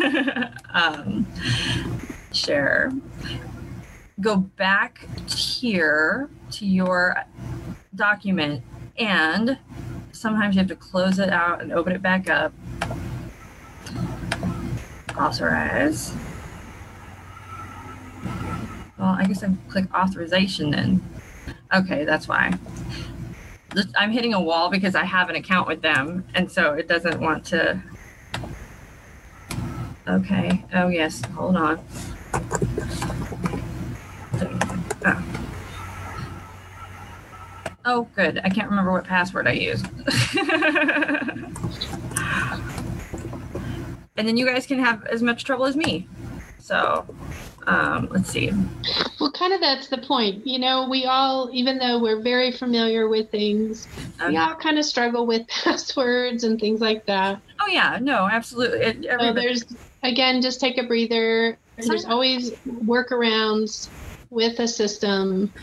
um, 0.71 1.25
share. 2.31 2.91
Go 4.21 4.37
back 4.37 5.07
here 5.27 6.29
to 6.51 6.67
your 6.67 7.15
document 7.95 8.61
and 8.99 9.57
sometimes 10.11 10.53
you 10.53 10.59
have 10.59 10.67
to 10.67 10.75
close 10.75 11.17
it 11.17 11.29
out 11.29 11.59
and 11.59 11.73
open 11.73 11.91
it 11.91 12.03
back 12.03 12.29
up. 12.29 12.53
Authorize. 15.17 16.13
I 19.23 19.27
guess 19.27 19.41
I 19.41 19.49
click 19.69 19.85
authorization 19.95 20.71
then. 20.71 21.01
Okay, 21.73 22.03
that's 22.03 22.27
why. 22.27 22.53
I'm 23.97 24.11
hitting 24.11 24.33
a 24.33 24.41
wall 24.41 24.69
because 24.69 24.95
I 24.95 25.05
have 25.05 25.29
an 25.29 25.37
account 25.37 25.65
with 25.65 25.81
them, 25.81 26.25
and 26.35 26.51
so 26.51 26.73
it 26.73 26.89
doesn't 26.89 27.21
want 27.21 27.45
to. 27.45 27.81
Okay. 30.09 30.65
Oh 30.73 30.89
yes. 30.89 31.23
Hold 31.35 31.55
on. 31.55 31.79
Oh. 35.05 35.23
oh, 37.85 38.07
good. 38.15 38.41
I 38.43 38.49
can't 38.49 38.69
remember 38.69 38.91
what 38.91 39.05
password 39.05 39.47
I 39.47 39.53
used. 39.53 39.85
and 44.17 44.27
then 44.27 44.35
you 44.35 44.45
guys 44.45 44.67
can 44.67 44.79
have 44.79 45.05
as 45.05 45.21
much 45.23 45.45
trouble 45.45 45.65
as 45.65 45.77
me. 45.77 46.07
So 46.59 47.05
um, 47.67 48.07
let's 48.11 48.29
see. 48.29 48.51
Well, 49.23 49.31
kind 49.31 49.53
of 49.53 49.61
that's 49.61 49.87
the 49.87 49.99
point. 49.99 50.45
You 50.45 50.59
know, 50.59 50.89
we 50.89 51.05
all, 51.05 51.49
even 51.53 51.77
though 51.77 51.97
we're 51.97 52.19
very 52.19 52.51
familiar 52.51 53.07
with 53.07 53.31
things, 53.31 53.87
we 54.19 54.35
uh-huh. 54.35 54.49
all 54.49 54.55
kind 54.57 54.77
of 54.77 54.83
struggle 54.83 55.25
with 55.25 55.47
passwords 55.63 56.43
and 56.43 56.59
things 56.59 56.81
like 56.81 57.05
that. 57.05 57.39
Oh 57.61 57.67
yeah, 57.67 57.99
no, 58.01 58.27
absolutely. 58.29 58.79
It, 58.79 59.05
So 59.17 59.31
there's 59.31 59.63
again, 60.03 60.41
just 60.41 60.59
take 60.59 60.77
a 60.77 60.83
breather. 60.83 61.57
There's 61.77 62.03
always 62.03 62.51
workarounds 62.67 63.87
with 64.29 64.59
a 64.59 64.67
system. 64.67 65.53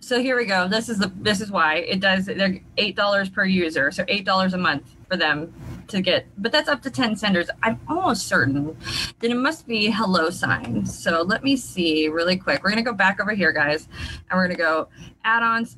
so 0.00 0.18
here 0.18 0.38
we 0.38 0.46
go. 0.46 0.66
This 0.66 0.88
is 0.88 0.96
the 0.96 1.12
this 1.16 1.42
is 1.42 1.50
why 1.50 1.80
it 1.80 2.00
does. 2.00 2.24
They're 2.24 2.60
eight 2.78 2.96
dollars 2.96 3.28
per 3.28 3.44
user, 3.44 3.90
so 3.90 4.06
eight 4.08 4.24
dollars 4.24 4.54
a 4.54 4.58
month 4.58 4.84
for 5.06 5.18
them 5.18 5.52
to 5.90 6.00
get. 6.00 6.26
But 6.38 6.52
that's 6.52 6.68
up 6.68 6.82
to 6.82 6.90
ten 6.90 7.16
senders. 7.16 7.48
I'm 7.62 7.80
almost 7.88 8.26
certain 8.26 8.76
that 9.20 9.30
it 9.30 9.36
must 9.36 9.66
be 9.66 9.90
HelloSign. 9.90 10.86
So 10.86 11.22
let 11.22 11.44
me 11.44 11.56
see 11.56 12.08
really 12.08 12.36
quick. 12.36 12.62
We're 12.62 12.70
gonna 12.70 12.82
go 12.82 12.94
back 12.94 13.20
over 13.20 13.32
here, 13.32 13.52
guys, 13.52 13.88
and 14.30 14.36
we're 14.36 14.48
gonna 14.48 14.58
go 14.58 14.88
add-ons. 15.24 15.76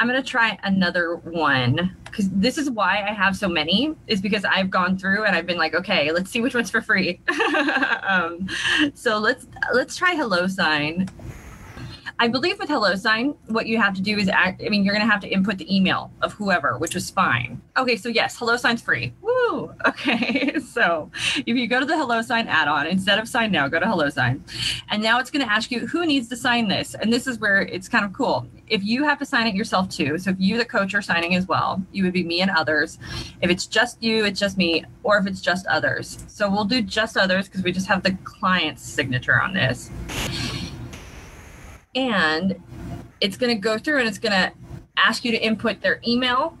I'm 0.00 0.06
gonna 0.06 0.22
try 0.22 0.58
another 0.62 1.16
one 1.16 1.96
because 2.04 2.30
this 2.30 2.56
is 2.56 2.70
why 2.70 3.02
I 3.02 3.12
have 3.12 3.36
so 3.36 3.48
many. 3.48 3.94
Is 4.06 4.20
because 4.20 4.44
I've 4.44 4.70
gone 4.70 4.96
through 4.96 5.24
and 5.24 5.34
I've 5.34 5.46
been 5.46 5.58
like, 5.58 5.74
okay, 5.74 6.12
let's 6.12 6.30
see 6.30 6.40
which 6.40 6.54
one's 6.54 6.70
for 6.70 6.80
free. 6.80 7.20
um, 8.08 8.48
so 8.94 9.18
let's 9.18 9.46
let's 9.74 9.96
try 9.96 10.14
HelloSign. 10.14 11.08
I 12.20 12.26
believe 12.26 12.58
with 12.58 12.68
HelloSign, 12.68 13.36
what 13.46 13.68
you 13.68 13.78
have 13.78 13.94
to 13.94 14.02
do 14.02 14.18
is 14.18 14.28
act. 14.28 14.60
I 14.64 14.70
mean, 14.70 14.82
you're 14.82 14.94
gonna 14.94 15.08
have 15.08 15.20
to 15.20 15.28
input 15.28 15.56
the 15.56 15.74
email 15.74 16.10
of 16.20 16.32
whoever, 16.32 16.76
which 16.76 16.96
is 16.96 17.10
fine. 17.10 17.62
Okay, 17.76 17.96
so 17.96 18.08
yes, 18.08 18.36
HelloSign's 18.36 18.82
free. 18.82 19.12
Woo! 19.20 19.72
Okay, 19.88 20.58
so 20.60 21.10
if 21.34 21.56
you 21.56 21.66
go 21.66 21.80
to 21.80 21.86
the 21.86 21.94
HelloSign 21.94 22.46
add-on 22.46 22.86
instead 22.86 23.18
of 23.18 23.24
SignNow, 23.24 23.70
go 23.70 23.80
to 23.80 23.86
HelloSign, 23.86 24.40
and 24.90 25.02
now 25.02 25.18
it's 25.18 25.30
gonna 25.30 25.46
ask 25.46 25.70
you 25.70 25.86
who 25.86 26.04
needs 26.06 26.28
to 26.28 26.36
sign 26.36 26.68
this, 26.68 26.94
and 26.94 27.12
this 27.12 27.26
is 27.26 27.38
where 27.38 27.62
it's 27.62 27.88
kind 27.88 28.04
of 28.04 28.12
cool. 28.12 28.46
If 28.68 28.84
you 28.84 29.04
have 29.04 29.18
to 29.20 29.26
sign 29.26 29.46
it 29.46 29.54
yourself 29.54 29.88
too, 29.88 30.18
so 30.18 30.30
if 30.30 30.36
you, 30.38 30.58
the 30.58 30.64
coach, 30.64 30.94
are 30.94 31.02
signing 31.02 31.34
as 31.34 31.46
well, 31.48 31.82
you 31.92 32.04
would 32.04 32.12
be 32.12 32.22
me 32.22 32.42
and 32.42 32.50
others. 32.50 32.98
If 33.40 33.50
it's 33.50 33.66
just 33.66 34.02
you, 34.02 34.24
it's 34.24 34.38
just 34.38 34.58
me, 34.58 34.84
or 35.02 35.18
if 35.18 35.26
it's 35.26 35.40
just 35.40 35.66
others. 35.66 36.24
So 36.28 36.50
we'll 36.50 36.64
do 36.64 36.82
just 36.82 37.16
others 37.16 37.46
because 37.46 37.62
we 37.62 37.72
just 37.72 37.86
have 37.86 38.02
the 38.02 38.12
client's 38.24 38.82
signature 38.82 39.40
on 39.40 39.54
this 39.54 39.90
and 41.94 42.60
it's 43.20 43.36
going 43.36 43.54
to 43.54 43.60
go 43.60 43.78
through 43.78 43.98
and 43.98 44.08
it's 44.08 44.18
going 44.18 44.32
to 44.32 44.52
ask 44.96 45.24
you 45.24 45.32
to 45.32 45.38
input 45.38 45.80
their 45.80 46.00
email 46.06 46.56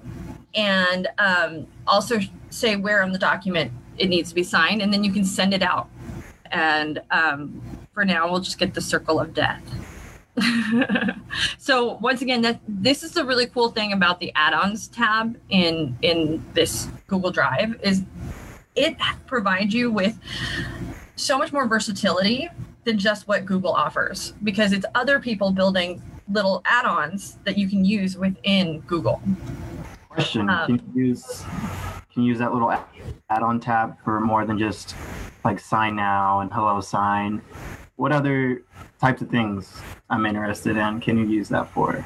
and 0.54 1.08
um, 1.18 1.66
also 1.86 2.18
say 2.50 2.76
where 2.76 3.02
on 3.02 3.12
the 3.12 3.18
document 3.18 3.72
it 3.98 4.08
needs 4.08 4.28
to 4.30 4.34
be 4.34 4.42
signed 4.42 4.80
and 4.80 4.92
then 4.92 5.04
you 5.04 5.12
can 5.12 5.24
send 5.24 5.52
it 5.52 5.62
out. 5.62 5.88
And 6.50 7.00
um, 7.10 7.60
for 7.92 8.04
now 8.04 8.30
we'll 8.30 8.40
just 8.40 8.58
get 8.58 8.74
the 8.74 8.80
circle 8.80 9.20
of 9.20 9.34
death. 9.34 9.62
So 11.58 11.94
once 12.00 12.22
again 12.22 12.42
that 12.42 12.60
this 12.66 13.02
is 13.02 13.12
the 13.12 13.24
really 13.24 13.46
cool 13.46 13.70
thing 13.70 13.92
about 13.92 14.20
the 14.20 14.32
add-ons 14.34 14.88
tab 14.88 15.38
in 15.50 15.96
in 16.02 16.44
this 16.54 16.88
google 17.06 17.30
drive 17.30 17.78
is 17.82 18.02
it 18.74 18.96
provides 19.26 19.74
you 19.74 19.90
with 19.90 20.18
so 21.16 21.36
much 21.36 21.52
more 21.52 21.66
versatility 21.66 22.48
than 22.88 22.98
just 22.98 23.28
what 23.28 23.44
Google 23.44 23.72
offers 23.72 24.32
because 24.42 24.72
it's 24.72 24.86
other 24.94 25.20
people 25.20 25.52
building 25.52 26.02
little 26.32 26.62
add-ons 26.64 27.38
that 27.44 27.58
you 27.58 27.68
can 27.68 27.84
use 27.84 28.16
within 28.16 28.80
Google. 28.80 29.20
Question: 30.08 30.48
Um, 30.48 30.78
Can 30.78 30.92
you 30.94 31.04
use 31.04 31.44
can 32.12 32.22
you 32.22 32.30
use 32.30 32.38
that 32.38 32.52
little 32.54 32.72
add-on 32.72 33.60
tab 33.60 34.02
for 34.02 34.20
more 34.20 34.46
than 34.46 34.58
just 34.58 34.96
like 35.44 35.58
SignNow 35.58 36.40
and 36.40 36.50
HelloSign? 36.50 37.42
What 37.96 38.10
other 38.10 38.62
types 38.98 39.20
of 39.20 39.28
things 39.28 39.80
I'm 40.08 40.24
interested 40.24 40.78
in 40.78 41.00
can 41.00 41.18
you 41.18 41.26
use 41.26 41.50
that 41.50 41.70
for? 41.70 42.02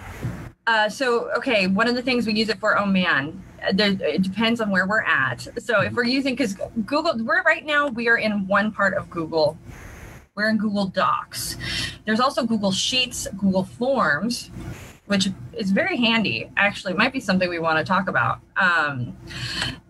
Uh, 0.66 0.88
so, 0.88 1.30
okay, 1.36 1.66
one 1.68 1.88
of 1.88 1.94
the 1.94 2.02
things 2.02 2.26
we 2.26 2.34
use 2.34 2.48
it 2.48 2.58
for, 2.58 2.78
oh 2.78 2.86
man, 2.86 3.42
there, 3.72 3.90
it 4.00 4.22
depends 4.22 4.60
on 4.60 4.70
where 4.70 4.86
we're 4.86 5.02
at. 5.02 5.48
So, 5.58 5.80
if 5.80 5.92
we're 5.92 6.04
using, 6.04 6.34
because 6.34 6.54
Google, 6.86 7.14
we're 7.24 7.42
right 7.42 7.64
now, 7.64 7.88
we 7.88 8.08
are 8.08 8.18
in 8.18 8.46
one 8.46 8.72
part 8.72 8.94
of 8.94 9.10
Google. 9.10 9.56
We're 10.34 10.48
in 10.48 10.56
Google 10.56 10.86
Docs. 10.86 11.58
There's 12.06 12.18
also 12.18 12.46
Google 12.46 12.72
Sheets, 12.72 13.28
Google 13.36 13.64
Forms, 13.64 14.50
which 15.04 15.28
is 15.52 15.70
very 15.70 15.98
handy. 15.98 16.50
Actually, 16.56 16.94
it 16.94 16.96
might 16.96 17.12
be 17.12 17.20
something 17.20 17.50
we 17.50 17.58
want 17.58 17.76
to 17.78 17.84
talk 17.84 18.08
about. 18.08 18.40
Um, 18.56 19.14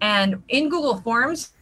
and 0.01 0.43
in 0.49 0.69
Google 0.69 0.97
Forms, 0.97 1.53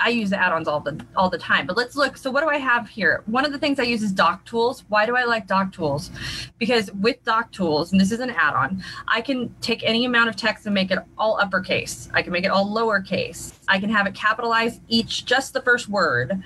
I 0.00 0.10
use 0.10 0.30
the 0.30 0.40
add-ons 0.40 0.68
all 0.68 0.80
the 0.80 1.04
all 1.16 1.30
the 1.30 1.38
time. 1.38 1.66
But 1.66 1.76
let's 1.76 1.96
look. 1.96 2.16
So 2.16 2.30
what 2.30 2.42
do 2.42 2.48
I 2.48 2.58
have 2.58 2.88
here? 2.88 3.22
One 3.26 3.44
of 3.44 3.52
the 3.52 3.58
things 3.58 3.78
I 3.78 3.84
use 3.84 4.02
is 4.02 4.12
Doc 4.12 4.44
Tools. 4.44 4.84
Why 4.88 5.06
do 5.06 5.16
I 5.16 5.24
like 5.24 5.46
Doc 5.46 5.72
Tools? 5.72 6.10
Because 6.58 6.90
with 6.92 7.22
Doc 7.24 7.50
Tools, 7.52 7.92
and 7.92 8.00
this 8.00 8.12
is 8.12 8.20
an 8.20 8.30
add-on, 8.30 8.82
I 9.08 9.20
can 9.20 9.54
take 9.60 9.82
any 9.82 10.04
amount 10.04 10.28
of 10.28 10.36
text 10.36 10.66
and 10.66 10.74
make 10.74 10.90
it 10.90 10.98
all 11.16 11.40
uppercase. 11.40 12.08
I 12.12 12.22
can 12.22 12.32
make 12.32 12.44
it 12.44 12.50
all 12.50 12.66
lowercase. 12.66 13.58
I 13.68 13.78
can 13.78 13.90
have 13.90 14.06
it 14.06 14.14
capitalize 14.14 14.80
each 14.88 15.24
just 15.24 15.52
the 15.52 15.62
first 15.62 15.88
word. 15.88 16.42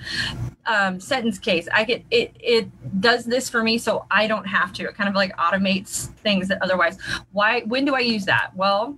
Um, 0.65 0.99
sentence 0.99 1.37
case. 1.37 1.67
I 1.73 1.83
get 1.83 2.05
it. 2.09 2.35
It 2.39 3.01
does 3.01 3.25
this 3.25 3.49
for 3.49 3.61
me, 3.63 3.77
so 3.77 4.05
I 4.09 4.27
don't 4.27 4.45
have 4.45 4.71
to. 4.73 4.83
It 4.83 4.95
kind 4.95 5.09
of 5.09 5.15
like 5.15 5.35
automates 5.37 6.07
things 6.19 6.47
that 6.47 6.61
otherwise. 6.61 6.97
Why? 7.31 7.61
When 7.61 7.83
do 7.85 7.95
I 7.95 7.99
use 7.99 8.25
that? 8.25 8.51
Well 8.55 8.97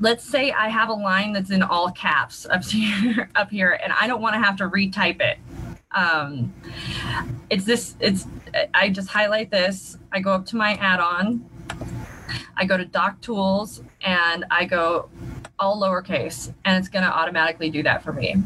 let's 0.00 0.24
say 0.24 0.52
I 0.52 0.68
have 0.68 0.88
a 0.88 0.94
line 0.94 1.32
that's 1.32 1.50
in 1.50 1.62
all 1.62 1.90
caps 1.90 2.46
up 2.46 2.64
here, 2.68 3.30
up 3.34 3.50
here, 3.50 3.78
and 3.82 3.92
I 3.92 4.06
don't 4.06 4.20
want 4.20 4.34
to 4.34 4.40
have 4.40 4.56
to 4.56 4.68
retype 4.68 5.20
it. 5.20 5.38
Um, 5.92 6.52
it's 7.50 7.64
this. 7.64 7.96
It's 8.00 8.26
I 8.74 8.90
just 8.90 9.08
highlight 9.08 9.50
this. 9.50 9.98
I 10.12 10.20
go 10.20 10.32
up 10.32 10.46
to 10.46 10.56
my 10.56 10.74
add-on. 10.74 11.48
I 12.56 12.64
go 12.64 12.76
to 12.76 12.84
Doc 12.84 13.20
Tools 13.20 13.82
and 14.02 14.44
I 14.50 14.64
go 14.64 15.08
all 15.58 15.80
lowercase, 15.80 16.52
and 16.64 16.76
it's 16.76 16.88
going 16.88 17.04
to 17.04 17.10
automatically 17.10 17.70
do 17.70 17.82
that 17.84 18.02
for 18.02 18.12
me. 18.12 18.36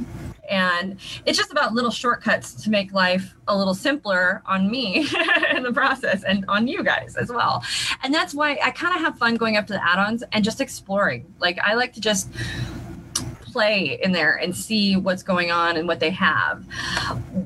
And 0.52 0.98
it's 1.24 1.38
just 1.38 1.50
about 1.50 1.72
little 1.72 1.90
shortcuts 1.90 2.52
to 2.64 2.70
make 2.70 2.92
life 2.92 3.34
a 3.48 3.56
little 3.56 3.74
simpler 3.74 4.42
on 4.44 4.70
me 4.70 5.08
in 5.56 5.62
the 5.62 5.72
process 5.72 6.22
and 6.24 6.44
on 6.46 6.68
you 6.68 6.84
guys 6.84 7.16
as 7.16 7.30
well. 7.30 7.64
And 8.02 8.12
that's 8.12 8.34
why 8.34 8.58
I 8.62 8.70
kind 8.70 8.94
of 8.94 9.00
have 9.00 9.16
fun 9.16 9.36
going 9.36 9.56
up 9.56 9.66
to 9.68 9.72
the 9.72 9.82
add 9.82 9.98
ons 9.98 10.22
and 10.32 10.44
just 10.44 10.60
exploring. 10.60 11.32
Like, 11.38 11.58
I 11.60 11.74
like 11.74 11.94
to 11.94 12.00
just 12.00 12.28
play 13.40 13.98
in 14.02 14.12
there 14.12 14.34
and 14.36 14.54
see 14.54 14.96
what's 14.96 15.22
going 15.22 15.50
on 15.50 15.76
and 15.76 15.88
what 15.88 16.00
they 16.00 16.10
have. 16.10 16.64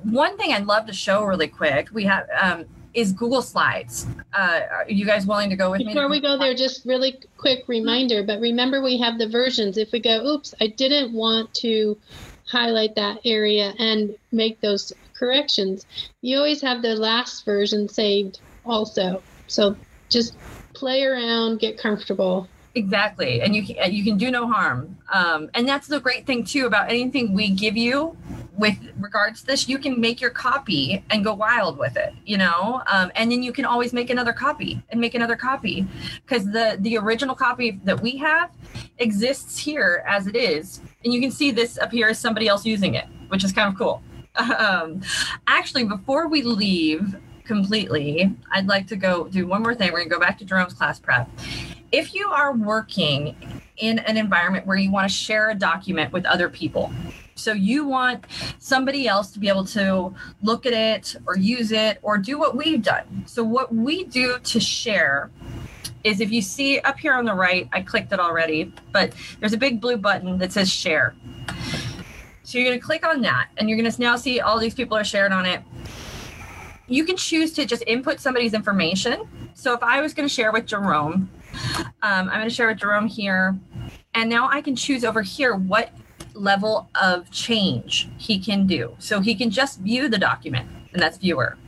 One 0.05 0.37
thing 0.37 0.53
I'd 0.53 0.67
love 0.67 0.87
to 0.87 0.93
show 0.93 1.25
really 1.25 1.49
quick 1.49 1.89
we 1.93 2.05
have 2.05 2.27
um, 2.41 2.65
is 2.95 3.13
Google 3.13 3.43
Slides. 3.43 4.07
Uh, 4.33 4.61
are 4.71 4.85
you 4.89 5.05
guys 5.05 5.27
willing 5.27 5.51
to 5.51 5.57
go 5.57 5.71
with 5.71 5.81
me? 5.81 5.89
Before 5.89 6.09
we 6.09 6.21
go 6.21 6.39
there, 6.39 6.55
just 6.55 6.87
really 6.87 7.21
quick 7.37 7.65
reminder, 7.69 8.25
but 8.25 8.41
remember 8.41 8.83
we 8.83 8.99
have 8.99 9.19
the 9.19 9.29
versions. 9.29 9.77
If 9.77 9.93
we 9.93 10.01
go, 10.01 10.25
oops, 10.27 10.55
I 10.61 10.69
didn't 10.69 11.13
want 11.13 11.53
to 11.55 11.99
highlight 12.47 12.95
that 12.95 13.19
area 13.25 13.75
and 13.79 14.15
make 14.33 14.61
those 14.61 14.93
corrections, 15.19 15.87
you 16.23 16.37
always 16.37 16.61
have 16.63 16.83
the 16.83 16.95
last 16.95 17.45
version 17.45 17.89
saved 17.89 18.41
also. 18.65 19.23
So 19.47 19.77
just 20.09 20.37
play 20.73 21.03
around, 21.03 21.59
get 21.59 21.79
comfortable. 21.79 22.49
Exactly, 22.75 23.41
and 23.41 23.57
you 23.57 23.65
can, 23.65 23.91
you 23.91 24.05
can 24.05 24.19
do 24.19 24.31
no 24.31 24.47
harm. 24.47 24.99
Um, 25.11 25.49
and 25.55 25.67
that's 25.67 25.87
the 25.87 25.99
great 25.99 26.27
thing 26.27 26.45
too 26.45 26.67
about 26.67 26.91
anything 26.91 27.33
we 27.33 27.49
give 27.49 27.75
you 27.75 28.15
with 28.53 28.77
regards 28.99 29.41
to 29.41 29.47
this. 29.47 29.67
You 29.67 29.79
can 29.79 29.99
make 29.99 30.21
your 30.21 30.31
copy 30.31 31.03
and 31.11 31.25
go 31.25 31.33
wild 31.33 31.79
with 31.79 31.97
it, 31.97 32.13
you 32.27 32.37
know. 32.37 32.83
Um, 32.87 33.11
and 33.15 33.33
then 33.33 33.43
you 33.43 33.51
can 33.53 33.65
always 33.65 33.95
make 33.95 34.11
another 34.11 34.35
copy 34.35 34.83
and 34.91 35.01
make 35.01 35.15
another 35.15 35.37
copy 35.37 35.87
because 36.27 36.45
the 36.53 36.77
the 36.81 36.99
original 36.99 37.35
copy 37.35 37.81
that 37.85 38.03
we 38.03 38.19
have 38.19 38.51
exists 38.99 39.57
here 39.57 40.05
as 40.07 40.27
it 40.27 40.37
is, 40.37 40.83
and 41.05 41.13
you 41.13 41.21
can 41.21 41.31
see 41.31 41.51
this 41.51 41.79
up 41.79 41.93
here 41.93 42.09
is 42.09 42.19
somebody 42.19 42.49
else 42.49 42.65
using 42.65 42.95
it, 42.95 43.07
which 43.29 43.45
is 43.45 43.53
kind 43.53 43.73
of 43.73 43.79
cool. 43.79 44.03
Um, 44.39 45.01
actually, 45.47 45.85
before 45.85 46.29
we 46.29 46.43
leave 46.43 47.17
completely, 47.45 48.37
I'd 48.53 48.67
like 48.67 48.87
to 48.89 48.97
go 48.97 49.29
do 49.29 49.47
one 49.47 49.63
more 49.63 49.75
thing. 49.75 49.91
We're 49.93 50.01
gonna 50.01 50.11
go 50.11 50.21
back 50.21 50.37
to 50.41 50.45
Jerome's 50.45 50.75
class 50.75 51.01
prep 51.01 51.31
if 51.93 52.15
you 52.15 52.29
are 52.29 52.53
working 52.53 53.37
in 53.79 53.99
an 54.01 54.17
environment 54.17 54.67
where 54.67 54.77
you 54.77 54.91
want 54.91 55.09
to 55.09 55.15
share 55.15 55.51
a 55.51 55.55
document 55.55 56.13
with 56.13 56.25
other 56.27 56.49
people, 56.49 56.93
so 57.35 57.53
you 57.53 57.87
want 57.87 58.25
somebody 58.59 59.07
else 59.07 59.31
to 59.33 59.39
be 59.39 59.49
able 59.49 59.65
to 59.67 60.15
look 60.43 60.67
at 60.67 60.73
it 60.73 61.17
or 61.27 61.37
use 61.37 61.73
it 61.73 61.99
or 62.03 62.19
do 62.19 62.39
what 62.39 62.57
we've 62.57 62.83
done. 62.83 63.25
So, 63.27 63.45
what 63.45 63.75
we 63.75 64.05
do 64.05 64.39
to 64.39 64.61
share 64.61 65.31
is 66.07 66.21
if 66.21 66.31
you 66.31 66.41
see 66.41 66.79
up 66.81 66.99
here 66.99 67.15
on 67.15 67.25
the 67.25 67.35
right, 67.35 67.69
I 67.73 67.83
clicked 67.83 68.13
it 68.13 68.21
already, 68.21 68.73
but 68.93 69.13
there's 69.41 69.53
a 69.53 69.59
big 69.59 69.81
blue 69.81 69.97
button 69.97 70.39
that 70.39 70.53
says 70.53 70.73
share. 70.73 71.15
So, 72.43 72.59
you're 72.59 72.67
going 72.69 72.79
to 72.79 72.85
click 72.85 73.05
on 73.05 73.23
that 73.23 73.49
and 73.57 73.69
you're 73.69 73.77
going 73.77 73.91
to 73.91 74.01
now 74.01 74.17
see 74.17 74.41
all 74.41 74.59
these 74.59 74.75
people 74.75 74.97
are 74.97 75.05
sharing 75.05 75.33
on 75.33 75.47
it. 75.47 75.63
You 76.87 77.05
can 77.05 77.17
choose 77.17 77.53
to 77.55 77.67
just 77.67 77.83
input 77.89 78.21
somebody's 78.21 78.55
information. 78.55 79.29
So, 79.55 79.75
if 79.75 79.83
I 79.83 80.01
was 80.01 80.15
going 80.15 80.29
to 80.29 80.33
share 80.33 80.53
with 80.53 80.67
Jerome, 80.67 81.29
um, 82.03 82.29
I'm 82.29 82.29
going 82.29 82.49
to 82.49 82.55
share 82.55 82.69
with 82.69 82.79
Jerome 82.79 83.09
here. 83.09 83.59
And 84.15 84.31
now 84.31 84.49
I 84.49 84.63
can 84.63 84.77
choose 84.77 85.05
over 85.05 85.23
here 85.23 85.57
what 85.57 85.91
level 86.37 86.89
of 87.01 87.31
change 87.31 88.09
he 88.19 88.39
can 88.39 88.67
do. 88.67 88.95
So 88.99 89.21
he 89.21 89.35
can 89.35 89.51
just 89.51 89.81
view 89.81 90.09
the 90.09 90.19
document. 90.19 90.69
And 90.97 91.03
that's 91.03 91.19
viewer. 91.19 91.59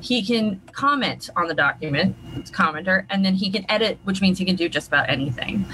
He 0.00 0.20
can 0.26 0.60
comment 0.72 1.30
on 1.36 1.46
the 1.46 1.54
document, 1.54 2.16
it's 2.34 2.50
commenter, 2.50 3.06
and 3.08 3.24
then 3.24 3.34
he 3.34 3.48
can 3.48 3.64
edit, 3.70 4.00
which 4.02 4.20
means 4.20 4.36
he 4.36 4.44
can 4.44 4.56
do 4.56 4.68
just 4.68 4.88
about 4.88 5.08
anything. 5.08 5.64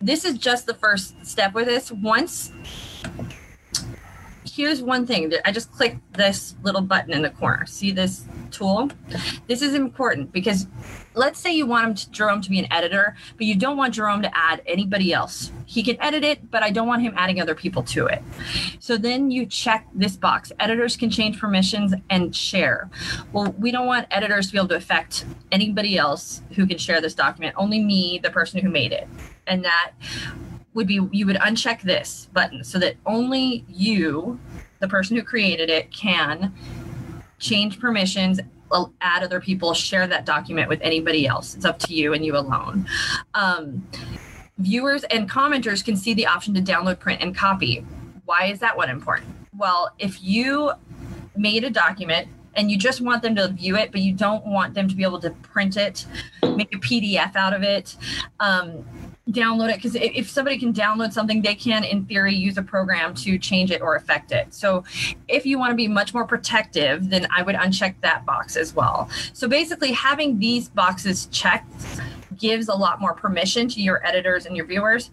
This 0.00 0.24
is 0.24 0.36
just 0.36 0.66
the 0.66 0.74
first 0.74 1.24
step 1.24 1.54
with 1.54 1.66
this. 1.66 1.92
Once 1.92 2.50
here's 4.54 4.82
one 4.82 5.06
thing 5.06 5.32
I 5.46 5.52
just 5.52 5.72
clicked 5.72 6.12
this 6.12 6.56
little 6.62 6.82
button 6.82 7.14
in 7.14 7.22
the 7.22 7.30
corner. 7.30 7.64
See 7.64 7.90
this 7.90 8.26
tool? 8.50 8.90
This 9.46 9.62
is 9.62 9.72
important 9.72 10.30
because 10.30 10.66
let's 11.14 11.38
say 11.38 11.52
you 11.54 11.64
want 11.64 11.98
to, 11.98 12.10
Jerome 12.10 12.42
to 12.42 12.50
be 12.50 12.58
an 12.58 12.70
editor, 12.70 13.16
but 13.38 13.46
you 13.46 13.54
don't 13.54 13.78
want 13.78 13.94
Jerome 13.94 14.20
to 14.20 14.36
add 14.36 14.62
anybody 14.66 15.12
else. 15.12 15.50
He 15.64 15.82
can 15.82 15.96
edit 16.02 16.22
it, 16.22 16.50
but 16.50 16.62
I 16.62 16.70
don't 16.70 16.86
want 16.86 17.00
him 17.00 17.14
adding 17.16 17.40
other 17.40 17.54
people 17.54 17.82
to 17.84 18.06
it. 18.06 18.22
So 18.78 18.98
then 18.98 19.30
you 19.30 19.46
check 19.46 19.88
this 19.94 20.16
box. 20.16 20.52
Editors 20.60 20.98
can 20.98 21.08
change 21.08 21.38
permissions 21.40 21.94
and 22.10 22.36
share. 22.36 22.90
Well, 23.32 23.54
we 23.58 23.70
don't 23.70 23.86
want 23.86 24.06
editors 24.10 24.48
to 24.48 24.52
be 24.52 24.58
able 24.58 24.68
to 24.68 24.76
affect 24.76 25.24
anybody 25.50 25.96
else 25.96 26.42
who 26.56 26.66
can 26.66 26.76
share 26.76 27.00
this 27.00 27.14
document, 27.14 27.54
only 27.56 27.82
me, 27.82 28.20
the 28.22 28.30
person 28.30 28.60
who 28.60 28.68
made 28.68 28.92
it. 28.92 29.08
And 29.46 29.64
that 29.64 29.92
would 30.74 30.86
be 30.86 31.00
you 31.12 31.26
would 31.26 31.36
uncheck 31.36 31.82
this 31.82 32.28
button 32.32 32.64
so 32.64 32.78
that 32.78 32.96
only 33.06 33.64
you, 33.68 34.38
the 34.80 34.88
person 34.88 35.16
who 35.16 35.22
created 35.22 35.70
it, 35.70 35.92
can 35.92 36.52
change 37.38 37.78
permissions, 37.78 38.40
add 39.00 39.22
other 39.22 39.40
people, 39.40 39.74
share 39.74 40.06
that 40.06 40.24
document 40.24 40.68
with 40.68 40.80
anybody 40.82 41.26
else. 41.26 41.54
It's 41.54 41.64
up 41.64 41.78
to 41.80 41.94
you 41.94 42.14
and 42.14 42.24
you 42.24 42.36
alone. 42.36 42.86
Um, 43.34 43.86
viewers 44.58 45.04
and 45.04 45.30
commenters 45.30 45.84
can 45.84 45.96
see 45.96 46.14
the 46.14 46.26
option 46.26 46.54
to 46.54 46.60
download, 46.62 46.98
print, 46.98 47.20
and 47.20 47.36
copy. 47.36 47.84
Why 48.24 48.46
is 48.46 48.60
that 48.60 48.76
one 48.76 48.88
important? 48.88 49.30
Well, 49.56 49.90
if 49.98 50.22
you 50.22 50.72
made 51.36 51.64
a 51.64 51.70
document 51.70 52.28
and 52.54 52.70
you 52.70 52.78
just 52.78 53.00
want 53.00 53.22
them 53.22 53.34
to 53.36 53.48
view 53.48 53.76
it, 53.76 53.92
but 53.92 54.00
you 54.00 54.12
don't 54.14 54.46
want 54.46 54.74
them 54.74 54.88
to 54.88 54.94
be 54.94 55.02
able 55.02 55.20
to 55.20 55.30
print 55.30 55.76
it, 55.76 56.06
make 56.42 56.74
a 56.74 56.78
PDF 56.78 57.34
out 57.36 57.54
of 57.54 57.62
it, 57.62 57.96
um, 58.40 58.84
download 59.30 59.70
it 59.70 59.76
because 59.76 59.94
if 59.94 60.28
somebody 60.28 60.58
can 60.58 60.72
download 60.72 61.12
something 61.12 61.40
they 61.42 61.54
can 61.54 61.84
in 61.84 62.04
theory 62.06 62.34
use 62.34 62.58
a 62.58 62.62
program 62.62 63.14
to 63.14 63.38
change 63.38 63.70
it 63.70 63.80
or 63.80 63.94
affect 63.94 64.32
it 64.32 64.52
so 64.52 64.82
if 65.28 65.46
you 65.46 65.60
want 65.60 65.70
to 65.70 65.76
be 65.76 65.86
much 65.86 66.12
more 66.12 66.26
protective 66.26 67.08
then 67.08 67.26
i 67.30 67.40
would 67.40 67.54
uncheck 67.54 67.94
that 68.00 68.26
box 68.26 68.56
as 68.56 68.74
well 68.74 69.08
so 69.32 69.46
basically 69.46 69.92
having 69.92 70.40
these 70.40 70.68
boxes 70.68 71.26
checked 71.26 71.72
gives 72.36 72.66
a 72.66 72.74
lot 72.74 73.00
more 73.00 73.14
permission 73.14 73.68
to 73.68 73.80
your 73.80 74.04
editors 74.04 74.44
and 74.44 74.56
your 74.56 74.66
viewers 74.66 75.12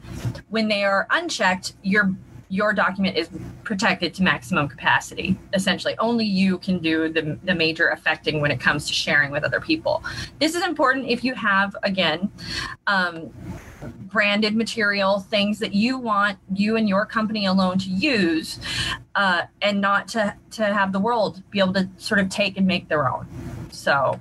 when 0.49 0.67
they 0.67 0.83
are 0.83 1.05
unchecked 1.11 1.73
your 1.83 2.11
your 2.49 2.73
document 2.73 3.15
is 3.15 3.29
protected 3.63 4.11
to 4.15 4.23
maximum 4.23 4.67
capacity. 4.67 5.37
Essentially, 5.53 5.95
only 5.99 6.25
you 6.25 6.57
can 6.57 6.79
do 6.79 7.07
the, 7.07 7.37
the 7.43 7.53
major 7.53 7.89
affecting 7.89 8.41
when 8.41 8.49
it 8.49 8.59
comes 8.59 8.87
to 8.87 8.93
sharing 8.93 9.29
with 9.29 9.43
other 9.43 9.61
people. 9.61 10.03
This 10.39 10.55
is 10.55 10.63
important 10.63 11.07
if 11.07 11.23
you 11.23 11.35
have, 11.35 11.75
again, 11.83 12.31
um, 12.87 13.29
branded 13.87 14.55
material, 14.55 15.19
things 15.19 15.59
that 15.59 15.73
you 15.73 15.97
want 15.97 16.39
you 16.53 16.75
and 16.75 16.89
your 16.89 17.05
company 17.05 17.45
alone 17.45 17.77
to 17.79 17.89
use, 17.89 18.59
uh, 19.15 19.43
and 19.61 19.81
not 19.81 20.07
to 20.09 20.35
to 20.51 20.65
have 20.65 20.91
the 20.91 20.99
world 20.99 21.43
be 21.51 21.59
able 21.59 21.73
to 21.73 21.89
sort 21.97 22.19
of 22.19 22.29
take 22.29 22.57
and 22.57 22.65
make 22.65 22.87
their 22.89 23.09
own. 23.09 23.27
So 23.71 24.19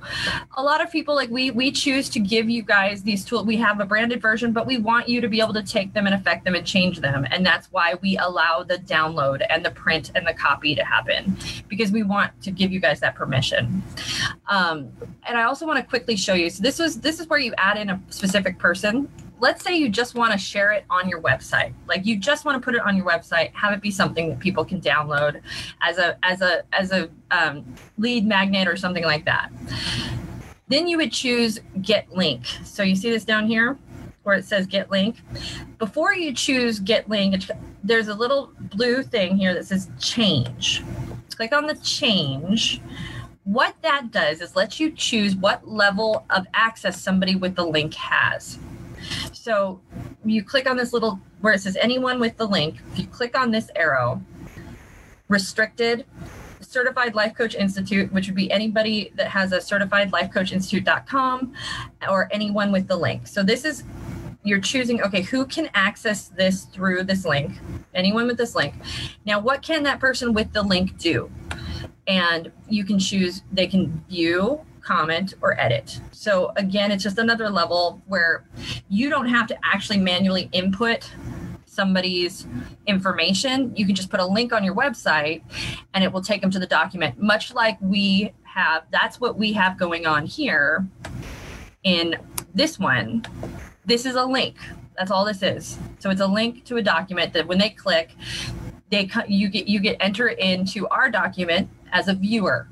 a 0.56 0.62
lot 0.62 0.82
of 0.82 0.90
people 0.90 1.14
like 1.14 1.30
we 1.30 1.50
we 1.50 1.70
choose 1.72 2.08
to 2.10 2.20
give 2.20 2.48
you 2.48 2.62
guys 2.62 3.02
these 3.02 3.24
tools. 3.24 3.46
We 3.46 3.56
have 3.56 3.80
a 3.80 3.84
branded 3.84 4.20
version, 4.20 4.52
but 4.52 4.66
we 4.66 4.78
want 4.78 5.08
you 5.08 5.20
to 5.20 5.28
be 5.28 5.40
able 5.40 5.54
to 5.54 5.62
take 5.62 5.94
them 5.94 6.06
and 6.06 6.14
affect 6.14 6.44
them 6.44 6.54
and 6.54 6.66
change 6.66 7.00
them. 7.00 7.26
And 7.30 7.44
that's 7.44 7.66
why 7.72 7.94
we 8.02 8.16
allow 8.18 8.62
the 8.62 8.78
download 8.78 9.44
and 9.48 9.64
the 9.64 9.70
print 9.70 10.12
and 10.14 10.26
the 10.26 10.34
copy 10.34 10.74
to 10.74 10.84
happen 10.84 11.36
because 11.68 11.90
we 11.90 12.02
want 12.02 12.40
to 12.42 12.50
give 12.50 12.72
you 12.72 12.80
guys 12.80 13.00
that 13.00 13.14
permission. 13.14 13.82
Um, 14.48 14.90
and 15.26 15.38
I 15.38 15.44
also 15.44 15.66
want 15.66 15.78
to 15.78 15.88
quickly 15.88 16.16
show 16.16 16.34
you. 16.34 16.50
So 16.50 16.62
this 16.62 16.78
was 16.78 17.00
this 17.00 17.20
is 17.20 17.26
where 17.28 17.38
you 17.40 17.54
add 17.58 17.78
in 17.78 17.90
a 17.90 18.00
specific 18.10 18.58
person 18.58 19.08
let's 19.40 19.62
say 19.64 19.76
you 19.76 19.88
just 19.88 20.14
want 20.14 20.32
to 20.32 20.38
share 20.38 20.72
it 20.72 20.84
on 20.90 21.08
your 21.08 21.20
website. 21.20 21.72
Like 21.86 22.04
you 22.06 22.16
just 22.16 22.44
want 22.44 22.60
to 22.60 22.64
put 22.64 22.74
it 22.74 22.80
on 22.80 22.96
your 22.96 23.06
website 23.06 23.52
have 23.54 23.72
it 23.72 23.80
be 23.80 23.90
something 23.90 24.30
that 24.30 24.38
people 24.38 24.64
can 24.64 24.80
download 24.80 25.40
as 25.82 25.98
a 25.98 26.16
as 26.22 26.42
a 26.42 26.62
as 26.72 26.92
a 26.92 27.08
um, 27.30 27.64
lead 27.96 28.26
magnet 28.26 28.68
or 28.68 28.76
something 28.76 29.04
like 29.04 29.24
that. 29.24 29.50
Then 30.68 30.86
you 30.86 30.98
would 30.98 31.12
choose 31.12 31.60
get 31.80 32.10
link. 32.10 32.44
So 32.64 32.82
you 32.82 32.94
see 32.94 33.10
this 33.10 33.24
down 33.24 33.46
here 33.46 33.78
where 34.22 34.36
it 34.36 34.44
says 34.44 34.66
get 34.66 34.90
link? 34.90 35.22
Before 35.78 36.14
you 36.14 36.34
choose 36.34 36.80
get 36.80 37.08
link 37.08 37.44
there's 37.82 38.08
a 38.08 38.14
little 38.14 38.52
blue 38.58 39.02
thing 39.02 39.36
here 39.36 39.54
that 39.54 39.66
says 39.66 39.88
change. 39.98 40.82
Click 41.36 41.52
on 41.52 41.66
the 41.66 41.76
change. 41.76 42.80
What 43.44 43.76
that 43.80 44.10
does 44.10 44.42
is 44.42 44.56
let 44.56 44.78
you 44.78 44.90
choose 44.90 45.34
what 45.34 45.66
level 45.66 46.26
of 46.28 46.46
access 46.52 47.00
somebody 47.00 47.34
with 47.34 47.54
the 47.54 47.64
link 47.64 47.94
has 47.94 48.58
so 49.32 49.80
you 50.24 50.42
click 50.42 50.68
on 50.68 50.76
this 50.76 50.92
little 50.92 51.20
where 51.40 51.52
it 51.52 51.60
says 51.60 51.76
anyone 51.76 52.20
with 52.20 52.36
the 52.36 52.46
link. 52.46 52.76
If 52.92 52.98
you 53.00 53.06
click 53.06 53.38
on 53.38 53.50
this 53.50 53.70
arrow, 53.76 54.22
restricted, 55.28 56.04
certified 56.60 57.14
life 57.14 57.34
coach 57.34 57.54
institute 57.54 58.12
which 58.12 58.26
would 58.26 58.34
be 58.34 58.50
anybody 58.50 59.10
that 59.14 59.28
has 59.28 59.52
a 59.52 59.60
certified 59.60 60.12
life 60.12 60.30
coach 60.32 60.52
institute.com 60.52 61.52
or 62.10 62.28
anyone 62.30 62.72
with 62.72 62.86
the 62.86 62.96
link. 62.96 63.26
So 63.26 63.42
this 63.42 63.64
is 63.64 63.84
you're 64.44 64.60
choosing 64.60 65.02
okay 65.02 65.22
who 65.22 65.46
can 65.46 65.70
access 65.74 66.28
this 66.28 66.64
through 66.64 67.04
this 67.04 67.24
link? 67.24 67.52
Anyone 67.94 68.26
with 68.26 68.36
this 68.36 68.54
link. 68.54 68.74
Now 69.24 69.40
what 69.40 69.62
can 69.62 69.82
that 69.84 70.00
person 70.00 70.32
with 70.32 70.52
the 70.52 70.62
link 70.62 70.98
do? 70.98 71.30
And 72.06 72.52
you 72.68 72.84
can 72.84 72.98
choose 72.98 73.42
they 73.52 73.66
can 73.66 74.04
view 74.08 74.60
comment, 74.88 75.34
or 75.42 75.60
edit. 75.60 76.00
So 76.12 76.52
again, 76.56 76.90
it's 76.90 77.02
just 77.02 77.18
another 77.18 77.50
level 77.50 78.00
where 78.06 78.44
you 78.88 79.10
don't 79.10 79.28
have 79.28 79.46
to 79.48 79.58
actually 79.62 79.98
manually 79.98 80.48
input 80.52 81.10
somebody's 81.66 82.46
information. 82.86 83.76
You 83.76 83.84
can 83.84 83.94
just 83.94 84.08
put 84.08 84.18
a 84.18 84.24
link 84.26 84.54
on 84.54 84.64
your 84.64 84.74
website 84.74 85.42
and 85.92 86.02
it 86.02 86.10
will 86.10 86.22
take 86.22 86.40
them 86.40 86.50
to 86.52 86.58
the 86.58 86.66
document, 86.66 87.20
much 87.20 87.52
like 87.52 87.76
we 87.82 88.32
have. 88.44 88.84
That's 88.90 89.20
what 89.20 89.38
we 89.38 89.52
have 89.52 89.78
going 89.78 90.06
on 90.06 90.24
here 90.24 90.88
in 91.84 92.16
this 92.54 92.78
one. 92.78 93.26
This 93.84 94.06
is 94.06 94.14
a 94.14 94.24
link. 94.24 94.56
That's 94.96 95.10
all 95.10 95.26
this 95.26 95.42
is. 95.42 95.78
So 95.98 96.08
it's 96.08 96.22
a 96.22 96.26
link 96.26 96.64
to 96.64 96.78
a 96.78 96.82
document 96.82 97.34
that 97.34 97.46
when 97.46 97.58
they 97.58 97.70
click, 97.70 98.14
they 98.90 99.10
you 99.28 99.48
get 99.50 99.68
you 99.68 99.80
get 99.80 99.98
enter 100.00 100.28
into 100.28 100.88
our 100.88 101.10
document 101.10 101.68
as 101.92 102.08
a 102.08 102.14
viewer. 102.14 102.68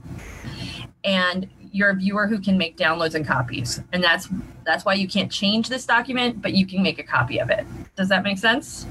And 1.04 1.48
you're 1.76 1.90
a 1.90 1.94
viewer 1.94 2.26
who 2.26 2.38
can 2.38 2.56
make 2.56 2.78
downloads 2.78 3.14
and 3.14 3.26
copies. 3.26 3.82
And 3.92 4.02
that's 4.02 4.28
that's 4.64 4.84
why 4.86 4.94
you 4.94 5.06
can't 5.06 5.30
change 5.30 5.68
this 5.68 5.84
document 5.84 6.40
but 6.40 6.54
you 6.54 6.66
can 6.66 6.82
make 6.82 6.98
a 6.98 7.02
copy 7.02 7.38
of 7.38 7.50
it. 7.50 7.66
Does 7.96 8.08
that 8.08 8.22
make 8.22 8.38
sense? 8.38 8.86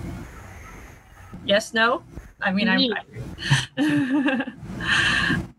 Yes 1.45 1.73
no? 1.73 2.03
I 2.41 2.51
mean 2.51 2.69
i'm 2.69 2.91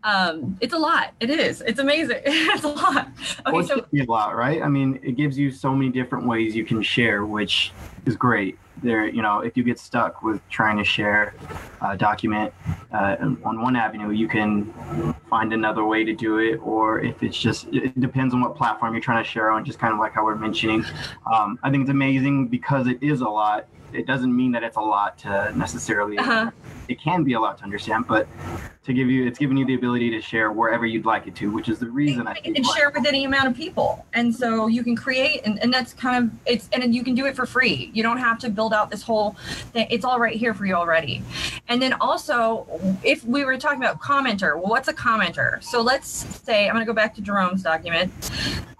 um, 0.03 0.57
it's 0.61 0.73
a 0.73 0.77
lot. 0.77 1.13
It 1.19 1.29
is. 1.29 1.61
It's 1.61 1.79
amazing. 1.79 2.21
It's 2.25 2.63
a 2.63 2.69
lot. 2.69 3.09
Okay 3.45 3.51
well, 3.51 3.63
so 3.63 3.85
a 3.93 4.05
lot 4.05 4.35
right? 4.37 4.61
I 4.63 4.69
mean 4.69 4.99
it 5.03 5.17
gives 5.17 5.37
you 5.37 5.51
so 5.51 5.73
many 5.73 5.91
different 5.91 6.25
ways 6.25 6.55
you 6.55 6.63
can 6.63 6.81
share 6.81 7.25
which 7.25 7.73
is 8.05 8.15
great 8.15 8.57
there 8.81 9.07
you 9.07 9.21
know 9.21 9.39
if 9.39 9.57
you 9.57 9.63
get 9.63 9.79
stuck 9.79 10.21
with 10.23 10.41
trying 10.49 10.77
to 10.77 10.83
share 10.83 11.33
a 11.81 11.97
document 11.97 12.53
uh, 12.91 13.15
on 13.43 13.61
one 13.61 13.75
avenue 13.75 14.11
you 14.11 14.27
can 14.27 14.73
find 15.29 15.53
another 15.53 15.85
way 15.85 16.03
to 16.03 16.13
do 16.13 16.39
it 16.39 16.55
or 16.57 16.99
if 16.99 17.21
it's 17.23 17.39
just 17.39 17.67
it 17.73 17.99
depends 17.99 18.33
on 18.33 18.41
what 18.41 18.55
platform 18.55 18.93
you're 18.93 19.01
trying 19.01 19.23
to 19.23 19.29
share 19.29 19.51
on 19.51 19.65
just 19.65 19.79
kind 19.79 19.93
of 19.93 19.99
like 19.99 20.13
how 20.13 20.23
we're 20.23 20.35
mentioning. 20.35 20.83
Um, 21.31 21.59
i 21.63 21.69
think 21.69 21.81
it's 21.81 21.91
amazing 21.91 22.47
because 22.47 22.87
it 22.87 22.97
is 23.01 23.21
a 23.21 23.29
lot. 23.29 23.67
It 23.93 24.05
doesn't 24.05 24.35
mean 24.35 24.51
that 24.51 24.63
it's 24.63 24.75
a 24.75 24.81
lot 24.81 25.17
to 25.19 25.53
necessarily 25.55 26.17
uh-huh. 26.17 26.51
it 26.87 27.01
can 27.01 27.23
be 27.23 27.33
a 27.33 27.39
lot 27.39 27.57
to 27.59 27.63
understand 27.63 28.05
but 28.07 28.27
to 28.83 28.93
give 28.93 29.09
you 29.09 29.25
it's 29.25 29.39
giving 29.39 29.57
you 29.57 29.65
the 29.65 29.75
ability 29.75 30.09
to 30.11 30.21
share 30.21 30.51
wherever 30.51 30.85
you'd 30.85 31.05
like 31.05 31.25
it 31.25 31.35
to 31.37 31.49
which 31.51 31.69
is 31.69 31.79
the 31.79 31.89
reason 31.89 32.27
i 32.27 32.33
think 32.33 32.47
you 32.47 32.53
can 32.53 32.63
share 32.75 32.91
with 32.93 33.07
any 33.07 33.23
amount 33.23 33.47
of 33.47 33.55
people. 33.55 34.05
And 34.13 34.33
so 34.33 34.67
you 34.67 34.83
can 34.83 34.95
create 34.95 35.41
and, 35.45 35.61
and 35.61 35.73
that's 35.73 35.93
kind 35.93 36.23
of 36.23 36.31
it's 36.45 36.69
and 36.73 36.93
you 36.93 37.03
can 37.03 37.15
do 37.15 37.25
it 37.25 37.35
for 37.35 37.45
free. 37.45 37.91
You 37.93 38.03
don't 38.03 38.17
have 38.17 38.37
to 38.39 38.49
build 38.49 38.66
out 38.73 38.89
this 38.89 39.01
whole 39.01 39.31
thing 39.73 39.87
it's 39.89 40.05
all 40.05 40.19
right 40.19 40.35
here 40.35 40.53
for 40.53 40.65
you 40.65 40.73
already 40.73 41.21
and 41.67 41.81
then 41.81 41.93
also 41.93 42.67
if 43.03 43.23
we 43.25 43.43
were 43.43 43.57
talking 43.57 43.81
about 43.81 43.99
commenter 44.01 44.55
well 44.55 44.69
what's 44.69 44.87
a 44.87 44.93
commenter 44.93 45.61
so 45.63 45.81
let's 45.81 46.07
say 46.07 46.67
i'm 46.67 46.73
going 46.73 46.85
to 46.85 46.89
go 46.89 46.93
back 46.93 47.13
to 47.13 47.21
jerome's 47.21 47.63
document 47.63 48.11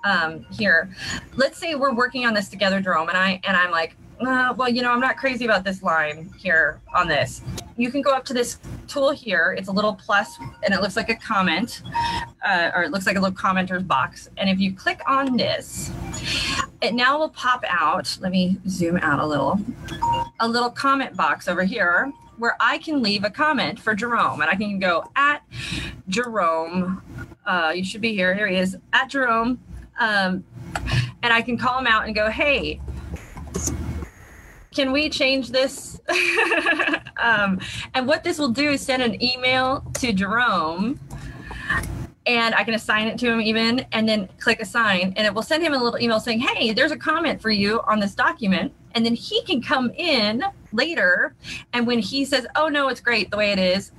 um, 0.04 0.46
here 0.52 0.90
let's 1.36 1.58
say 1.58 1.76
we're 1.76 1.94
working 1.94 2.26
on 2.26 2.34
this 2.34 2.50
together 2.50 2.82
jerome 2.82 3.10
and 3.10 3.18
i 3.18 3.40
and 3.44 3.58
i'm 3.58 3.72
like 3.72 3.96
uh, 4.20 4.54
well, 4.58 4.70
you 4.70 4.82
know, 4.82 4.92
I'm 4.92 5.00
not 5.00 5.18
crazy 5.18 5.46
about 5.46 5.64
this 5.64 5.84
line 5.84 6.32
here 6.38 6.82
on 6.96 7.08
this. 7.08 7.42
You 7.78 7.92
can 7.92 8.02
go 8.02 8.12
up 8.12 8.26
to 8.26 8.34
this 8.34 8.58
tool 8.88 9.12
here. 9.12 9.56
It's 9.58 9.68
a 9.68 9.72
little 9.72 9.94
plus 9.94 10.38
and 10.64 10.74
it 10.74 10.82
looks 10.82 10.96
like 10.96 11.10
a 11.10 11.16
comment, 11.16 11.84
uh, 12.46 12.72
or 12.76 12.84
it 12.84 12.92
looks 12.92 13.06
like 13.06 13.16
a 13.16 13.20
little 13.20 13.36
commenter's 13.36 13.84
box. 13.84 14.30
And 14.38 14.50
if 14.50 14.60
you 14.60 14.74
click 14.74 15.02
on 15.08 15.38
this, 15.38 15.92
it 16.82 16.94
now 16.94 17.18
will 17.18 17.30
pop 17.30 17.64
out. 17.68 18.18
Let 18.22 18.32
me 18.32 18.58
zoom 18.68 18.98
out 18.98 19.20
a 19.20 19.26
little. 19.26 19.60
A 20.40 20.48
little 20.48 20.70
comment 20.70 21.16
box 21.16 21.48
over 21.48 21.64
here 21.64 22.12
where 22.38 22.56
I 22.60 22.78
can 22.78 23.02
leave 23.02 23.24
a 23.24 23.30
comment 23.30 23.80
for 23.80 23.96
Jerome 23.96 24.42
and 24.42 24.50
I 24.50 24.56
can 24.56 24.80
go 24.80 25.10
at 25.16 25.44
Jerome. 26.08 27.02
Uh, 27.46 27.74
you 27.76 27.84
should 27.84 28.02
be 28.02 28.14
here. 28.14 28.36
Here 28.36 28.48
he 28.48 28.58
is 28.58 28.78
at 28.94 29.10
Jerome. 29.10 29.60
Um, 30.00 30.44
and 31.24 31.34
I 31.34 31.42
can 31.42 31.58
call 31.58 31.80
him 31.80 31.88
out 31.88 32.06
and 32.06 32.14
go, 32.14 32.30
hey, 32.30 32.80
can 34.74 34.92
we 34.92 35.10
change 35.10 35.50
this? 35.50 36.00
um, 37.18 37.60
and 37.96 38.08
what 38.08 38.24
this 38.24 38.38
will 38.38 38.50
do 38.50 38.72
is 38.72 38.82
send 38.82 39.02
an 39.02 39.22
email 39.24 39.84
to 39.96 40.14
Jerome 40.14 41.00
and 42.28 42.54
I 42.54 42.64
can 42.64 42.74
assign 42.74 43.08
it 43.08 43.18
to 43.20 43.32
him 43.32 43.42
even 43.42 43.86
and 43.94 44.08
then 44.08 44.28
click 44.40 44.62
assign 44.62 45.14
and 45.16 45.26
it 45.26 45.34
will 45.34 45.42
send 45.42 45.64
him 45.64 45.74
a 45.74 45.82
little 45.82 46.00
email 46.00 46.20
saying, 46.20 46.42
Hey, 46.42 46.74
there's 46.74 46.92
a 46.92 46.98
comment 46.98 47.42
for 47.42 47.50
you 47.50 47.82
on 47.88 48.00
this 48.00 48.14
document. 48.14 48.74
And 48.94 49.06
then 49.06 49.14
he 49.14 49.44
can 49.44 49.62
come 49.62 49.92
in 49.92 50.44
later. 50.74 51.36
And 51.74 51.88
when 51.88 52.00
he 52.00 52.26
says, 52.26 52.46
Oh, 52.56 52.68
no, 52.68 52.90
it's 52.90 53.00
great 53.00 53.32
the 53.32 53.38
way 53.38 53.52
it 53.52 53.60
is, 53.60 53.92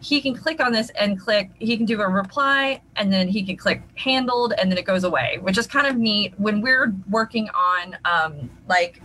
he 0.00 0.20
can 0.20 0.36
click 0.36 0.60
on 0.60 0.72
this 0.72 0.90
and 0.90 1.18
click, 1.18 1.50
he 1.58 1.76
can 1.76 1.86
do 1.86 2.00
a 2.00 2.08
reply 2.08 2.80
and 2.96 3.12
then 3.12 3.26
he 3.26 3.42
can 3.42 3.56
click 3.56 3.82
handled 3.96 4.52
and 4.58 4.70
then 4.70 4.78
it 4.78 4.84
goes 4.84 5.02
away, 5.02 5.38
which 5.40 5.58
is 5.58 5.66
kind 5.66 5.86
of 5.86 5.96
neat 5.96 6.34
when 6.38 6.60
we're 6.60 6.94
working 7.08 7.48
on 7.50 7.96
um, 8.04 8.50
like 8.68 9.02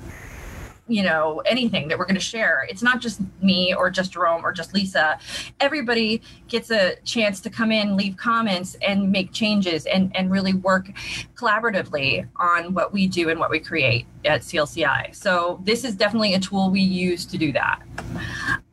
you 0.90 1.04
know 1.04 1.42
anything 1.46 1.88
that 1.88 1.98
we're 1.98 2.06
going 2.06 2.16
to 2.16 2.22
share. 2.22 2.66
It's 2.70 2.82
not 2.82 3.00
just 3.00 3.22
me 3.42 3.74
or 3.74 3.90
just 3.90 4.12
jerome 4.12 4.46
or 4.46 4.52
just 4.52 4.74
lisa. 4.74 5.20
Everybody 5.60 6.22
gets 6.48 6.72
a 6.72 6.96
chance 7.06 7.40
to 7.42 7.50
come 7.50 7.72
in 7.72 7.96
leave 7.96 8.18
comments 8.18 8.76
and 8.82 9.12
make 9.12 9.32
changes 9.32 9.86
and 9.86 10.16
and 10.16 10.32
really 10.32 10.54
work 10.54 10.90
collaboratively 11.36 12.28
on 12.38 12.74
what 12.74 12.92
we 12.92 13.08
do 13.08 13.30
and 13.30 13.40
what 13.40 13.50
we 13.50 13.60
create 13.60 14.06
at 14.26 14.42
clci 14.42 15.16
so 15.16 15.60
this 15.64 15.84
is 15.84 15.96
definitely 15.96 16.34
a 16.34 16.40
tool 16.40 16.70
we 16.70 16.82
use 16.82 17.26
to 17.26 17.38
do 17.38 17.52
that. 17.54 17.82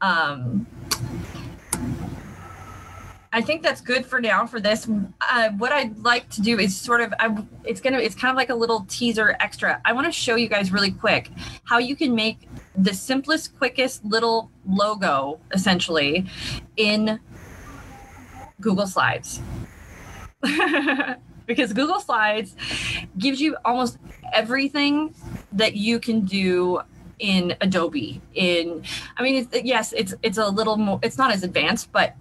Um, 0.01 0.67
I 3.37 3.43
think 3.43 3.63
that's 3.63 3.83
good 3.83 4.07
for 4.07 4.19
now 4.19 4.47
for 4.47 4.61
this. 4.61 4.89
Uh, 5.21 5.51
what 5.59 5.71
I'd 5.71 5.99
like 5.99 6.31
to 6.31 6.41
do 6.41 6.59
is 6.59 6.75
sort 6.75 7.03
of, 7.03 7.13
I, 7.21 7.37
it's 7.65 7.83
gonna, 7.83 7.99
it's 7.99 8.15
kind 8.15 8.31
of 8.31 8.37
like 8.37 8.49
a 8.49 8.55
little 8.55 8.87
teaser 8.89 9.37
extra. 9.41 9.79
I 9.85 9.93
want 9.93 10.07
to 10.07 10.13
show 10.13 10.37
you 10.37 10.49
guys 10.49 10.73
really 10.73 10.91
quick 10.91 11.31
how 11.65 11.77
you 11.77 11.97
can 11.97 12.15
make 12.15 12.49
the 12.75 12.95
simplest, 12.95 13.59
quickest 13.59 14.03
little 14.07 14.51
logo 14.67 15.39
essentially 15.53 16.25
in 16.79 17.21
Google 18.59 18.87
Slides. 18.87 19.43
because 21.47 21.75
Google 21.75 22.01
Slides 22.01 22.57
gives 23.19 23.39
you 23.39 23.55
almost 23.67 23.99
everything 24.33 25.15
that 25.53 25.77
you 25.77 26.01
can 26.01 26.25
do 26.25 26.81
in 27.19 27.55
Adobe. 27.61 28.23
In, 28.33 28.83
I 29.19 29.23
mean, 29.23 29.47
it's, 29.53 29.63
yes, 29.63 29.93
it's 29.93 30.15
it's 30.23 30.39
a 30.39 30.49
little 30.49 30.79
more. 30.79 30.99
It's 31.03 31.19
not 31.19 31.33
as 31.33 31.43
advanced, 31.43 31.93
but 31.93 32.15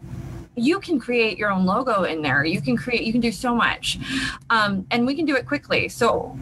you 0.55 0.79
can 0.79 0.99
create 0.99 1.37
your 1.37 1.51
own 1.51 1.65
logo 1.65 2.03
in 2.03 2.21
there. 2.21 2.45
You 2.45 2.61
can 2.61 2.77
create, 2.77 3.03
you 3.03 3.11
can 3.11 3.21
do 3.21 3.31
so 3.31 3.55
much. 3.55 3.99
Um, 4.49 4.85
and 4.91 5.05
we 5.05 5.15
can 5.15 5.25
do 5.25 5.35
it 5.35 5.45
quickly. 5.45 5.89
So 5.89 6.37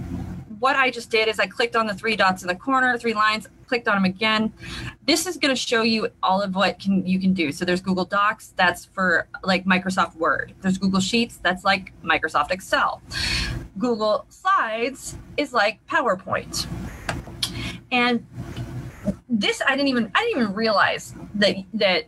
what 0.60 0.76
I 0.76 0.92
just 0.92 1.10
did 1.10 1.28
is 1.28 1.40
I 1.40 1.48
clicked 1.48 1.76
on 1.76 1.88
the 1.88 1.94
three 1.94 2.16
dots 2.16 2.42
in 2.42 2.48
the 2.48 2.56
corner, 2.56 2.98
three 2.98 3.14
lines, 3.14 3.48
clicked 3.68 3.88
on 3.88 3.96
them 3.96 4.06
again. 4.06 4.54
This 5.06 5.28
is 5.28 5.36
going 5.36 5.54
to 5.54 5.60
show 5.60 5.82
you 5.82 6.08
all 6.22 6.42
of 6.42 6.56
what 6.56 6.80
can 6.80 7.06
you 7.06 7.20
can 7.20 7.34
do. 7.34 7.52
So 7.52 7.66
there's 7.66 7.82
Google 7.82 8.06
Docs, 8.06 8.54
that's 8.56 8.86
for 8.86 9.28
like 9.44 9.66
Microsoft 9.66 10.16
Word. 10.16 10.54
There's 10.62 10.78
Google 10.78 11.02
Sheets, 11.02 11.38
that's 11.38 11.66
like 11.66 11.92
Microsoft 12.02 12.52
Excel. 12.52 13.02
Google 13.78 14.26
Slides 14.30 15.18
is 15.36 15.52
like 15.52 15.86
PowerPoint. 15.88 16.66
And 17.92 18.26
this 19.28 19.62
I 19.68 19.76
didn't 19.76 19.90
even 19.90 20.12
I 20.16 20.24
didn't 20.24 20.42
even 20.44 20.54
realize 20.54 21.14
that 21.36 21.56
that 21.74 22.06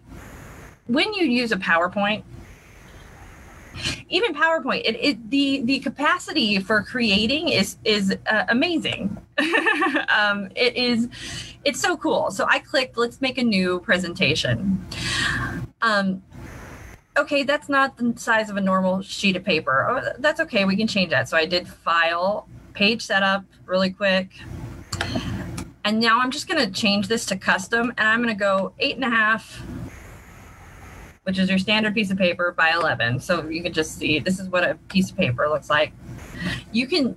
when 0.88 1.13
you 1.13 1.26
use 1.26 1.52
a 1.52 1.58
PowerPoint, 1.58 2.24
even 4.10 4.34
PowerPoint, 4.34 4.82
it, 4.86 4.95
it 5.02 5.30
the 5.30 5.62
the 5.63 5.80
capacity 5.80 6.60
for 6.60 6.82
creating 6.84 7.50
is 7.50 7.78
is 7.84 8.15
uh, 8.30 8.45
amazing. 8.50 9.17
um, 10.10 10.50
it 10.56 10.76
is 10.76 11.10
it's 11.65 11.82
so 11.82 11.98
cool. 11.98 12.32
So 12.32 12.45
I 12.48 12.60
clicked, 12.60 12.98
let's 12.98 13.21
make 13.21 13.38
a 13.38 13.43
new 13.43 13.80
presentation. 13.80 14.86
Um, 15.82 16.21
okay, 17.17 17.43
that's 17.43 17.67
not 17.67 17.98
the 17.98 18.13
size 18.17 18.50
of 18.50 18.58
a 18.58 18.62
normal 18.62 19.02
sheet 19.02 19.36
of 19.36 19.43
paper. 19.43 19.88
Oh, 19.89 20.13
that's 20.19 20.39
okay, 20.41 20.63
we 20.65 20.76
can 20.76 20.88
change 20.88 21.10
that. 21.10 21.28
So 21.28 21.36
I 21.36 21.45
did 21.45 21.67
file, 21.67 22.48
page 22.74 23.02
setup 23.02 23.43
really 23.65 23.89
quick. 23.89 24.30
And 25.84 26.00
now 26.00 26.19
I'm 26.19 26.32
just 26.32 26.48
gonna 26.48 26.69
change 26.69 27.08
this 27.08 27.26
to 27.28 27.36
custom 27.36 27.91
and 27.98 28.08
I'm 28.08 28.21
gonna 28.21 28.36
go 28.36 28.74
eight 28.80 28.95
and 28.95 29.04
a 29.04 29.10
half 29.10 29.62
which 31.26 31.40
is 31.40 31.50
your 31.50 31.58
standard 31.58 31.94
piece 31.94 32.12
of 32.12 32.18
paper 32.18 32.52
by 32.52 32.72
11. 32.72 33.20
So 33.20 33.48
you 33.48 33.62
can 33.62 33.74
just 33.74 33.98
see 33.98 34.20
this 34.20 34.40
is 34.40 34.48
what 34.48 34.64
a 34.64 34.76
piece 34.90 35.10
of 35.10 35.18
paper 35.18 35.48
looks 35.50 35.70
like. 35.70 35.92
You 36.72 36.88
can 36.88 37.16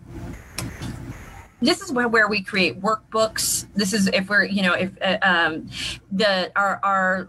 this 1.60 1.80
is 1.80 1.90
where, 1.90 2.08
where 2.08 2.28
we 2.28 2.42
create 2.42 2.80
workbooks. 2.80 3.66
This 3.74 3.92
is 3.92 4.06
if 4.08 4.28
we're, 4.28 4.44
you 4.44 4.62
know, 4.62 4.74
if 4.74 4.90
uh, 5.02 5.18
um, 5.22 5.68
the 6.12 6.52
our 6.56 6.80
our 6.82 7.28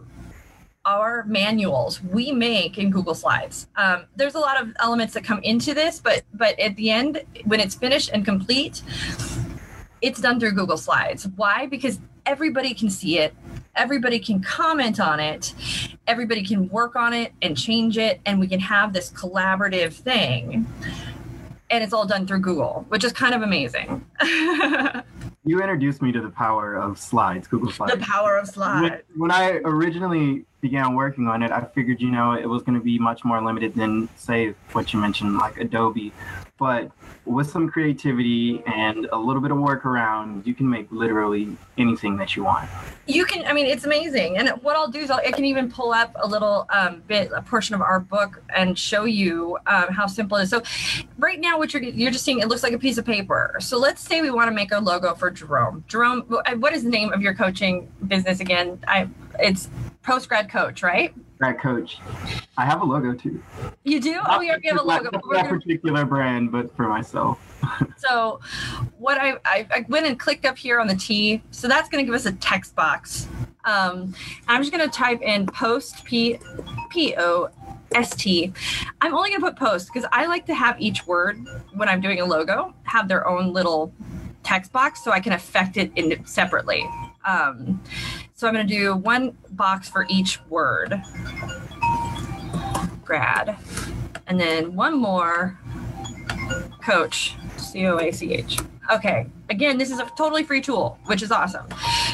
our 0.85 1.23
manuals 1.25 2.01
we 2.01 2.31
make 2.31 2.77
in 2.77 2.89
Google 2.89 3.13
Slides. 3.13 3.67
Um, 3.75 4.05
there's 4.15 4.35
a 4.35 4.39
lot 4.39 4.61
of 4.61 4.73
elements 4.79 5.13
that 5.15 5.23
come 5.23 5.39
into 5.43 5.73
this, 5.73 5.99
but 5.99 6.23
but 6.33 6.59
at 6.59 6.75
the 6.75 6.89
end, 6.91 7.23
when 7.45 7.59
it's 7.59 7.75
finished 7.75 8.11
and 8.13 8.23
complete, 8.23 8.81
it's 10.01 10.21
done 10.21 10.39
through 10.39 10.53
Google 10.53 10.77
Slides. 10.77 11.27
Why? 11.35 11.65
Because 11.65 11.99
everybody 12.25 12.73
can 12.73 12.89
see 12.89 13.17
it 13.17 13.33
everybody 13.79 14.19
can 14.19 14.41
comment 14.41 14.99
on 14.99 15.19
it 15.19 15.53
everybody 16.09 16.43
can 16.43 16.67
work 16.69 16.95
on 16.95 17.13
it 17.13 17.31
and 17.41 17.55
change 17.55 17.97
it 17.97 18.19
and 18.25 18.39
we 18.39 18.47
can 18.47 18.59
have 18.59 18.91
this 18.93 19.11
collaborative 19.11 19.93
thing. 19.93 20.65
And 21.71 21.83
it's 21.83 21.93
all 21.93 22.05
done 22.05 22.25
through 22.25 22.39
google 22.39 22.85
which 22.89 23.03
is 23.03 23.13
kind 23.13 23.33
of 23.33 23.41
amazing. 23.41 24.05
You 25.45 25.61
introduced 25.61 26.01
me 26.03 26.11
to 26.11 26.21
the 26.21 26.29
power 26.29 26.75
of 26.75 26.99
slides 26.99 27.47
google 27.47 27.71
slides. 27.71 27.93
The 27.93 28.05
power 28.05 28.37
of 28.37 28.47
slides. 28.47 29.03
When, 29.15 29.29
when 29.29 29.31
i 29.31 29.61
originally 29.63 30.45
began 30.61 30.93
working 30.93 31.27
on 31.27 31.41
it 31.41 31.49
i 31.49 31.61
figured 31.61 32.01
you 32.01 32.11
know 32.11 32.33
it 32.33 32.45
was 32.45 32.61
going 32.61 32.77
to 32.77 32.83
be 32.83 32.99
much 32.99 33.23
more 33.23 33.41
limited 33.41 33.73
than 33.73 34.09
say 34.15 34.53
what 34.73 34.93
you 34.93 34.99
mentioned 34.99 35.37
like 35.37 35.57
adobe. 35.57 36.11
But 36.59 36.91
with 37.25 37.49
some 37.49 37.69
creativity 37.69 38.63
and 38.65 39.07
a 39.11 39.17
little 39.17 39.41
bit 39.41 39.51
of 39.51 39.57
work 39.57 39.85
around, 39.85 40.45
you 40.47 40.53
can 40.53 40.69
make 40.69 40.91
literally 40.91 41.55
anything 41.77 42.17
that 42.17 42.35
you 42.35 42.43
want. 42.43 42.69
You 43.07 43.25
can, 43.25 43.45
I 43.45 43.53
mean, 43.53 43.65
it's 43.65 43.85
amazing. 43.85 44.37
And 44.37 44.49
what 44.61 44.75
I'll 44.75 44.87
do 44.87 44.99
is 44.99 45.11
I'll, 45.11 45.19
I 45.19 45.31
can 45.31 45.45
even 45.45 45.71
pull 45.71 45.91
up 45.91 46.11
a 46.19 46.27
little 46.27 46.65
um, 46.69 47.03
bit, 47.07 47.31
a 47.35 47.41
portion 47.41 47.75
of 47.75 47.81
our 47.81 47.99
book 47.99 48.41
and 48.55 48.77
show 48.77 49.05
you 49.05 49.57
um, 49.67 49.89
how 49.89 50.07
simple 50.07 50.37
it 50.37 50.43
is. 50.43 50.49
So 50.49 50.63
right 51.17 51.39
now, 51.39 51.57
what 51.57 51.73
you're, 51.73 51.83
you're 51.83 52.11
just 52.11 52.25
seeing, 52.25 52.39
it 52.39 52.47
looks 52.47 52.63
like 52.63 52.73
a 52.73 52.79
piece 52.79 52.97
of 52.97 53.05
paper. 53.05 53.57
So 53.59 53.77
let's 53.77 54.01
say 54.01 54.21
we 54.21 54.31
want 54.31 54.49
to 54.49 54.55
make 54.55 54.71
a 54.71 54.79
logo 54.79 55.13
for 55.13 55.29
Jerome. 55.29 55.83
Jerome, 55.87 56.21
what 56.57 56.73
is 56.73 56.83
the 56.83 56.89
name 56.89 57.13
of 57.13 57.21
your 57.21 57.33
coaching 57.33 57.91
business 58.07 58.39
again? 58.39 58.79
I, 58.87 59.07
it's 59.39 59.69
Post 60.03 60.29
Grad 60.29 60.49
Coach, 60.49 60.83
right? 60.83 61.13
Grad 61.39 61.57
Coach. 61.57 61.99
I 62.57 62.65
have 62.65 62.81
a 62.81 62.85
logo 62.85 63.13
too. 63.13 63.41
You 63.85 64.01
do? 64.01 64.15
Not 64.15 64.25
oh, 64.29 64.41
you 64.41 64.51
have 64.51 64.77
a 64.77 64.83
logo. 64.83 65.09
Not 65.09 65.23
that 65.31 65.49
particular 65.49 66.03
brand, 66.03 66.51
but 66.51 66.75
for 66.75 66.89
myself. 66.89 67.39
so, 67.97 68.41
what 68.97 69.17
I, 69.17 69.37
I, 69.45 69.67
I 69.71 69.85
went 69.87 70.05
and 70.05 70.19
clicked 70.19 70.45
up 70.45 70.57
here 70.57 70.81
on 70.81 70.87
the 70.87 70.95
T. 70.95 71.41
So 71.51 71.69
that's 71.69 71.87
going 71.87 72.03
to 72.03 72.05
give 72.05 72.13
us 72.13 72.25
a 72.25 72.33
text 72.33 72.75
box. 72.75 73.27
Um, 73.63 74.13
I'm 74.49 74.61
just 74.61 74.73
going 74.73 74.87
to 74.87 74.93
type 74.93 75.21
in 75.21 75.47
post 75.47 76.03
P 76.03 76.39
P 76.89 77.15
O 77.17 77.49
S 77.95 78.13
T. 78.15 78.51
I'm 78.99 79.15
only 79.15 79.29
going 79.29 79.39
to 79.39 79.45
put 79.45 79.55
post 79.55 79.93
because 79.93 80.07
I 80.11 80.25
like 80.25 80.45
to 80.47 80.53
have 80.53 80.79
each 80.81 81.07
word 81.07 81.39
when 81.73 81.87
I'm 81.87 82.01
doing 82.01 82.19
a 82.19 82.25
logo 82.25 82.73
have 82.83 83.07
their 83.07 83.25
own 83.25 83.53
little 83.53 83.93
text 84.43 84.73
box 84.73 85.03
so 85.05 85.11
I 85.11 85.21
can 85.21 85.31
affect 85.31 85.77
it 85.77 85.89
in 85.95 86.25
separately. 86.25 86.85
Um, 87.25 87.81
so 88.33 88.47
I'm 88.47 88.53
going 88.53 88.67
to 88.67 88.73
do 88.73 88.95
one 88.95 89.37
box 89.51 89.89
for 89.89 90.05
each 90.09 90.39
word. 90.49 91.01
Grad. 93.03 93.57
And 94.27 94.39
then 94.39 94.75
one 94.75 94.97
more 94.97 95.59
coach, 96.81 97.35
C 97.57 97.85
O 97.87 97.97
A 97.97 98.11
C 98.11 98.33
H. 98.33 98.59
Okay. 98.91 99.27
Again, 99.49 99.77
this 99.77 99.91
is 99.91 99.99
a 99.99 100.05
totally 100.17 100.43
free 100.43 100.61
tool, 100.61 100.99
which 101.05 101.21
is 101.21 101.31
awesome. 101.31 101.67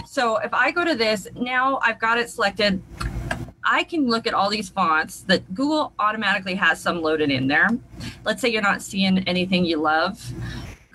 So 0.07 0.37
if 0.37 0.53
I 0.53 0.71
go 0.71 0.83
to 0.85 0.95
this, 0.95 1.27
now 1.35 1.79
I've 1.83 1.99
got 1.99 2.17
it 2.17 2.29
selected. 2.29 2.81
I 3.63 3.83
can 3.83 4.07
look 4.07 4.27
at 4.27 4.33
all 4.33 4.49
these 4.49 4.69
fonts 4.69 5.21
that 5.21 5.53
Google 5.53 5.93
automatically 5.99 6.55
has 6.55 6.79
some 6.79 7.01
loaded 7.01 7.31
in 7.31 7.47
there. 7.47 7.69
Let's 8.23 8.41
say 8.41 8.49
you're 8.49 8.61
not 8.61 8.81
seeing 8.81 9.19
anything 9.27 9.65
you 9.65 9.77
love 9.77 10.31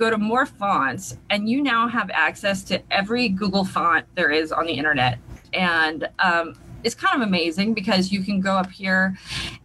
go 0.00 0.10
to 0.10 0.18
more 0.18 0.46
fonts, 0.46 1.16
and 1.28 1.48
you 1.48 1.62
now 1.62 1.86
have 1.86 2.10
access 2.10 2.64
to 2.64 2.82
every 2.90 3.28
Google 3.28 3.64
font 3.64 4.06
there 4.14 4.30
is 4.30 4.50
on 4.50 4.66
the 4.66 4.72
internet. 4.72 5.18
And 5.52 6.08
um, 6.18 6.54
it's 6.82 6.94
kind 6.94 7.20
of 7.20 7.28
amazing 7.28 7.74
because 7.74 8.10
you 8.10 8.24
can 8.24 8.40
go 8.40 8.52
up 8.52 8.70
here 8.70 9.16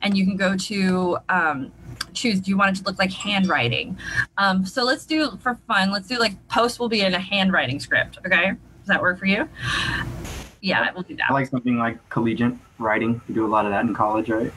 and 0.02 0.18
you 0.18 0.26
can 0.26 0.36
go 0.36 0.58
to 0.58 1.18
um, 1.30 1.72
choose 2.14 2.42
do 2.42 2.52
you 2.52 2.58
want 2.58 2.76
it 2.76 2.82
to 2.82 2.86
look 2.86 3.00
like 3.00 3.12
handwriting? 3.12 3.98
Um, 4.38 4.66
so 4.66 4.84
let's 4.84 5.06
do 5.06 5.38
for 5.42 5.56
fun 5.68 5.92
let's 5.92 6.08
do 6.08 6.18
like 6.18 6.36
post 6.50 6.80
will 6.80 6.90
be 6.90 7.02
in 7.02 7.14
a 7.14 7.20
handwriting 7.20 7.80
script 7.80 8.18
okay? 8.26 8.52
Does 8.52 8.88
that 8.88 9.02
work 9.02 9.18
for 9.18 9.26
you? 9.26 9.48
Yeah 10.62 10.92
we'll 10.94 11.04
do 11.04 11.16
that. 11.16 11.30
I 11.30 11.34
like 11.34 11.48
something 11.48 11.78
like 11.78 11.98
collegiate 12.10 12.54
writing. 12.80 13.22
You 13.28 13.36
do 13.36 13.46
a 13.46 13.48
lot 13.48 13.66
of 13.66 13.72
that 13.72 13.86
in 13.86 13.94
college 13.94 14.30
right 14.30 14.52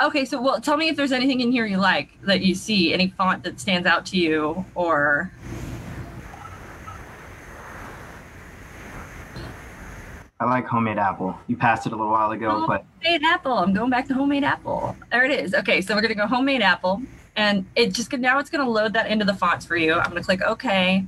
Okay, 0.00 0.24
so 0.24 0.40
well, 0.40 0.60
tell 0.60 0.76
me 0.76 0.88
if 0.88 0.96
there's 0.96 1.10
anything 1.10 1.40
in 1.40 1.50
here 1.50 1.66
you 1.66 1.76
like 1.76 2.10
that 2.22 2.40
you 2.40 2.54
see, 2.54 2.92
any 2.92 3.08
font 3.08 3.42
that 3.42 3.58
stands 3.58 3.86
out 3.86 4.06
to 4.06 4.16
you, 4.16 4.64
or 4.76 5.32
I 10.40 10.44
like 10.44 10.66
homemade 10.66 10.98
apple. 10.98 11.36
You 11.48 11.56
passed 11.56 11.86
it 11.86 11.92
a 11.92 11.96
little 11.96 12.12
while 12.12 12.30
ago, 12.30 12.62
Oh. 12.62 12.66
but 12.68 12.84
homemade 13.02 13.22
apple. 13.24 13.54
I'm 13.58 13.72
going 13.72 13.90
back 13.90 14.06
to 14.06 14.14
homemade 14.14 14.44
apple. 14.44 14.96
There 15.10 15.24
it 15.24 15.32
is. 15.32 15.52
Okay, 15.52 15.80
so 15.80 15.96
we're 15.96 16.00
gonna 16.02 16.14
go 16.14 16.28
homemade 16.28 16.62
apple, 16.62 17.02
and 17.34 17.66
it 17.74 17.92
just 17.92 18.12
now 18.12 18.38
it's 18.38 18.50
gonna 18.50 18.68
load 18.70 18.92
that 18.92 19.08
into 19.08 19.24
the 19.24 19.34
fonts 19.34 19.66
for 19.66 19.76
you. 19.76 19.94
I'm 19.94 20.10
gonna 20.10 20.22
click 20.22 20.42
OK, 20.42 21.04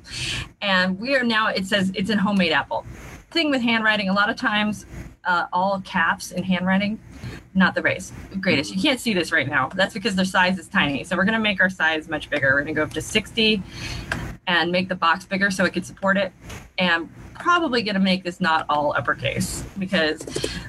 and 0.62 0.98
we 0.98 1.14
are 1.14 1.22
now. 1.22 1.46
It 1.46 1.66
says 1.66 1.92
it's 1.94 2.10
in 2.10 2.18
homemade 2.18 2.50
apple. 2.50 2.84
Thing 3.30 3.50
with 3.50 3.62
handwriting, 3.62 4.08
a 4.08 4.12
lot 4.12 4.30
of 4.30 4.34
times, 4.34 4.84
uh, 5.24 5.46
all 5.52 5.80
caps 5.82 6.32
in 6.32 6.42
handwriting, 6.42 6.98
not 7.54 7.74
the 7.74 7.82
race 7.82 8.12
greatest. 8.40 8.74
You 8.74 8.80
can't 8.80 9.00
see 9.00 9.12
this 9.12 9.32
right 9.32 9.48
now. 9.48 9.68
That's 9.74 9.94
because 9.94 10.14
their 10.14 10.24
size 10.24 10.58
is 10.58 10.68
tiny. 10.68 11.04
So 11.04 11.16
we're 11.16 11.24
gonna 11.24 11.40
make 11.40 11.60
our 11.60 11.70
size 11.70 12.08
much 12.08 12.30
bigger. 12.30 12.54
We're 12.54 12.60
gonna 12.60 12.74
go 12.74 12.84
up 12.84 12.92
to 12.92 13.02
60, 13.02 13.62
and 14.50 14.72
make 14.72 14.88
the 14.88 14.94
box 14.96 15.24
bigger 15.24 15.50
so 15.50 15.64
it 15.64 15.72
can 15.72 15.84
support 15.84 16.16
it, 16.16 16.32
and 16.78 17.08
probably 17.34 17.82
going 17.82 17.94
to 17.94 18.00
make 18.00 18.24
this 18.24 18.40
not 18.40 18.66
all 18.68 18.94
uppercase 18.96 19.64
because 19.78 20.20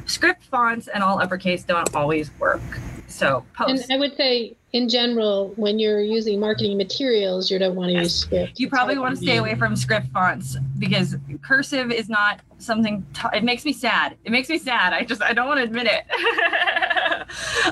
script 0.06 0.44
fonts 0.46 0.88
and 0.88 1.04
all 1.04 1.22
uppercase 1.22 1.64
don't 1.64 1.94
always 1.96 2.32
work. 2.40 2.62
So 3.12 3.46
And. 3.60 3.84
I 3.92 3.98
would 3.98 4.16
say, 4.16 4.56
in 4.74 4.88
general, 4.88 5.54
when 5.58 5.80
you're 5.80 6.02
using 6.02 6.40
marketing 6.40 6.78
materials, 6.78 7.52
you 7.52 7.60
don't 7.60 7.76
want 7.76 7.90
to 7.92 7.98
use 8.00 8.16
script. 8.16 8.60
You 8.60 8.70
probably 8.70 8.98
want 8.98 9.16
to 9.18 9.22
stay 9.22 9.38
away 9.38 9.56
from 9.56 9.76
script 9.76 10.08
fonts 10.14 10.56
because 10.80 11.16
cursive 11.42 11.92
is 11.92 12.08
not 12.10 12.40
something. 12.58 13.06
T- 13.14 13.28
it 13.34 13.44
makes 13.44 13.66
me 13.66 13.74
sad. 13.74 14.16
It 14.24 14.32
makes 14.32 14.48
me 14.50 14.58
sad. 14.58 14.94
I 14.94 15.04
just 15.04 15.22
I 15.22 15.34
don't 15.34 15.48
want 15.48 15.60
to 15.60 15.64
admit 15.64 15.88
it. 15.88 16.04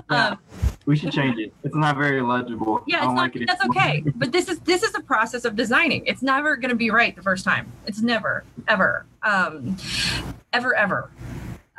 Yeah. 0.09 0.27
um, 0.29 0.39
we 0.85 0.95
should 0.95 1.11
change 1.11 1.37
it. 1.37 1.53
It's 1.63 1.75
not 1.75 1.97
very 1.97 2.21
legible. 2.21 2.81
yeah, 2.87 2.97
I 2.97 2.99
it's 2.99 3.05
don't 3.07 3.15
not. 3.15 3.21
like 3.23 3.35
it 3.35 3.47
that's 3.47 3.61
anymore. 3.61 3.83
okay. 3.83 4.03
But 4.15 4.31
this 4.31 4.47
is 4.47 4.59
this 4.61 4.83
is 4.83 4.95
a 4.95 5.01
process 5.01 5.43
of 5.45 5.55
designing. 5.55 6.05
It's 6.05 6.21
never 6.21 6.55
going 6.55 6.69
to 6.69 6.75
be 6.75 6.89
right 6.91 7.15
the 7.15 7.21
first 7.21 7.43
time. 7.43 7.71
It's 7.85 8.01
never 8.01 8.43
ever 8.67 9.05
um, 9.23 9.75
ever 10.53 10.73
ever. 10.75 11.09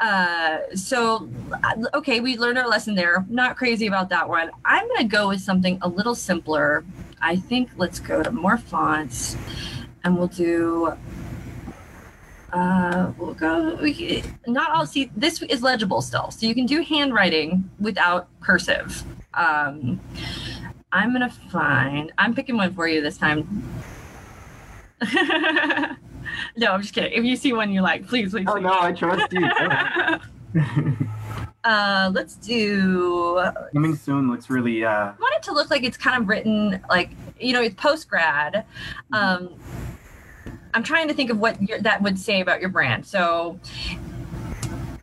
Uh, 0.00 0.60
so 0.74 1.28
uh, 1.62 1.74
okay, 1.94 2.20
we 2.20 2.38
learned 2.38 2.58
our 2.58 2.66
lesson 2.66 2.94
there. 2.94 3.24
Not 3.28 3.56
crazy 3.56 3.86
about 3.86 4.08
that 4.08 4.28
one. 4.28 4.50
I'm 4.64 4.88
going 4.88 5.00
to 5.00 5.04
go 5.04 5.28
with 5.28 5.40
something 5.40 5.78
a 5.82 5.88
little 5.88 6.14
simpler. 6.14 6.84
I 7.20 7.36
think 7.36 7.70
let's 7.76 8.00
go 8.00 8.22
to 8.22 8.30
more 8.30 8.56
fonts, 8.56 9.36
and 10.02 10.16
we'll 10.16 10.28
do. 10.28 10.94
Uh, 12.50 13.12
we'll 13.18 13.34
go. 13.34 13.76
We, 13.76 14.24
not 14.46 14.70
all. 14.70 14.86
See, 14.86 15.10
this 15.16 15.42
is 15.42 15.62
legible 15.62 16.00
still, 16.00 16.30
so 16.30 16.46
you 16.46 16.54
can 16.54 16.64
do 16.64 16.80
handwriting 16.80 17.70
without 17.78 18.28
cursive. 18.40 19.04
Um, 19.34 20.00
I'm 20.92 21.12
gonna 21.12 21.28
find. 21.28 22.10
I'm 22.16 22.34
picking 22.34 22.56
one 22.56 22.74
for 22.74 22.88
you 22.88 23.02
this 23.02 23.18
time. 23.18 23.62
no, 26.56 26.72
I'm 26.72 26.82
just 26.82 26.94
kidding. 26.94 27.12
If 27.12 27.24
you 27.24 27.36
see 27.36 27.52
one 27.52 27.72
you 27.72 27.82
like, 27.82 28.06
please, 28.06 28.30
please. 28.32 28.46
Oh 28.48 28.54
please. 28.54 28.62
no, 28.62 28.76
I 28.80 28.92
trust 28.92 29.32
you. 29.32 31.06
Uh, 31.62 32.10
let's 32.14 32.36
do. 32.36 33.44
Coming 33.74 33.94
soon 33.94 34.30
looks 34.30 34.48
really. 34.48 34.84
Uh, 34.84 34.90
I 34.90 35.14
want 35.20 35.34
it 35.34 35.42
to 35.44 35.52
look 35.52 35.70
like 35.70 35.82
it's 35.82 35.96
kind 35.96 36.20
of 36.20 36.28
written 36.28 36.82
like 36.88 37.10
you 37.38 37.52
know 37.52 37.60
it's 37.60 37.74
post 37.74 38.08
grad. 38.08 38.64
Um, 39.12 39.50
I'm 40.72 40.82
trying 40.82 41.08
to 41.08 41.14
think 41.14 41.30
of 41.30 41.38
what 41.38 41.60
your, 41.60 41.80
that 41.80 42.00
would 42.02 42.18
say 42.18 42.40
about 42.40 42.60
your 42.60 42.70
brand. 42.70 43.06
So. 43.06 43.58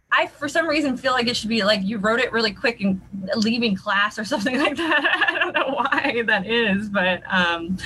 I, 0.09 0.25
for 0.25 0.47
some 0.47 0.67
reason, 0.67 0.97
feel 0.97 1.11
like 1.11 1.27
it 1.27 1.35
should 1.35 1.49
be 1.49 1.63
like 1.63 1.83
you 1.83 1.99
wrote 1.99 2.19
it 2.19 2.31
really 2.31 2.53
quick 2.53 2.81
and 2.81 2.99
leaving 3.35 3.75
class 3.75 4.17
or 4.17 4.25
something 4.25 4.57
like 4.57 4.75
that. 4.77 5.27
I 5.29 5.37
don't 5.37 5.53
know 5.53 5.75
why 5.75 6.23
that 6.25 6.47
is, 6.47 6.89
but 6.89 7.21
um, 7.31 7.77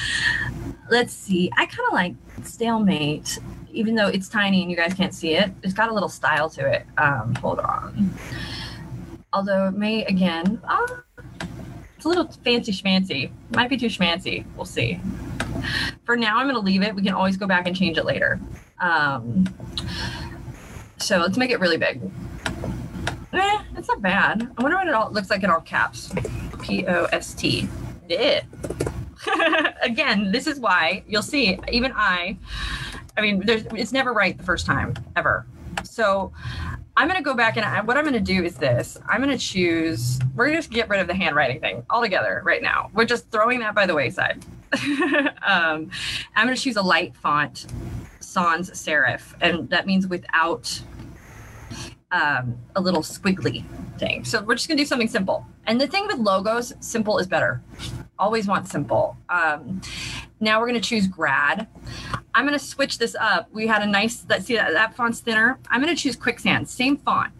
let's 0.89 1.11
see. 1.11 1.51
I 1.57 1.65
kind 1.65 1.87
of 1.87 1.93
like 1.93 2.13
stalemate, 2.45 3.39
even 3.71 3.95
though 3.95 4.07
it's 4.07 4.29
tiny 4.29 4.61
and 4.61 4.69
you 4.69 4.77
guys 4.77 4.93
can't 4.93 5.13
see 5.13 5.35
it. 5.35 5.51
It's 5.63 5.73
got 5.73 5.89
a 5.89 5.93
little 5.93 6.09
style 6.09 6.49
to 6.51 6.67
it. 6.67 6.85
Um, 6.97 7.35
hold 7.35 7.59
on. 7.59 8.13
Although 9.33 9.67
it 9.67 9.73
may 9.73 10.03
again, 10.05 10.61
uh, 10.63 10.87
it's 11.95 12.05
a 12.05 12.09
little 12.09 12.27
fancy 12.43 12.71
schmancy. 12.71 13.31
Might 13.55 13.69
be 13.69 13.77
too 13.77 13.87
schmancy. 13.87 14.45
We'll 14.55 14.65
see. 14.65 14.99
For 16.05 16.17
now, 16.17 16.37
I'm 16.37 16.45
going 16.45 16.55
to 16.55 16.61
leave 16.61 16.81
it. 16.81 16.95
We 16.95 17.03
can 17.03 17.13
always 17.13 17.37
go 17.37 17.45
back 17.47 17.67
and 17.67 17.75
change 17.75 17.97
it 17.97 18.05
later. 18.05 18.39
Um, 18.79 19.45
so 20.97 21.19
let's 21.19 21.37
make 21.37 21.51
it 21.51 21.59
really 21.59 21.77
big. 21.77 22.01
Eh, 23.33 23.59
it's 23.77 23.87
not 23.87 24.01
bad. 24.01 24.51
I 24.57 24.63
wonder 24.63 24.77
what 24.77 24.87
it 24.87 24.93
all 24.93 25.11
looks 25.11 25.29
like 25.29 25.43
in 25.43 25.49
all 25.49 25.61
caps. 25.61 26.11
P 26.61 26.85
O 26.87 27.05
S 27.05 27.33
T. 27.33 27.67
Yeah. 28.09 28.41
Again, 29.81 30.31
this 30.31 30.47
is 30.47 30.59
why 30.59 31.03
you'll 31.07 31.21
see. 31.21 31.59
Even 31.71 31.91
I, 31.95 32.37
I 33.17 33.21
mean, 33.21 33.45
there's 33.45 33.65
it's 33.71 33.91
never 33.91 34.13
right 34.13 34.37
the 34.37 34.43
first 34.43 34.65
time 34.65 34.93
ever. 35.15 35.45
So 35.83 36.31
I'm 36.97 37.07
gonna 37.07 37.21
go 37.21 37.33
back 37.33 37.57
and 37.57 37.65
I, 37.65 37.81
what 37.81 37.97
I'm 37.97 38.05
gonna 38.05 38.19
do 38.19 38.43
is 38.43 38.55
this. 38.55 38.97
I'm 39.07 39.21
gonna 39.21 39.37
choose. 39.37 40.19
We're 40.35 40.45
gonna 40.45 40.57
just 40.57 40.71
get 40.71 40.89
rid 40.89 40.99
of 40.99 41.07
the 41.07 41.15
handwriting 41.15 41.59
thing 41.59 41.83
altogether 41.89 42.41
right 42.43 42.61
now. 42.61 42.89
We're 42.93 43.05
just 43.05 43.29
throwing 43.31 43.59
that 43.59 43.75
by 43.75 43.85
the 43.85 43.95
wayside. 43.95 44.45
um, 45.45 45.89
I'm 46.35 46.45
gonna 46.45 46.55
choose 46.55 46.75
a 46.75 46.81
light 46.81 47.15
font, 47.15 47.67
sans 48.19 48.69
serif, 48.71 49.33
and 49.41 49.69
that 49.69 49.85
means 49.87 50.07
without 50.07 50.81
um, 52.11 52.57
a 52.75 52.81
little 52.81 53.01
squiggly 53.01 53.63
thing. 53.97 54.25
So 54.25 54.41
we're 54.43 54.55
just 54.55 54.67
gonna 54.67 54.77
do 54.77 54.85
something 54.85 55.07
simple. 55.07 55.45
And 55.67 55.79
the 55.79 55.87
thing 55.87 56.07
with 56.07 56.17
logos, 56.17 56.73
simple 56.79 57.19
is 57.19 57.27
better. 57.27 57.61
Always 58.21 58.47
want 58.47 58.67
simple. 58.67 59.17
Um, 59.29 59.81
now 60.39 60.61
we're 60.61 60.67
gonna 60.67 60.79
choose 60.79 61.07
grad. 61.07 61.65
I'm 62.35 62.45
gonna 62.45 62.59
switch 62.59 62.99
this 62.99 63.15
up. 63.15 63.49
We 63.51 63.65
had 63.65 63.81
a 63.81 63.87
nice 63.87 64.23
let's 64.29 64.45
see 64.45 64.55
that, 64.55 64.73
that 64.73 64.95
font's 64.95 65.21
thinner. 65.21 65.57
I'm 65.71 65.81
gonna 65.81 65.95
choose 65.95 66.15
quicksand, 66.15 66.69
same 66.69 66.97
font. 66.97 67.33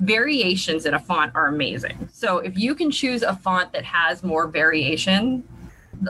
Variations 0.00 0.86
in 0.86 0.94
a 0.94 0.98
font 0.98 1.32
are 1.34 1.48
amazing. 1.48 2.08
So 2.10 2.38
if 2.38 2.56
you 2.56 2.74
can 2.74 2.90
choose 2.90 3.22
a 3.22 3.36
font 3.36 3.70
that 3.74 3.84
has 3.84 4.22
more 4.22 4.48
variation, 4.48 5.46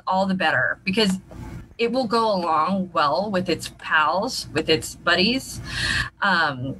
all 0.07 0.25
the 0.25 0.35
better 0.35 0.79
because 0.85 1.19
it 1.77 1.91
will 1.91 2.07
go 2.07 2.33
along 2.33 2.91
well 2.93 3.33
with 3.33 3.49
its 3.49 3.73
pals, 3.79 4.47
with 4.53 4.69
its 4.69 4.95
buddies, 4.95 5.61
um, 6.23 6.77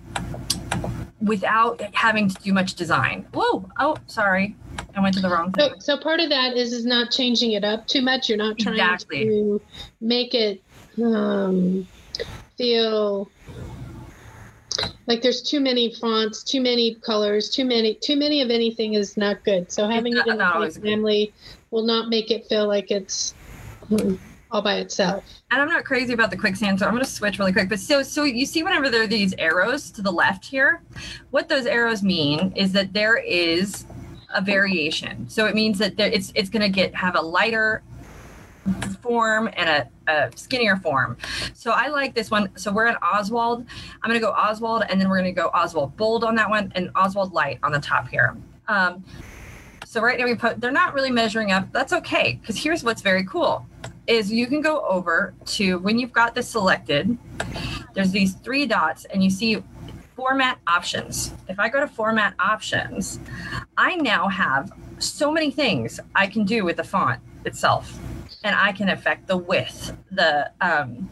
without 1.21 1.81
having 1.95 2.29
to 2.29 2.43
do 2.43 2.53
much 2.53 2.75
design. 2.75 3.27
Whoa! 3.35 3.69
Oh, 3.77 3.97
sorry, 4.07 4.55
I 4.99 5.01
went 5.01 5.15
to 5.15 5.21
the 5.21 5.29
wrong 5.31 5.53
thing. 5.53 5.71
So, 5.79 5.97
so 5.97 6.03
part 6.03 6.19
of 6.21 6.29
that 6.31 6.57
is 6.57 6.73
is 6.73 6.85
not 6.85 7.11
changing 7.13 7.53
it 7.53 7.63
up 7.65 7.87
too 7.87 8.03
much. 8.03 8.29
You're 8.29 8.39
not 8.39 8.59
trying 8.59 8.75
Exactly. 8.75 9.25
to 9.27 9.61
make 10.01 10.35
it 10.35 10.61
um, 11.03 11.87
feel 12.57 13.31
like 15.07 15.23
there's 15.23 15.43
too 15.43 15.61
many 15.61 15.95
fonts, 15.95 16.43
too 16.43 16.61
many 16.61 16.97
colors, 16.97 17.49
too 17.49 17.65
many 17.65 17.95
too 17.95 18.17
many 18.17 18.43
of 18.43 18.51
anything 18.51 18.95
is 18.95 19.17
not 19.17 19.45
good. 19.45 19.71
So 19.71 19.89
having 19.89 20.15
not- 20.15 20.27
it 20.27 20.33
in 20.33 20.39
the 20.39 20.53
always 20.53 20.75
same 20.75 20.83
good. 20.83 20.91
family 20.91 21.33
will 21.71 21.85
not 21.85 22.09
make 22.09 22.31
it 22.31 22.47
feel 22.47 22.67
like 22.67 22.91
it's 22.91 23.35
mm, 23.91 24.19
all 24.51 24.63
by 24.63 24.77
itself. 24.79 25.23
and 25.53 25.61
I'm 25.63 25.69
not 25.69 25.85
crazy 25.85 26.13
about 26.13 26.31
the 26.31 26.37
quicksand, 26.37 26.81
so 26.81 26.87
I'm 26.87 26.93
going 26.93 27.05
to 27.05 27.11
switch 27.11 27.39
really 27.39 27.53
quick. 27.53 27.69
But 27.69 27.79
so, 27.79 28.03
so 28.03 28.25
you 28.25 28.47
see, 28.47 28.63
whenever 28.63 28.89
there 28.91 29.03
are 29.03 29.07
these 29.07 29.35
arrows 29.39 29.91
to 29.93 30.03
the 30.03 30.11
left 30.11 30.45
here, 30.47 30.83
what 31.31 31.49
those 31.49 31.67
arrows 31.67 32.03
mean 32.03 32.53
is 32.57 32.73
that 32.73 32.93
there 32.93 33.17
is 33.19 33.85
a 34.35 34.41
variation. 34.41 35.29
So 35.29 35.47
it 35.47 35.55
means 35.55 35.79
that 35.79 35.97
there, 35.97 36.11
it's 36.11 36.33
it's 36.35 36.49
going 36.49 36.63
to 36.63 36.69
get 36.69 36.95
have 36.95 37.17
a 37.17 37.21
lighter 37.21 37.83
form 39.01 39.49
and 39.55 39.69
a, 39.69 40.13
a 40.13 40.31
skinnier 40.37 40.77
form. 40.77 41.17
So 41.55 41.71
I 41.71 41.89
like 41.89 42.15
this 42.15 42.31
one. 42.31 42.51
So 42.57 42.73
we're 42.73 42.87
at 42.87 42.99
Oswald. 43.03 43.65
I'm 44.03 44.11
going 44.11 44.21
to 44.21 44.25
go 44.25 44.33
Oswald, 44.33 44.85
and 44.89 45.01
then 45.01 45.09
we're 45.09 45.19
going 45.19 45.35
to 45.35 45.41
go 45.41 45.49
Oswald 45.49 45.97
bold 45.97 46.25
on 46.25 46.35
that 46.37 46.51
one, 46.51 46.73
and 46.75 46.91
Oswald 46.95 47.33
light 47.33 47.59
on 47.63 47.73
the 47.73 47.81
top 47.81 48.09
here. 48.09 48.37
Um, 48.67 49.05
so 49.85 50.03
right 50.03 50.19
now 50.19 50.27
we 50.27 50.35
put 50.35 50.61
they're 50.61 50.71
not 50.71 50.93
really 50.93 51.11
measuring 51.11 51.51
up. 51.51 51.73
That's 51.73 51.93
okay 51.95 52.39
because 52.41 52.63
here's 52.63 52.85
what's 52.85 53.01
very 53.01 53.25
cool 53.25 53.67
is 54.07 54.33
you 54.33 54.47
can 54.47 54.63
go 54.63 54.81
over 54.87 55.35
to 55.45 55.79
when 55.81 55.99
you've 55.99 56.13
got 56.13 56.35
this 56.35 56.49
selected. 56.49 57.17
There's 57.95 58.11
these 58.11 58.35
three 58.35 58.67
dots, 58.67 59.05
and 59.07 59.23
you 59.23 59.31
see 59.31 59.63
format 60.19 60.59
options. 60.67 61.33
If 61.49 61.61
I 61.61 61.69
go 61.69 61.79
to 61.79 61.87
format 61.87 62.35
options, 62.41 63.21
I 63.77 63.95
now 63.95 64.27
have 64.27 64.73
so 64.99 65.31
many 65.31 65.53
things 65.53 66.01
I 66.13 66.27
can 66.27 66.45
do 66.45 66.65
with 66.65 66.79
the 66.79 66.83
font 66.83 67.21
itself, 67.45 67.97
and 68.43 68.57
I 68.57 68.73
can 68.73 68.89
affect 68.89 69.29
the 69.29 69.37
width, 69.37 69.97
the 70.11 70.51
um, 70.61 71.09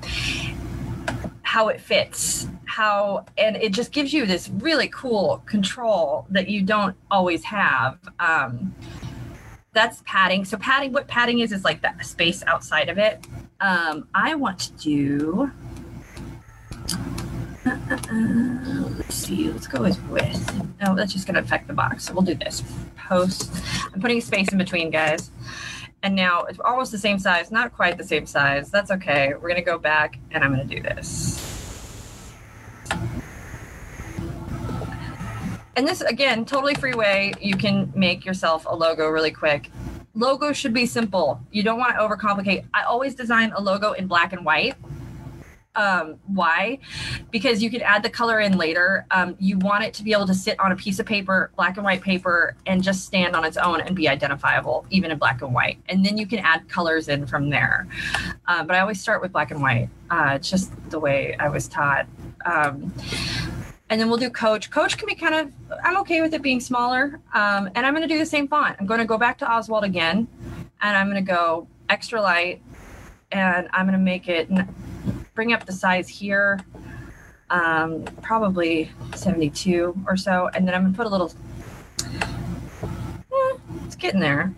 how 1.42 1.68
it 1.68 1.80
fits, 1.80 2.48
how, 2.64 3.24
and 3.38 3.54
it 3.54 3.72
just 3.72 3.92
gives 3.92 4.12
you 4.12 4.26
this 4.26 4.48
really 4.48 4.88
cool 4.88 5.40
control 5.46 6.26
that 6.30 6.48
you 6.48 6.62
don't 6.62 6.96
always 7.08 7.44
have. 7.44 8.00
Um, 8.18 8.74
that's 9.72 10.02
padding. 10.04 10.44
So 10.44 10.56
padding, 10.56 10.92
what 10.92 11.06
padding 11.06 11.38
is, 11.38 11.52
is 11.52 11.62
like 11.62 11.80
that 11.82 12.04
space 12.04 12.42
outside 12.48 12.88
of 12.88 12.98
it. 12.98 13.24
Um, 13.60 14.08
I 14.16 14.34
want 14.34 14.58
to 14.58 14.72
do. 14.72 15.52
Uh, 17.66 18.88
let's 18.96 19.14
see. 19.14 19.50
Let's 19.50 19.66
go 19.66 19.82
with 19.82 20.00
with. 20.08 20.80
No, 20.80 20.94
that's 20.94 21.12
just 21.12 21.26
going 21.26 21.34
to 21.34 21.40
affect 21.40 21.66
the 21.66 21.74
box. 21.74 22.04
So 22.04 22.12
we'll 22.12 22.22
do 22.22 22.34
this. 22.34 22.62
Post. 22.96 23.52
I'm 23.92 24.00
putting 24.00 24.20
space 24.20 24.52
in 24.52 24.58
between, 24.58 24.90
guys. 24.90 25.30
And 26.02 26.14
now 26.14 26.44
it's 26.44 26.60
almost 26.60 26.92
the 26.92 26.98
same 26.98 27.18
size, 27.18 27.50
not 27.50 27.74
quite 27.74 27.98
the 27.98 28.04
same 28.04 28.26
size. 28.26 28.70
That's 28.70 28.90
okay. 28.92 29.32
We're 29.34 29.48
going 29.48 29.56
to 29.56 29.62
go 29.62 29.78
back 29.78 30.18
and 30.30 30.44
I'm 30.44 30.54
going 30.54 30.68
to 30.68 30.74
do 30.76 30.80
this. 30.80 31.42
And 35.74 35.86
this, 35.86 36.00
again, 36.02 36.44
totally 36.44 36.74
free 36.74 36.94
way. 36.94 37.32
You 37.40 37.56
can 37.56 37.92
make 37.94 38.24
yourself 38.24 38.64
a 38.66 38.74
logo 38.74 39.08
really 39.08 39.32
quick. 39.32 39.70
Logo 40.14 40.52
should 40.52 40.72
be 40.72 40.86
simple. 40.86 41.40
You 41.50 41.62
don't 41.62 41.78
want 41.78 41.96
to 41.96 42.00
overcomplicate. 42.00 42.64
I 42.72 42.84
always 42.84 43.14
design 43.14 43.52
a 43.54 43.60
logo 43.60 43.92
in 43.92 44.06
black 44.06 44.32
and 44.32 44.44
white 44.44 44.76
um, 45.76 46.18
why? 46.26 46.78
Because 47.30 47.62
you 47.62 47.70
can 47.70 47.82
add 47.82 48.02
the 48.02 48.10
color 48.10 48.40
in 48.40 48.56
later. 48.56 49.06
Um, 49.10 49.36
you 49.38 49.58
want 49.58 49.84
it 49.84 49.94
to 49.94 50.02
be 50.02 50.12
able 50.12 50.26
to 50.26 50.34
sit 50.34 50.58
on 50.58 50.72
a 50.72 50.76
piece 50.76 50.98
of 50.98 51.06
paper, 51.06 51.50
black 51.54 51.76
and 51.76 51.84
white 51.84 52.00
paper, 52.00 52.56
and 52.66 52.82
just 52.82 53.04
stand 53.04 53.36
on 53.36 53.44
its 53.44 53.56
own 53.56 53.80
and 53.82 53.94
be 53.94 54.08
identifiable, 54.08 54.86
even 54.90 55.10
in 55.10 55.18
black 55.18 55.42
and 55.42 55.54
white. 55.54 55.78
And 55.88 56.04
then 56.04 56.16
you 56.16 56.26
can 56.26 56.38
add 56.38 56.68
colors 56.68 57.08
in 57.08 57.26
from 57.26 57.50
there. 57.50 57.86
Uh, 58.48 58.64
but 58.64 58.74
I 58.74 58.80
always 58.80 59.00
start 59.00 59.20
with 59.22 59.32
black 59.32 59.50
and 59.50 59.60
white. 59.60 59.88
Uh, 60.10 60.38
just 60.38 60.72
the 60.90 60.98
way 60.98 61.36
I 61.38 61.48
was 61.48 61.68
taught. 61.68 62.06
Um, 62.44 62.92
and 63.88 64.00
then 64.00 64.08
we'll 64.08 64.18
do 64.18 64.30
coach. 64.30 64.70
Coach 64.70 64.98
can 64.98 65.06
be 65.06 65.14
kind 65.14 65.34
of, 65.34 65.52
I'm 65.84 65.96
okay 65.98 66.20
with 66.20 66.34
it 66.34 66.42
being 66.42 66.60
smaller. 66.60 67.20
Um, 67.34 67.70
and 67.74 67.86
I'm 67.86 67.94
going 67.94 68.06
to 68.06 68.12
do 68.12 68.18
the 68.18 68.26
same 68.26 68.48
font. 68.48 68.76
I'm 68.80 68.86
going 68.86 69.00
to 69.00 69.06
go 69.06 69.18
back 69.18 69.38
to 69.38 69.50
Oswald 69.50 69.84
again, 69.84 70.26
and 70.80 70.96
I'm 70.96 71.10
going 71.10 71.24
to 71.24 71.32
go 71.32 71.68
extra 71.88 72.20
light, 72.20 72.62
and 73.30 73.68
I'm 73.72 73.86
going 73.86 73.98
to 73.98 74.04
make 74.04 74.28
it 74.28 74.48
bring 75.36 75.52
up 75.52 75.66
the 75.66 75.72
size 75.72 76.08
here, 76.08 76.58
um, 77.50 78.02
probably 78.22 78.90
72 79.14 79.94
or 80.08 80.16
so. 80.16 80.48
And 80.54 80.66
then 80.66 80.74
I'm 80.74 80.82
gonna 80.82 80.96
put 80.96 81.06
a 81.06 81.10
little, 81.10 81.32
eh, 82.02 83.56
it's 83.84 83.94
getting 83.94 84.18
there. 84.18 84.52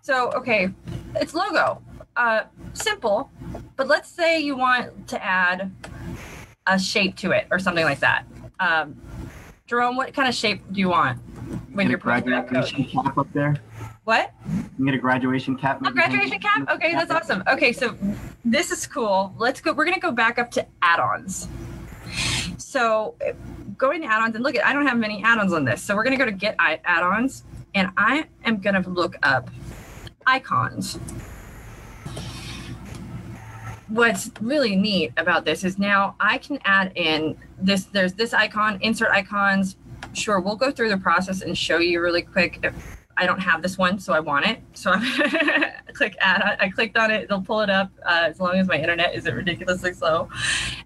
So, 0.00 0.32
okay, 0.32 0.70
it's 1.14 1.34
logo. 1.34 1.80
Uh, 2.16 2.44
simple, 2.72 3.30
but 3.76 3.86
let's 3.86 4.08
say 4.08 4.40
you 4.40 4.56
want 4.56 5.06
to 5.08 5.22
add 5.22 5.70
a 6.66 6.78
shape 6.78 7.16
to 7.16 7.30
it 7.32 7.46
or 7.50 7.58
something 7.58 7.84
like 7.84 8.00
that. 8.00 8.24
Um, 8.58 9.00
Jerome, 9.66 9.96
what 9.96 10.12
kind 10.14 10.28
of 10.28 10.34
shape 10.34 10.62
do 10.72 10.80
you 10.80 10.88
want 10.88 11.18
when 11.72 11.88
you're 11.88 11.98
putting 11.98 12.24
graduation 12.24 12.84
cap 12.84 13.16
up 13.18 13.30
there? 13.32 13.56
What? 14.04 14.32
You 14.78 14.86
get 14.86 14.94
a 14.94 14.98
graduation 14.98 15.56
cap. 15.56 15.84
A 15.84 15.92
graduation 15.92 16.38
cap? 16.38 16.68
Okay, 16.70 16.92
that's 16.94 17.10
awesome. 17.10 17.42
Okay, 17.46 17.72
so 17.72 17.96
this 18.44 18.70
is 18.70 18.86
cool. 18.86 19.34
Let's 19.38 19.60
go. 19.60 19.72
We're 19.72 19.84
gonna 19.84 20.00
go 20.00 20.12
back 20.12 20.38
up 20.38 20.50
to 20.52 20.66
add-ons. 20.80 21.48
So 22.58 23.14
going 23.76 24.00
to 24.02 24.06
add-ons 24.06 24.34
and 24.34 24.42
look 24.42 24.54
at 24.54 24.64
I 24.66 24.72
don't 24.72 24.86
have 24.86 24.98
many 24.98 25.22
add-ons 25.22 25.52
on 25.52 25.64
this. 25.64 25.82
So 25.82 25.94
we're 25.94 26.04
gonna 26.04 26.16
go 26.16 26.24
to 26.24 26.32
get 26.32 26.56
add-ons 26.58 27.44
and 27.74 27.90
I 27.96 28.26
am 28.44 28.58
gonna 28.58 28.86
look 28.88 29.16
up 29.22 29.50
icons. 30.26 30.98
What's 33.88 34.30
really 34.40 34.74
neat 34.74 35.12
about 35.18 35.44
this 35.44 35.64
is 35.64 35.78
now 35.78 36.16
I 36.18 36.38
can 36.38 36.58
add 36.64 36.92
in 36.94 37.36
this, 37.58 37.84
there's 37.84 38.14
this 38.14 38.32
icon, 38.32 38.78
insert 38.80 39.10
icons. 39.10 39.76
Sure, 40.14 40.40
we'll 40.40 40.56
go 40.56 40.70
through 40.70 40.88
the 40.88 40.96
process 40.96 41.42
and 41.42 41.56
show 41.56 41.78
you 41.78 42.00
really 42.00 42.22
quick 42.22 42.58
if 42.62 43.01
I 43.16 43.26
don't 43.26 43.40
have 43.40 43.62
this 43.62 43.76
one, 43.76 43.98
so 43.98 44.12
I 44.12 44.20
want 44.20 44.46
it. 44.46 44.60
So 44.72 44.92
I 44.94 45.74
click 45.92 46.16
add. 46.20 46.56
I 46.60 46.68
clicked 46.70 46.96
on 46.96 47.10
it. 47.10 47.24
It'll 47.24 47.42
pull 47.42 47.60
it 47.60 47.70
up 47.70 47.90
uh, 48.04 48.24
as 48.24 48.40
long 48.40 48.54
as 48.56 48.66
my 48.66 48.76
internet 48.76 49.14
isn't 49.14 49.34
ridiculously 49.34 49.92
slow. 49.92 50.28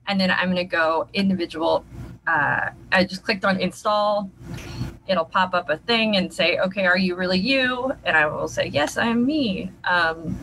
And 0.07 0.21
then 0.21 0.31
I'm 0.31 0.47
going 0.47 0.57
to 0.57 0.65
go 0.65 1.09
individual. 1.15 1.85
Uh, 2.27 2.71
I 2.91 3.05
just 3.05 3.23
clicked 3.23 3.45
on 3.45 3.61
install. 3.61 4.31
It'll 5.07 5.25
pop 5.25 5.55
up 5.55 5.71
a 5.71 5.77
thing 5.77 6.17
and 6.17 6.33
say, 6.33 6.59
okay, 6.59 6.85
are 6.85 6.99
you 6.99 7.15
really 7.15 7.39
you? 7.39 7.93
And 8.05 8.17
I 8.17 8.27
will 8.27 8.49
say, 8.49 8.67
yes, 8.67 8.97
I 8.97 9.07
am 9.07 9.25
me. 9.25 9.71
Um, 9.85 10.37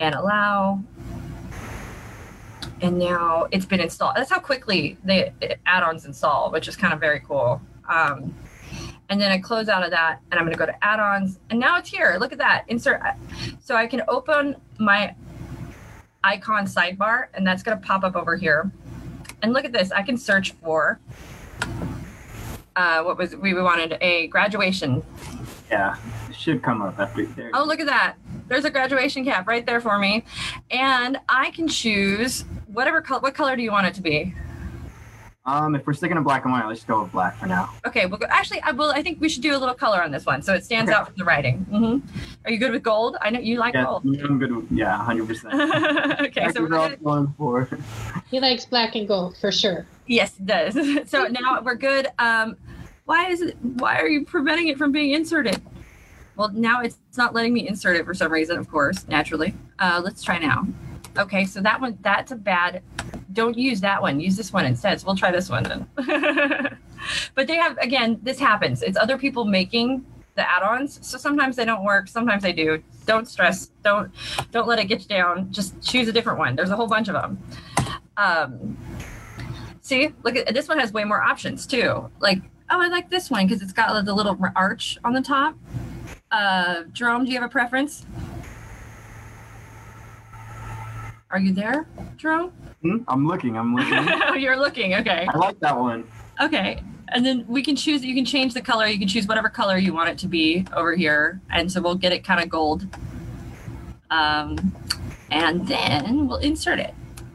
and 0.00 0.14
allow. 0.14 0.80
And 2.80 2.98
now 2.98 3.48
it's 3.50 3.64
been 3.64 3.80
installed. 3.80 4.16
That's 4.16 4.30
how 4.30 4.38
quickly 4.38 4.98
the 5.04 5.32
add-ons 5.66 6.04
install, 6.04 6.50
which 6.50 6.68
is 6.68 6.76
kind 6.76 6.92
of 6.92 7.00
very 7.00 7.20
cool. 7.20 7.60
Um, 7.88 8.34
and 9.08 9.20
then 9.20 9.30
I 9.30 9.38
close 9.38 9.68
out 9.68 9.82
of 9.82 9.90
that 9.90 10.20
and 10.30 10.38
I'm 10.38 10.46
going 10.46 10.52
to 10.52 10.58
go 10.58 10.66
to 10.66 10.84
add-ons 10.84 11.38
and 11.50 11.58
now 11.58 11.78
it's 11.78 11.88
here. 11.88 12.16
Look 12.20 12.32
at 12.32 12.38
that. 12.38 12.64
Insert. 12.68 13.00
So 13.60 13.74
I 13.74 13.86
can 13.86 14.02
open 14.08 14.56
my 14.78 15.14
icon 16.24 16.66
sidebar 16.66 17.26
and 17.34 17.46
that's 17.46 17.62
going 17.62 17.78
to 17.78 17.86
pop 17.86 18.04
up 18.04 18.16
over 18.16 18.36
here. 18.36 18.70
And 19.42 19.52
look 19.52 19.64
at 19.64 19.72
this. 19.72 19.92
I 19.92 20.02
can 20.02 20.16
search 20.16 20.52
for 20.52 20.98
uh, 22.76 23.02
what 23.02 23.16
was 23.18 23.36
we 23.36 23.54
wanted 23.54 23.96
a 24.00 24.26
graduation. 24.28 25.02
Yeah, 25.70 25.96
it 26.28 26.34
should 26.34 26.62
come 26.62 26.82
up 26.82 26.98
after 26.98 27.26
there. 27.26 27.50
Oh, 27.54 27.64
look 27.64 27.80
at 27.80 27.86
that. 27.86 28.16
There's 28.48 28.64
a 28.64 28.70
graduation 28.70 29.24
cap 29.24 29.46
right 29.46 29.64
there 29.64 29.80
for 29.80 29.98
me. 29.98 30.24
And 30.70 31.18
I 31.28 31.50
can 31.50 31.68
choose 31.68 32.44
whatever 32.66 33.00
color. 33.00 33.20
What 33.20 33.34
color 33.34 33.54
do 33.56 33.62
you 33.62 33.70
want 33.70 33.86
it 33.86 33.94
to 33.94 34.02
be? 34.02 34.34
Um, 35.48 35.74
if 35.74 35.86
we're 35.86 35.94
sticking 35.94 36.16
to 36.16 36.20
black 36.20 36.44
and 36.44 36.52
white, 36.52 36.66
let's 36.66 36.84
go 36.84 37.02
with 37.02 37.12
black 37.12 37.38
for 37.38 37.46
now. 37.46 37.72
Okay. 37.86 38.04
Well, 38.04 38.20
actually, 38.28 38.60
I 38.60 38.72
will. 38.72 38.90
I 38.90 39.02
think 39.02 39.18
we 39.18 39.30
should 39.30 39.42
do 39.42 39.56
a 39.56 39.58
little 39.58 39.74
color 39.74 40.02
on 40.02 40.10
this 40.10 40.26
one, 40.26 40.42
so 40.42 40.52
it 40.52 40.62
stands 40.62 40.90
okay. 40.90 40.98
out 40.98 41.06
from 41.06 41.14
the 41.16 41.24
writing. 41.24 41.64
Mm-hmm. 41.70 42.06
Are 42.44 42.50
you 42.50 42.58
good 42.58 42.72
with 42.72 42.82
gold? 42.82 43.16
I 43.22 43.30
know 43.30 43.40
you 43.40 43.58
like 43.58 43.72
yeah, 43.72 43.84
gold. 43.84 44.04
I'm 44.04 44.38
good. 44.38 44.54
With, 44.54 44.70
yeah, 44.70 45.02
hundred 45.02 45.26
percent. 45.26 45.54
Okay, 46.28 46.50
so 46.52 46.62
we're 46.62 46.68
gonna... 46.68 46.96
going 46.98 47.34
for. 47.38 47.66
He 48.30 48.40
likes 48.40 48.66
black 48.66 48.94
and 48.94 49.08
gold 49.08 49.38
for 49.38 49.50
sure. 49.50 49.86
Yes, 50.06 50.34
it 50.38 50.46
does. 50.46 50.74
so 51.10 51.26
now 51.28 51.62
we're 51.62 51.76
good. 51.76 52.08
Um, 52.18 52.56
why 53.06 53.30
is 53.30 53.40
it? 53.40 53.56
Why 53.62 53.98
are 54.00 54.08
you 54.08 54.26
preventing 54.26 54.68
it 54.68 54.76
from 54.76 54.92
being 54.92 55.12
inserted? 55.12 55.62
Well, 56.36 56.50
now 56.52 56.82
it's 56.82 56.98
not 57.16 57.34
letting 57.34 57.54
me 57.54 57.66
insert 57.66 57.96
it 57.96 58.04
for 58.04 58.12
some 58.12 58.30
reason. 58.30 58.58
Of 58.58 58.68
course, 58.68 59.08
naturally. 59.08 59.54
Uh, 59.78 60.02
let's 60.04 60.22
try 60.22 60.38
now. 60.38 60.66
Okay, 61.18 61.44
so 61.44 61.60
that 61.60 61.80
one 61.80 61.98
that's 62.02 62.32
a 62.32 62.36
bad 62.36 62.82
don't 63.32 63.56
use 63.56 63.80
that 63.80 64.00
one. 64.00 64.20
Use 64.20 64.36
this 64.36 64.52
one 64.52 64.64
instead. 64.66 65.00
So 65.00 65.06
we'll 65.06 65.16
try 65.16 65.30
this 65.30 65.48
one 65.48 65.62
then. 65.62 65.88
but 67.34 67.46
they 67.46 67.56
have 67.56 67.76
again, 67.78 68.18
this 68.22 68.38
happens. 68.38 68.82
It's 68.82 68.98
other 68.98 69.18
people 69.18 69.44
making 69.44 70.04
the 70.34 70.48
add-ons. 70.48 70.98
So 71.06 71.18
sometimes 71.18 71.56
they 71.56 71.64
don't 71.64 71.84
work, 71.84 72.08
sometimes 72.08 72.42
they 72.42 72.52
do. 72.52 72.82
Don't 73.06 73.28
stress. 73.28 73.70
Don't 73.82 74.10
don't 74.50 74.66
let 74.66 74.78
it 74.78 74.86
get 74.86 75.00
you 75.02 75.08
down. 75.08 75.52
Just 75.52 75.80
choose 75.82 76.08
a 76.08 76.12
different 76.12 76.38
one. 76.38 76.56
There's 76.56 76.70
a 76.70 76.76
whole 76.76 76.86
bunch 76.86 77.08
of 77.08 77.14
them. 77.14 77.38
Um, 78.16 78.76
see, 79.80 80.12
look 80.22 80.36
at 80.36 80.52
this 80.54 80.68
one 80.68 80.78
has 80.78 80.92
way 80.92 81.04
more 81.04 81.22
options 81.22 81.66
too. 81.66 82.10
Like, 82.20 82.40
oh, 82.70 82.80
I 82.80 82.88
like 82.88 83.10
this 83.10 83.30
one 83.30 83.46
because 83.46 83.62
it's 83.62 83.72
got 83.72 84.04
the 84.04 84.14
little 84.14 84.38
arch 84.56 84.98
on 85.04 85.12
the 85.12 85.22
top. 85.22 85.54
Uh, 86.30 86.84
Jerome, 86.92 87.24
do 87.24 87.30
you 87.30 87.40
have 87.40 87.48
a 87.48 87.52
preference? 87.52 88.04
Are 91.30 91.38
you 91.38 91.52
there, 91.52 91.86
Jerome? 92.16 92.50
Hmm? 92.80 92.98
I'm 93.06 93.26
looking. 93.26 93.58
I'm 93.58 93.74
looking. 93.74 94.40
You're 94.40 94.56
looking. 94.56 94.94
Okay. 94.94 95.26
I 95.28 95.36
like 95.36 95.60
that 95.60 95.78
one. 95.78 96.08
Okay. 96.40 96.82
And 97.08 97.24
then 97.24 97.44
we 97.46 97.62
can 97.62 97.76
choose, 97.76 98.04
you 98.04 98.14
can 98.14 98.24
change 98.24 98.54
the 98.54 98.62
color. 98.62 98.86
You 98.86 98.98
can 98.98 99.08
choose 99.08 99.26
whatever 99.26 99.48
color 99.48 99.76
you 99.76 99.92
want 99.92 100.08
it 100.08 100.18
to 100.18 100.28
be 100.28 100.64
over 100.74 100.94
here. 100.94 101.40
And 101.50 101.70
so 101.70 101.82
we'll 101.82 101.96
get 101.96 102.12
it 102.12 102.24
kind 102.24 102.42
of 102.42 102.48
gold. 102.48 102.86
Um, 104.10 104.74
and 105.30 105.66
then 105.68 106.28
we'll 106.28 106.38
insert 106.38 106.78
it. 106.78 106.94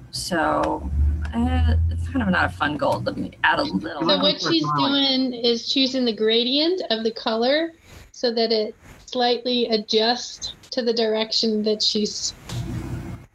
So 0.09 0.89
uh, 1.33 1.75
it's 1.91 2.07
kind 2.07 2.23
of 2.23 2.29
not 2.29 2.45
a 2.45 2.49
fun 2.49 2.77
gold. 2.77 3.05
Let 3.05 3.17
me 3.17 3.31
add 3.43 3.59
a 3.59 3.63
little. 3.63 4.01
So 4.01 4.17
what 4.17 4.41
she's 4.41 4.65
doing 4.77 5.33
is 5.33 5.67
choosing 5.67 6.05
the 6.05 6.15
gradient 6.15 6.81
of 6.89 7.03
the 7.03 7.11
color 7.11 7.73
so 8.11 8.31
that 8.33 8.51
it 8.51 8.75
slightly 9.05 9.67
adjusts 9.67 10.53
to 10.71 10.81
the 10.81 10.93
direction 10.93 11.61
that 11.63 11.83
she's 11.83 12.33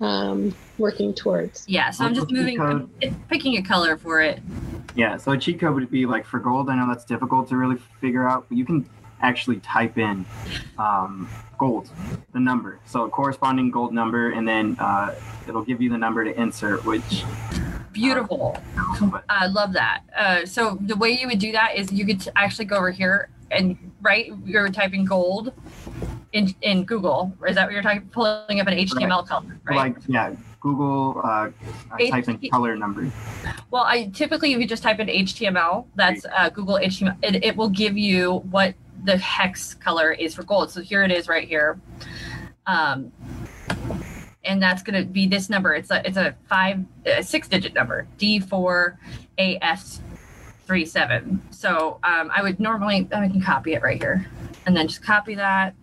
um, 0.01 0.55
working 0.79 1.15
towards. 1.15 1.65
Yeah, 1.69 1.91
so 1.91 2.05
I'm 2.05 2.15
just 2.15 2.31
moving, 2.31 2.61
I'm 2.61 2.91
picking 3.29 3.57
a 3.57 3.63
color 3.63 3.97
for 3.97 4.21
it. 4.21 4.41
Yeah, 4.95 5.17
so 5.17 5.33
a 5.33 5.39
cheat 5.39 5.61
code 5.61 5.75
would 5.75 5.91
be 5.91 6.07
like 6.07 6.25
for 6.25 6.39
gold. 6.39 6.69
I 6.71 6.77
know 6.77 6.89
that's 6.89 7.05
difficult 7.05 7.49
to 7.49 7.57
really 7.57 7.77
figure 8.01 8.29
out, 8.29 8.47
but 8.49 8.59
you 8.59 8.65
can 8.65 8.89
actually 9.21 9.59
type 9.61 9.99
in 9.99 10.25
um, 10.79 11.29
gold, 11.59 11.91
the 12.33 12.41
number. 12.41 12.79
So 12.87 13.05
a 13.05 13.11
corresponding 13.11 13.71
gold 13.71 13.93
number, 13.93 14.31
and 14.31 14.47
then 14.47 14.77
uh, 14.79 15.15
it'll 15.49 15.65
give 15.65 15.83
you 15.83 15.91
the 15.91 15.99
number 15.99 16.25
to 16.25 16.41
insert, 16.41 16.85
which. 16.85 17.25
Beautiful. 17.93 18.57
Uh, 19.01 19.21
I 19.29 19.47
love 19.47 19.73
that. 19.73 20.03
Uh, 20.17 20.47
so 20.47 20.79
the 20.81 20.95
way 20.95 21.11
you 21.11 21.27
would 21.27 21.41
do 21.41 21.53
that 21.53 21.77
is 21.77 21.91
you 21.91 22.07
could 22.07 22.29
actually 22.37 22.67
go 22.67 22.77
over 22.77 22.91
here 22.91 23.31
and 23.51 23.77
right, 24.01 24.33
you're 24.45 24.69
typing 24.69 25.05
gold 25.05 25.53
in 26.33 26.55
in 26.63 26.85
Google. 26.85 27.33
Is 27.47 27.55
that 27.57 27.65
what 27.65 27.73
you're 27.73 27.83
talking? 27.83 28.09
Pulling 28.09 28.61
up 28.61 28.67
an 28.67 28.79
HTML 28.79 29.09
right. 29.09 29.27
color, 29.27 29.61
right? 29.65 29.77
Like 29.77 29.97
yeah, 30.07 30.35
Google 30.61 31.21
uh, 31.25 31.51
H- 31.99 32.11
type 32.11 32.29
in 32.29 32.51
color 32.51 32.77
number. 32.77 33.11
Well, 33.71 33.85
I 33.85 34.11
typically 34.15 34.53
if 34.53 34.61
you 34.61 34.67
just 34.67 34.83
type 34.83 34.99
in 35.01 35.09
HTML, 35.09 35.87
that's 35.95 36.27
uh, 36.37 36.51
Google 36.51 36.77
HTML. 36.77 37.17
It, 37.23 37.45
it 37.45 37.57
will 37.57 37.71
give 37.71 37.97
you 37.97 38.37
what 38.51 38.75
the 39.05 39.17
hex 39.17 39.75
color 39.75 40.13
is 40.13 40.35
for 40.35 40.43
gold. 40.43 40.71
So 40.71 40.81
here 40.81 41.03
it 41.05 41.13
is 41.13 41.29
right 41.29 41.47
here. 41.47 41.81
Um, 42.67 43.13
and 44.45 44.63
that's 44.63 44.83
going 44.83 45.01
to 45.01 45.09
be 45.09 45.27
this 45.27 45.49
number. 45.51 45.75
It's 45.75 45.91
a 45.91 46.07
it's 46.07 46.17
a 46.17 46.35
five 46.49 46.85
a 47.07 47.23
six 47.23 47.49
digit 47.49 47.75
number 47.75 48.07
D 48.19 48.41
four 48.41 48.99
A 49.39 49.59
F 49.59 49.99
three 50.67 50.85
seven. 50.85 51.43
So 51.51 51.99
um, 52.03 52.31
I 52.35 52.43
would 52.43 52.59
normally 52.59 53.09
I 53.13 53.29
can 53.29 53.41
copy 53.41 53.75
it 53.75 53.83
right 53.83 54.01
here, 54.01 54.27
and 54.67 54.77
then 54.77 54.89
just 54.89 55.03
copy 55.03 55.35
that. 55.35 55.75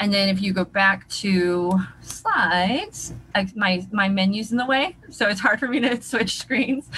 And 0.00 0.14
then 0.14 0.28
if 0.28 0.40
you 0.40 0.52
go 0.52 0.64
back 0.64 1.08
to 1.08 1.72
slides, 2.02 3.14
I, 3.34 3.48
my 3.56 3.86
my 3.90 4.08
menu's 4.08 4.52
in 4.52 4.58
the 4.58 4.66
way, 4.66 4.96
so 5.10 5.28
it's 5.28 5.40
hard 5.40 5.58
for 5.58 5.66
me 5.66 5.80
to 5.80 6.00
switch 6.02 6.38
screens. 6.38 6.88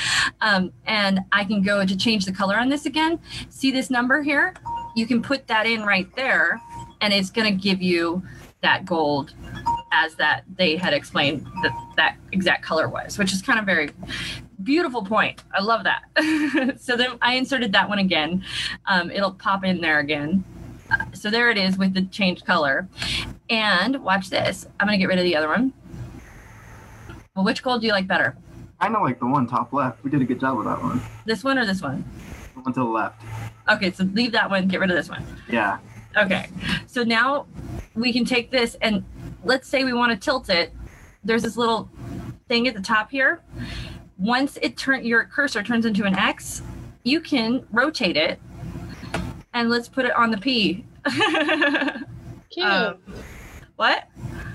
Um, 0.41 0.73
and 0.87 1.21
I 1.33 1.45
can 1.45 1.63
go 1.63 1.85
to 1.87 1.97
change 1.97 2.27
the 2.27 2.33
color 2.33 2.57
on 2.57 2.69
this 2.69 2.85
again. 2.85 3.19
See 3.49 3.71
this 3.71 3.91
number 3.91 4.23
here? 4.23 4.55
You 4.95 5.07
can 5.07 5.23
put 5.23 5.47
that 5.47 5.67
in 5.67 5.85
right 5.85 6.15
there, 6.15 6.61
and 7.01 7.15
it's 7.15 7.31
going 7.31 7.51
to 7.51 7.59
give 7.59 7.81
you 7.81 8.23
that 8.63 8.85
gold 8.85 9.33
as 9.93 10.15
that 10.17 10.45
they 10.57 10.77
had 10.77 10.93
explained 10.93 11.47
that 11.63 11.73
that 11.97 12.17
exact 12.33 12.63
color 12.63 12.89
was, 12.89 13.19
which 13.19 13.33
is 13.33 13.41
kind 13.41 13.59
of 13.59 13.65
very 13.65 13.91
beautiful 14.63 15.03
point. 15.03 15.43
I 15.55 15.63
love 15.63 15.85
that. 15.85 16.77
so 16.81 16.97
then 16.97 17.19
I 17.23 17.35
inserted 17.35 17.73
that 17.73 17.89
one 17.89 17.99
again. 17.99 18.45
Um, 18.87 19.11
it'll 19.11 19.33
pop 19.33 19.65
in 19.65 19.81
there 19.81 19.99
again. 19.99 20.45
So 21.13 21.31
there 21.31 21.51
it 21.51 21.59
is 21.59 21.79
with 21.79 21.95
the 21.95 22.03
changed 22.03 22.45
color. 22.45 22.89
And 23.49 24.03
watch 24.03 24.31
this. 24.31 24.67
I'm 24.79 24.87
going 24.87 24.99
to 24.99 25.03
get 25.03 25.09
rid 25.09 25.19
of 25.19 25.25
the 25.25 25.37
other 25.37 25.49
one. 25.49 25.73
Well, 27.35 27.45
which 27.45 27.63
gold 27.63 27.81
do 27.81 27.87
you 27.87 27.93
like 27.93 28.07
better? 28.07 28.37
I 28.81 28.89
know 28.89 29.03
like 29.03 29.21
the 29.21 29.27
one 29.27 29.47
top 29.47 29.73
left. 29.73 30.03
We 30.03 30.11
did 30.11 30.23
a 30.23 30.25
good 30.25 30.41
job 30.41 30.57
with 30.57 30.67
that 30.67 30.83
one. 30.83 31.01
This 31.27 31.45
one 31.45 31.59
or 31.59 31.67
this 31.67 31.83
one? 31.83 32.05
The 32.55 32.61
one 32.61 32.73
to 32.73 32.81
the 32.81 32.85
left. 32.85 33.23
Okay, 33.69 33.93
so 33.93 34.05
leave 34.05 34.33
that 34.33 34.51
one, 34.51 34.69
get 34.69 34.81
rid 34.81 34.91
of 34.91 34.97
this 34.97 35.09
one. 35.09 35.25
Yeah. 35.51 35.79
Okay. 36.17 36.49
So 36.87 37.05
now 37.05 37.47
we 37.95 38.13
can 38.13 38.25
take 38.25 38.51
this 38.51 38.77
and 38.81 39.05
let's 39.45 39.69
say 39.69 39.85
we 39.85 39.93
want 39.93 40.13
to 40.13 40.19
tilt 40.19 40.49
it. 40.49 40.73
There's 41.23 41.43
this 41.43 41.57
little 41.57 41.91
thing 42.49 42.67
at 42.69 42.75
the 42.75 42.81
top 42.81 43.11
here. 43.11 43.41
Once 44.19 44.59
it 44.63 44.77
turn 44.77 45.05
your 45.05 45.25
cursor 45.25 45.63
turns 45.63 45.87
into 45.87 46.05
an 46.05 46.15
X, 46.15 46.63
you 47.05 47.21
can 47.21 47.65
rotate 47.71 48.17
it. 48.17 48.41
And 49.53 49.69
let's 49.69 49.89
put 49.89 50.05
it 50.05 50.15
on 50.17 50.31
the 50.31 50.39
P. 50.39 50.85
Cute. 52.51 52.67
Um, 52.67 52.99
what? 53.77 54.09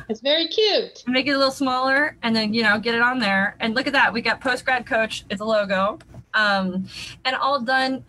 it's 0.10 0.22
very 0.22 0.48
cute. 0.48 1.04
Make 1.08 1.28
it 1.28 1.32
a 1.32 1.38
little 1.38 1.52
smaller 1.52 2.18
and 2.24 2.36
then, 2.36 2.54
you 2.54 2.64
know, 2.64 2.80
get 2.80 2.96
it 2.96 3.02
on 3.02 3.20
there. 3.20 3.56
And 3.60 3.74
look 3.74 3.88
at 3.88 3.94
that. 3.94 4.14
We 4.14 4.22
got 4.22 4.42
post 4.42 4.66
grad 4.66 4.86
coach. 4.86 5.26
It's 5.30 5.42
a 5.42 5.46
logo. 5.46 6.00
Um, 6.34 6.88
and 7.24 7.36
all 7.36 7.62
done 7.62 8.04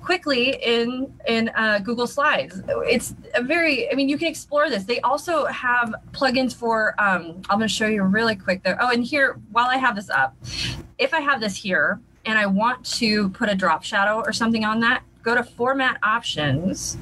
quickly 0.00 0.56
in 0.62 1.12
in 1.28 1.50
uh, 1.50 1.80
Google 1.80 2.06
Slides. 2.06 2.62
It's 2.68 3.14
a 3.34 3.42
very, 3.42 3.90
I 3.90 3.94
mean, 3.94 4.08
you 4.08 4.16
can 4.16 4.28
explore 4.28 4.70
this. 4.70 4.84
They 4.84 5.00
also 5.00 5.44
have 5.46 5.94
plugins 6.12 6.54
for. 6.54 6.94
Um, 6.98 7.42
I'm 7.50 7.58
going 7.58 7.68
to 7.68 7.68
show 7.68 7.86
you 7.86 8.02
really 8.02 8.36
quick 8.36 8.62
there. 8.62 8.78
Oh, 8.80 8.90
and 8.90 9.04
here, 9.04 9.38
while 9.52 9.66
I 9.66 9.76
have 9.76 9.96
this 9.96 10.08
up, 10.08 10.34
if 10.98 11.12
I 11.12 11.20
have 11.20 11.40
this 11.40 11.56
here 11.56 12.00
and 12.24 12.38
I 12.38 12.46
want 12.46 12.84
to 12.96 13.28
put 13.30 13.48
a 13.48 13.54
drop 13.54 13.84
shadow 13.84 14.20
or 14.20 14.32
something 14.32 14.64
on 14.64 14.80
that, 14.80 15.02
go 15.26 15.34
to 15.34 15.42
Format 15.42 15.98
Options, 16.04 16.96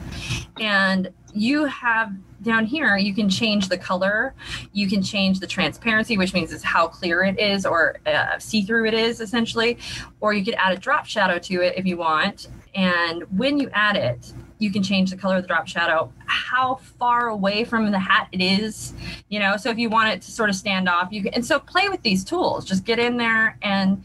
and 0.59 1.11
you 1.35 1.67
have 1.67 2.13
down 2.43 2.65
here 2.67 2.97
you 2.97 3.15
can 3.15 3.29
change 3.29 3.69
the 3.69 3.79
color. 3.79 4.35
You 4.73 4.89
can 4.89 5.03
change 5.03 5.41
the 5.41 5.47
transparency 5.47 6.17
which 6.17 6.33
means 6.35 6.53
it's 6.53 6.63
how 6.63 6.87
clear 6.87 7.25
it 7.25 7.41
is 7.41 7.67
or 7.67 7.97
uh, 8.07 8.39
see-through 8.39 8.87
it 8.87 8.95
is 8.95 9.21
essentially. 9.21 9.79
Or 10.21 10.33
you 10.33 10.45
could 10.45 10.55
add 10.55 10.73
a 10.73 10.77
drop 10.77 11.07
shadow 11.07 11.39
to 11.39 11.63
it 11.63 11.75
if 11.77 11.87
you 11.87 11.97
want. 11.97 12.49
And 12.75 13.23
when 13.37 13.59
you 13.59 13.71
add 13.73 13.97
it 13.97 14.33
you 14.59 14.71
can 14.71 14.83
change 14.83 15.11
the 15.11 15.17
color 15.17 15.37
of 15.37 15.43
the 15.43 15.49
drop 15.49 15.67
shadow 15.67 16.13
how 16.27 16.77
far 16.77 17.29
away 17.29 17.65
from 17.65 17.91
the 17.91 17.99
hat 17.99 18.29
it 18.31 18.41
is 18.41 18.95
you 19.29 19.41
know? 19.41 19.57
So 19.57 19.71
if 19.71 19.79
you 19.79 19.89
want 19.89 20.11
it 20.11 20.23
to 20.23 20.31
sort 20.31 20.49
of 20.49 20.55
stand 20.55 20.89
off 20.89 21.09
you 21.11 21.23
can 21.23 21.35
and 21.35 21.45
so 21.45 21.59
play 21.59 21.89
with 21.89 22.03
these 22.03 22.23
tools. 22.25 22.65
Just 22.65 22.85
get 22.85 22.99
in 22.99 23.17
there 23.17 23.59
and 23.63 24.05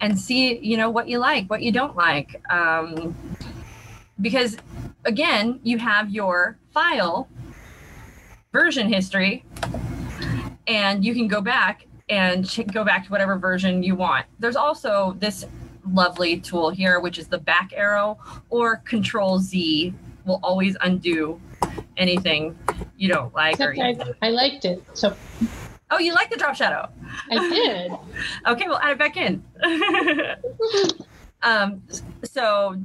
and 0.00 0.18
see 0.18 0.58
you 0.58 0.76
know 0.76 0.90
what 0.90 1.08
you 1.08 1.18
like 1.18 1.48
what 1.48 1.62
you 1.62 1.72
don't 1.72 1.96
like. 1.96 2.40
Um, 2.52 3.16
because 4.20 4.56
again 5.04 5.60
you 5.62 5.78
have 5.78 6.10
your 6.10 6.58
file 6.72 7.28
version 8.52 8.92
history 8.92 9.44
and 10.66 11.04
you 11.04 11.14
can 11.14 11.28
go 11.28 11.40
back 11.40 11.86
and 12.08 12.48
ch- 12.48 12.66
go 12.72 12.84
back 12.84 13.04
to 13.04 13.10
whatever 13.10 13.38
version 13.38 13.82
you 13.82 13.94
want 13.94 14.26
there's 14.38 14.56
also 14.56 15.16
this 15.18 15.46
lovely 15.92 16.38
tool 16.38 16.70
here 16.70 17.00
which 17.00 17.18
is 17.18 17.28
the 17.28 17.38
back 17.38 17.72
arrow 17.74 18.18
or 18.50 18.76
control 18.78 19.38
z 19.38 19.94
will 20.26 20.40
always 20.42 20.76
undo 20.82 21.40
anything 21.96 22.56
you 22.96 23.08
don't 23.08 23.34
like 23.34 23.58
or 23.60 23.74
I, 23.80 23.96
I 24.22 24.30
liked 24.30 24.64
it. 24.64 24.82
So 24.92 25.16
oh 25.90 25.98
you 25.98 26.12
like 26.14 26.30
the 26.30 26.36
drop 26.36 26.54
shadow 26.54 26.88
I 27.30 27.48
did. 27.48 27.92
okay 28.46 28.64
we'll 28.66 28.78
add 28.78 28.92
it 28.92 28.98
back 28.98 29.16
in 29.16 29.42
um 31.42 31.82
so 32.24 32.76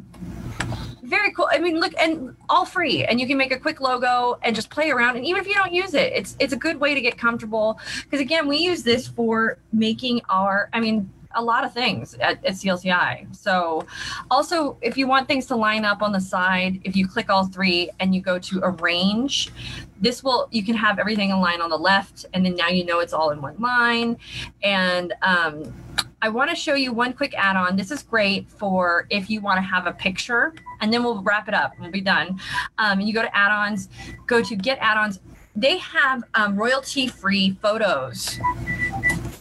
very 1.06 1.32
cool 1.32 1.48
i 1.52 1.60
mean 1.60 1.80
look 1.80 1.94
and 2.00 2.36
all 2.50 2.66
free 2.66 3.06
and 3.06 3.20
you 3.20 3.28
can 3.28 3.38
make 3.38 3.52
a 3.52 3.60
quick 3.60 3.80
logo 3.80 4.38
and 4.44 4.56
just 4.56 4.70
play 4.70 4.92
around 4.92 5.16
and 5.16 5.26
even 5.26 5.40
if 5.40 5.48
you 5.48 5.54
don't 5.54 5.74
use 5.74 5.94
it 5.94 6.12
it's 6.14 6.36
it's 6.40 6.54
a 6.54 6.58
good 6.58 6.80
way 6.80 6.94
to 6.94 7.02
get 7.02 7.18
comfortable 7.18 7.80
because 8.04 8.20
again 8.20 8.48
we 8.48 8.58
use 8.58 8.84
this 8.84 9.08
for 9.08 9.58
making 9.72 10.22
our 10.30 10.70
i 10.74 10.80
mean 10.80 11.10
a 11.36 11.42
lot 11.42 11.64
of 11.64 11.74
things 11.74 12.16
at, 12.16 12.44
at 12.46 12.54
CLCI. 12.54 13.36
So, 13.36 13.86
also, 14.32 14.78
if 14.82 14.98
you 14.98 15.08
want 15.08 15.28
things 15.28 15.46
to 15.48 15.56
line 15.56 15.86
up 15.86 16.02
on 16.02 16.12
the 16.12 16.20
side, 16.20 16.80
if 16.84 16.96
you 16.96 17.08
click 17.08 17.30
all 17.30 17.46
three 17.46 17.90
and 18.00 18.16
you 18.16 18.22
go 18.22 18.40
to 18.40 18.62
arrange, 18.64 19.52
this 20.00 20.24
will 20.24 20.48
you 20.52 20.64
can 20.64 20.76
have 20.76 20.98
everything 20.98 21.32
align 21.32 21.62
on 21.62 21.70
the 21.70 21.78
left, 21.78 22.26
and 22.34 22.46
then 22.46 22.56
now 22.56 22.70
you 22.70 22.86
know 22.86 23.00
it's 23.00 23.14
all 23.14 23.32
in 23.32 23.42
one 23.42 23.58
line. 23.60 24.18
And 24.64 25.14
um, 25.22 25.74
I 26.22 26.30
want 26.30 26.50
to 26.50 26.56
show 26.56 26.74
you 26.74 26.92
one 26.92 27.14
quick 27.14 27.34
add-on. 27.38 27.76
This 27.76 27.92
is 27.92 28.02
great 28.02 28.50
for 28.50 29.06
if 29.10 29.30
you 29.30 29.42
want 29.42 29.58
to 29.58 29.62
have 29.62 29.86
a 29.88 29.92
picture, 29.92 30.54
and 30.86 30.94
then 30.94 31.04
we'll 31.04 31.24
wrap 31.24 31.48
it 31.48 31.56
up. 31.56 31.74
We'll 31.80 31.90
be 31.90 32.00
done. 32.00 32.40
Um, 32.78 33.02
you 33.02 33.12
go 33.12 33.24
to 33.24 33.36
add-ons, 33.36 33.90
go 34.28 34.44
to 34.44 34.56
get 34.56 34.78
add-ons. 34.78 35.20
They 35.56 35.80
have 35.80 36.24
um, 36.36 36.56
royalty-free 36.56 37.58
photos 37.60 38.40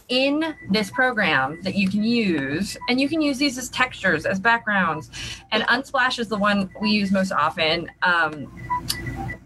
in 0.07 0.55
this 0.71 0.89
program 0.89 1.61
that 1.61 1.75
you 1.75 1.87
can 1.87 2.03
use 2.03 2.77
and 2.89 2.99
you 2.99 3.07
can 3.07 3.21
use 3.21 3.37
these 3.37 3.59
as 3.59 3.69
textures 3.69 4.25
as 4.25 4.39
backgrounds 4.39 5.09
and 5.51 5.63
unsplash 5.63 6.19
is 6.19 6.27
the 6.27 6.37
one 6.37 6.69
we 6.79 6.91
use 6.91 7.11
most 7.11 7.31
often 7.31 7.89
um, 8.03 8.47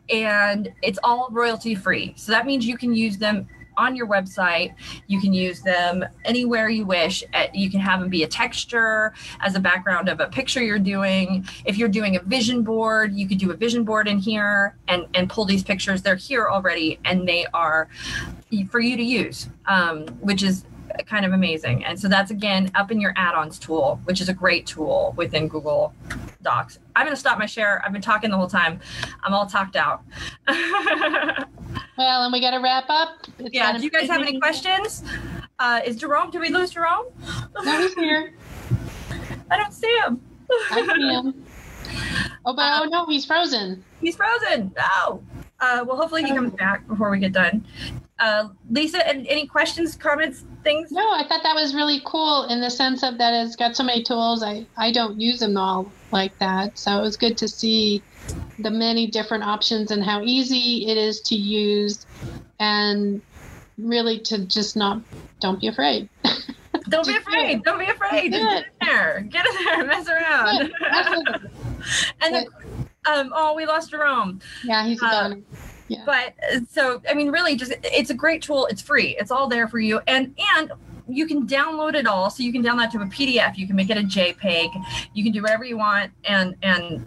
and 0.10 0.70
it's 0.82 1.00
all 1.02 1.30
royalty 1.32 1.76
free 1.76 2.14
so 2.18 2.34
that 2.34 2.46
means 2.46 2.66
you 2.66 2.78
can 2.78 2.94
use 2.94 3.18
them 3.18 3.48
on 3.80 3.96
your 3.96 4.08
website. 4.08 4.76
You 5.08 5.20
can 5.20 5.34
use 5.34 5.62
them 5.62 6.04
anywhere 6.26 6.70
you 6.70 6.86
wish. 6.86 7.24
Uh, 7.34 7.48
you 7.54 7.70
can 7.72 7.80
have 7.80 8.02
them 8.02 8.10
be 8.10 8.24
a 8.24 8.28
texture 8.28 9.14
as 9.40 9.56
a 9.56 9.60
background 9.60 10.10
of 10.10 10.20
a 10.20 10.28
picture 10.28 10.62
you're 10.62 10.80
doing. 10.96 11.48
If 11.66 11.78
you're 11.78 11.90
doing 12.00 12.18
a 12.18 12.22
vision 12.22 12.64
board 12.64 13.14
you 13.14 13.28
could 13.28 13.38
do 13.38 13.52
a 13.52 13.56
vision 13.56 13.84
board 13.84 14.08
in 14.08 14.18
here 14.18 14.76
and 14.88 15.06
and 15.14 15.30
pull 15.30 15.46
these 15.46 15.64
pictures. 15.64 16.02
They're 16.02 16.16
here 16.16 16.48
already 16.50 17.00
and 17.06 17.28
they 17.28 17.46
are 17.54 17.88
for 18.70 18.80
you 18.80 18.98
to 18.98 19.04
use, 19.04 19.50
um, 19.68 20.08
which 20.22 20.44
is 20.44 20.66
kind 21.08 21.26
of 21.26 21.34
amazing. 21.34 21.84
And 21.86 22.00
so 22.00 22.08
that's 22.08 22.32
again 22.32 22.72
up 22.76 22.92
in 22.92 23.00
your 23.00 23.14
add-ons 23.16 23.60
tool, 23.60 24.00
which 24.06 24.22
is 24.22 24.30
a 24.30 24.34
great 24.34 24.66
tool 24.66 25.14
within 25.18 25.48
Google 25.48 25.94
Docs. 26.42 26.80
I'm 26.96 27.06
going 27.06 27.16
to 27.16 27.20
stop 27.20 27.38
my 27.38 27.46
share. 27.46 27.82
I've 27.86 27.94
been 27.94 28.02
talking 28.02 28.30
the 28.30 28.38
whole 28.38 28.48
time. 28.48 28.80
I'm 29.24 29.34
all 29.34 29.46
talked 29.46 29.76
out. 29.76 30.04
Well, 32.00 32.24
and 32.24 32.32
we 32.32 32.40
got 32.40 32.52
to 32.52 32.60
wrap 32.60 32.86
up. 32.88 33.28
It's 33.40 33.54
yeah. 33.54 33.78
Do 33.78 33.84
you 33.84 33.92
guys 33.92 34.08
have 34.08 34.22
any 34.22 34.40
questions? 34.40 35.04
Uh, 35.60 35.82
is 35.86 35.98
Jerome? 35.98 36.32
Did 36.32 36.40
we 36.40 36.48
lose 36.48 36.72
Jerome? 36.72 37.08
No, 37.62 37.82
he's 37.82 37.94
here. 37.94 38.34
I 39.52 39.58
don't 39.58 39.74
see 39.74 39.94
him. 40.06 40.22
I 40.72 40.96
see 40.96 41.10
him. 41.10 41.46
Oh, 42.46 42.56
but 42.56 42.82
oh 42.82 42.86
no, 42.86 43.06
he's 43.08 43.26
frozen. 43.26 43.84
He's 44.00 44.16
frozen. 44.16 44.72
No. 44.78 45.22
Uh, 45.60 45.84
well, 45.86 45.98
hopefully 45.98 46.24
he 46.24 46.30
comes 46.30 46.54
back 46.54 46.88
before 46.88 47.10
we 47.10 47.20
get 47.20 47.34
done. 47.34 47.66
Uh, 48.20 48.50
Lisa, 48.70 49.08
and 49.08 49.26
any 49.28 49.48
questions, 49.48 49.96
comments, 49.96 50.44
things? 50.64 50.92
No, 50.92 51.02
I 51.14 51.24
thought 51.28 51.42
that 51.44 51.56
was 51.56 51.74
really 51.74 52.02
cool 52.06 52.46
in 52.50 52.60
the 52.60 52.70
sense 52.70 53.02
of 53.04 53.18
that 53.18 53.34
it's 53.34 53.56
got 53.56 53.76
so 53.76 53.84
many 53.84 54.04
tools. 54.04 54.44
I, 54.44 54.66
I 54.78 54.92
don't 54.92 55.20
use 55.20 55.40
them 55.40 55.56
all 55.56 55.90
like 56.12 56.38
that. 56.40 56.78
So 56.78 56.98
it 56.98 57.02
was 57.02 57.16
good 57.16 57.38
to 57.38 57.48
see 57.48 58.02
the 58.60 58.70
many 58.70 59.08
different 59.08 59.44
options 59.46 59.92
and 59.92 60.04
how 60.04 60.22
easy 60.22 60.88
it 60.88 60.98
is 60.98 61.22
to 61.22 61.36
use 61.36 62.06
and 62.60 63.22
really 63.78 64.20
to 64.20 64.46
just 64.46 64.76
not, 64.76 65.02
don't 65.40 65.60
be 65.62 65.68
afraid. 65.68 66.10
Don't 66.88 67.06
be 67.06 67.16
afraid. 67.16 67.64
Don't 67.64 67.78
be 67.78 67.86
afraid. 67.86 68.32
Just 68.32 68.44
get 68.44 68.66
in 68.66 68.88
there. 68.88 69.22
Get 69.30 69.46
in 69.46 69.66
there. 69.66 69.86
Mess 69.86 70.08
around. 70.08 70.72
And 72.22 72.34
then, 72.36 72.46
um, 73.06 73.32
oh, 73.36 73.54
we 73.56 73.66
lost 73.66 73.92
Jerome. 73.92 74.40
Yeah, 74.66 74.86
he's 74.86 75.02
Uh, 75.02 75.10
goner. 75.30 75.42
Yeah. 75.90 76.04
But 76.06 76.36
uh, 76.52 76.60
so, 76.70 77.02
I 77.10 77.14
mean, 77.14 77.32
really, 77.32 77.56
just 77.56 77.74
it's 77.84 78.12
a 78.12 78.14
great 78.14 78.42
tool. 78.42 78.68
It's 78.68 78.82
free. 78.82 79.18
It's 79.20 79.32
all 79.32 79.48
there 79.48 79.68
for 79.68 79.80
you, 79.80 80.00
and 80.08 80.36
and 80.56 80.72
you 81.08 81.26
can 81.28 81.48
download 81.48 81.96
it 81.96 82.06
all. 82.06 82.30
So 82.30 82.44
you 82.44 82.54
can 82.54 82.64
download 82.64 82.92
to 82.92 83.02
a 83.02 83.06
PDF. 83.06 83.58
You 83.58 83.68
can 83.68 83.76
make 83.76 83.90
it 83.90 83.98
a 83.98 84.02
JPEG. 84.02 84.70
You 85.14 85.24
can 85.24 85.34
do 85.34 85.42
whatever 85.42 85.66
you 85.66 85.78
want, 85.78 86.12
and 86.26 86.56
and 86.62 87.06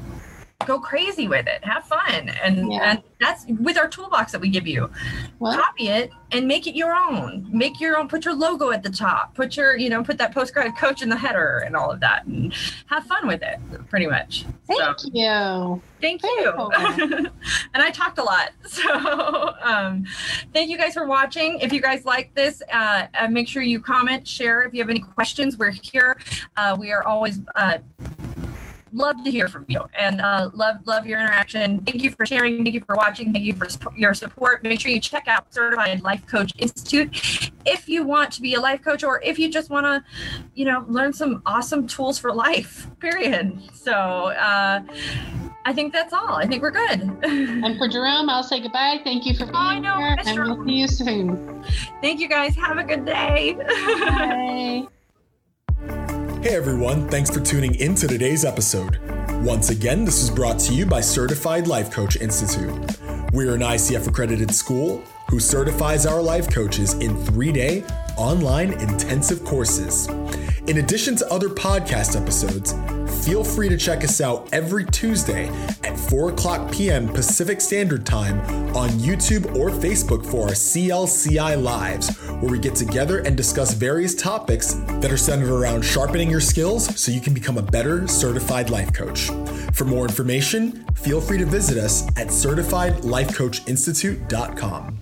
go 0.67 0.79
crazy 0.79 1.29
with 1.29 1.47
it. 1.47 1.65
Have 1.65 1.85
fun. 1.85 2.29
And 2.43 2.73
Yeah. 2.73 2.79
and 2.83 3.03
that's 3.21 3.45
with 3.61 3.79
our 3.79 3.89
toolbox 3.89 4.33
that 4.33 4.41
we 4.41 4.49
give 4.49 4.67
you. 4.67 4.91
What? 5.39 5.59
copy 5.63 5.89
it 5.89 6.11
and 6.33 6.47
make 6.49 6.67
it 6.67 6.75
your 6.75 6.95
own. 6.95 7.47
Make 7.51 7.81
your 7.81 7.99
own 7.99 8.09
put 8.09 8.25
your 8.25 8.35
logo 8.35 8.71
at 8.71 8.83
the 8.83 8.91
top. 8.91 9.35
Put 9.35 9.57
your 9.57 9.77
you 9.77 9.89
know 9.91 10.03
put 10.03 10.19
that 10.19 10.35
postgrad 10.35 10.77
coach 10.77 11.03
in 11.03 11.09
the 11.09 11.17
header 11.17 11.59
and 11.65 11.77
all 11.77 11.91
of 11.91 12.01
that 12.01 12.25
and 12.27 12.53
have 12.87 13.05
fun 13.07 13.27
with 13.27 13.43
it 13.43 13.59
pretty 13.89 14.07
much. 14.07 14.45
Thank 14.67 14.99
so 15.01 15.09
you. 15.13 15.83
thank 16.01 16.23
you. 16.23 16.53
and 17.75 17.83
i 17.83 17.91
talked 17.91 18.19
a 18.19 18.23
lot. 18.23 18.51
So 18.73 19.55
um, 19.61 20.05
thank 20.55 20.71
you 20.71 20.79
guys 20.79 20.95
for 20.95 21.07
watching. 21.07 21.61
If 21.61 21.73
you 21.73 21.81
guys 21.81 22.05
like 22.05 22.35
this 22.35 22.63
uh, 22.73 23.07
uh, 23.19 23.29
make 23.29 23.47
sure 23.47 23.63
you 23.63 23.81
comment 23.81 24.27
share. 24.27 24.63
If 24.63 24.73
you 24.75 24.81
have 24.81 24.91
any 24.91 25.01
questions 25.01 25.59
we're 25.59 25.71
here. 25.71 26.19
Uh, 26.57 26.77
we 26.79 26.91
are 26.93 27.05
always 27.05 27.41
uh, 27.55 27.79
love 28.93 29.23
to 29.25 29.31
hear 29.31 29.49
from 29.49 29.65
you. 29.69 29.81
And 29.99 30.21
uh, 30.21 30.51
love 30.55 30.77
love 30.87 31.07
your 31.07 31.19
interaction. 31.21 31.81
Thank 31.81 32.03
you 32.03 32.11
for 32.11 32.27
sharing. 32.27 32.63
Thank 32.63 32.75
you 32.75 32.83
for 32.85 32.97
watching. 32.97 33.33
Thank 33.33 33.45
you 33.45 33.55
for 33.55 33.67
your 33.97 34.15
support. 34.15 34.63
Make 34.63 34.81
sure 34.81 34.91
you 34.91 35.01
check 35.01 35.29
out 35.29 35.53
certified 35.53 36.03
life 36.03 36.27
coach 36.27 36.53
institute 36.59 37.51
if 37.65 37.89
you 37.89 38.05
want 38.05 38.33
to 38.33 38.43
be 38.43 38.55
a 38.55 38.61
life 38.61 38.83
coach 38.83 39.03
or 39.05 39.21
if 39.23 39.39
you 39.39 39.49
just 39.51 39.71
want 39.71 39.87
to 39.87 40.03
you 40.55 40.65
know 40.65 40.85
learn 40.89 41.13
some 41.13 41.43
awesome 41.47 41.87
tools 41.87 42.19
for 42.19 42.33
life 42.33 42.89
period. 43.01 43.59
So 43.75 43.93
uh, 43.93 44.81
i 45.65 45.73
think 45.73 45.93
that's 45.93 46.13
all. 46.13 46.35
I 46.35 46.47
think 46.47 46.63
we're 46.63 46.71
good. 46.73 47.01
And 47.65 47.79
for 47.79 47.89
Jerome, 47.89 48.29
I'll 48.29 48.43
say 48.43 48.61
goodbye. 48.61 49.01
Thank 49.05 49.25
you 49.27 49.35
for 49.35 49.45
being 49.45 49.55
Oh, 49.57 49.59
I 49.59 49.79
know, 49.79 49.97
here, 49.99 50.17
and 50.27 50.39
we'll 50.39 50.65
see 50.67 50.73
you 50.73 50.89
soon. 50.89 51.65
thank 52.01 52.19
you 52.21 52.29
guys. 52.29 52.57
Have 52.57 52.79
a 52.79 52.85
good 52.85 53.05
day. 53.05 53.55
Bye. 53.55 54.89
Hey 56.43 56.57
everyone, 56.57 57.09
thanks 57.09 57.31
for 57.31 57.39
tuning 57.39 57.77
in 57.77 57.95
to 57.95 58.09
today's 58.09 58.45
episode. 58.45 58.99
Once 59.45 59.71
again, 59.71 60.05
this 60.05 60.21
is 60.25 60.29
brought 60.29 60.59
to 60.59 60.75
you 60.75 60.85
by 60.85 61.01
Certified 61.01 61.69
Life 61.69 61.93
Coach 61.93 62.17
Institute. 62.17 62.73
We're 63.33 63.55
an 63.55 63.61
ICF 63.61 64.09
accredited 64.09 64.53
school 64.53 65.05
who 65.33 65.41
certifies 65.41 66.05
our 66.05 66.21
life 66.21 66.51
coaches 66.51 66.93
in 66.93 67.17
three 67.25 67.51
day 67.51 67.83
online 68.19 68.75
intensive 68.75 69.43
courses. 69.47 70.07
In 70.67 70.77
addition 70.77 71.17
to 71.17 71.27
other 71.33 71.49
podcast 71.49 72.21
episodes, 72.21 72.75
feel 73.25 73.43
free 73.43 73.71
to 73.71 73.79
check 73.79 74.05
us 74.05 74.21
out 74.21 74.47
every 74.53 74.85
Tuesday 74.85 75.49
at 75.85 75.99
4 75.99 76.33
o'clock 76.33 76.71
p.m. 76.71 77.09
Pacific 77.09 77.63
Standard 77.63 78.05
Time 78.05 78.41
on 78.77 78.91
YouTube 78.91 79.57
or 79.57 79.71
Facebook 79.71 80.23
for 80.27 80.49
our 80.49 80.53
CLCI 80.53 81.63
Lives, 81.63 82.15
where 82.27 82.53
we 82.53 82.59
get 82.59 82.75
together 82.75 83.21
and 83.21 83.35
discuss 83.35 83.73
various 83.73 84.15
topics 84.15 84.75
that 85.01 85.11
are 85.11 85.17
centered 85.17 85.49
around 85.49 85.83
sharpening 85.83 86.31
your 86.31 86.43
skills 86.43 87.01
so 87.01 87.11
you 87.11 87.23
can 87.23 87.33
become 87.33 87.57
a 87.57 87.63
better 87.63 88.07
certified 88.07 88.69
life 88.69 88.93
coach. 88.93 89.31
For 89.73 89.87
more 89.87 90.05
information, 90.05 90.85
feel 90.95 91.23
free 91.23 91.39
to 91.39 91.47
visit 91.47 91.79
us 91.79 92.07
at 92.19 92.27
certifiedlifecoachinstitute.com. 92.27 95.02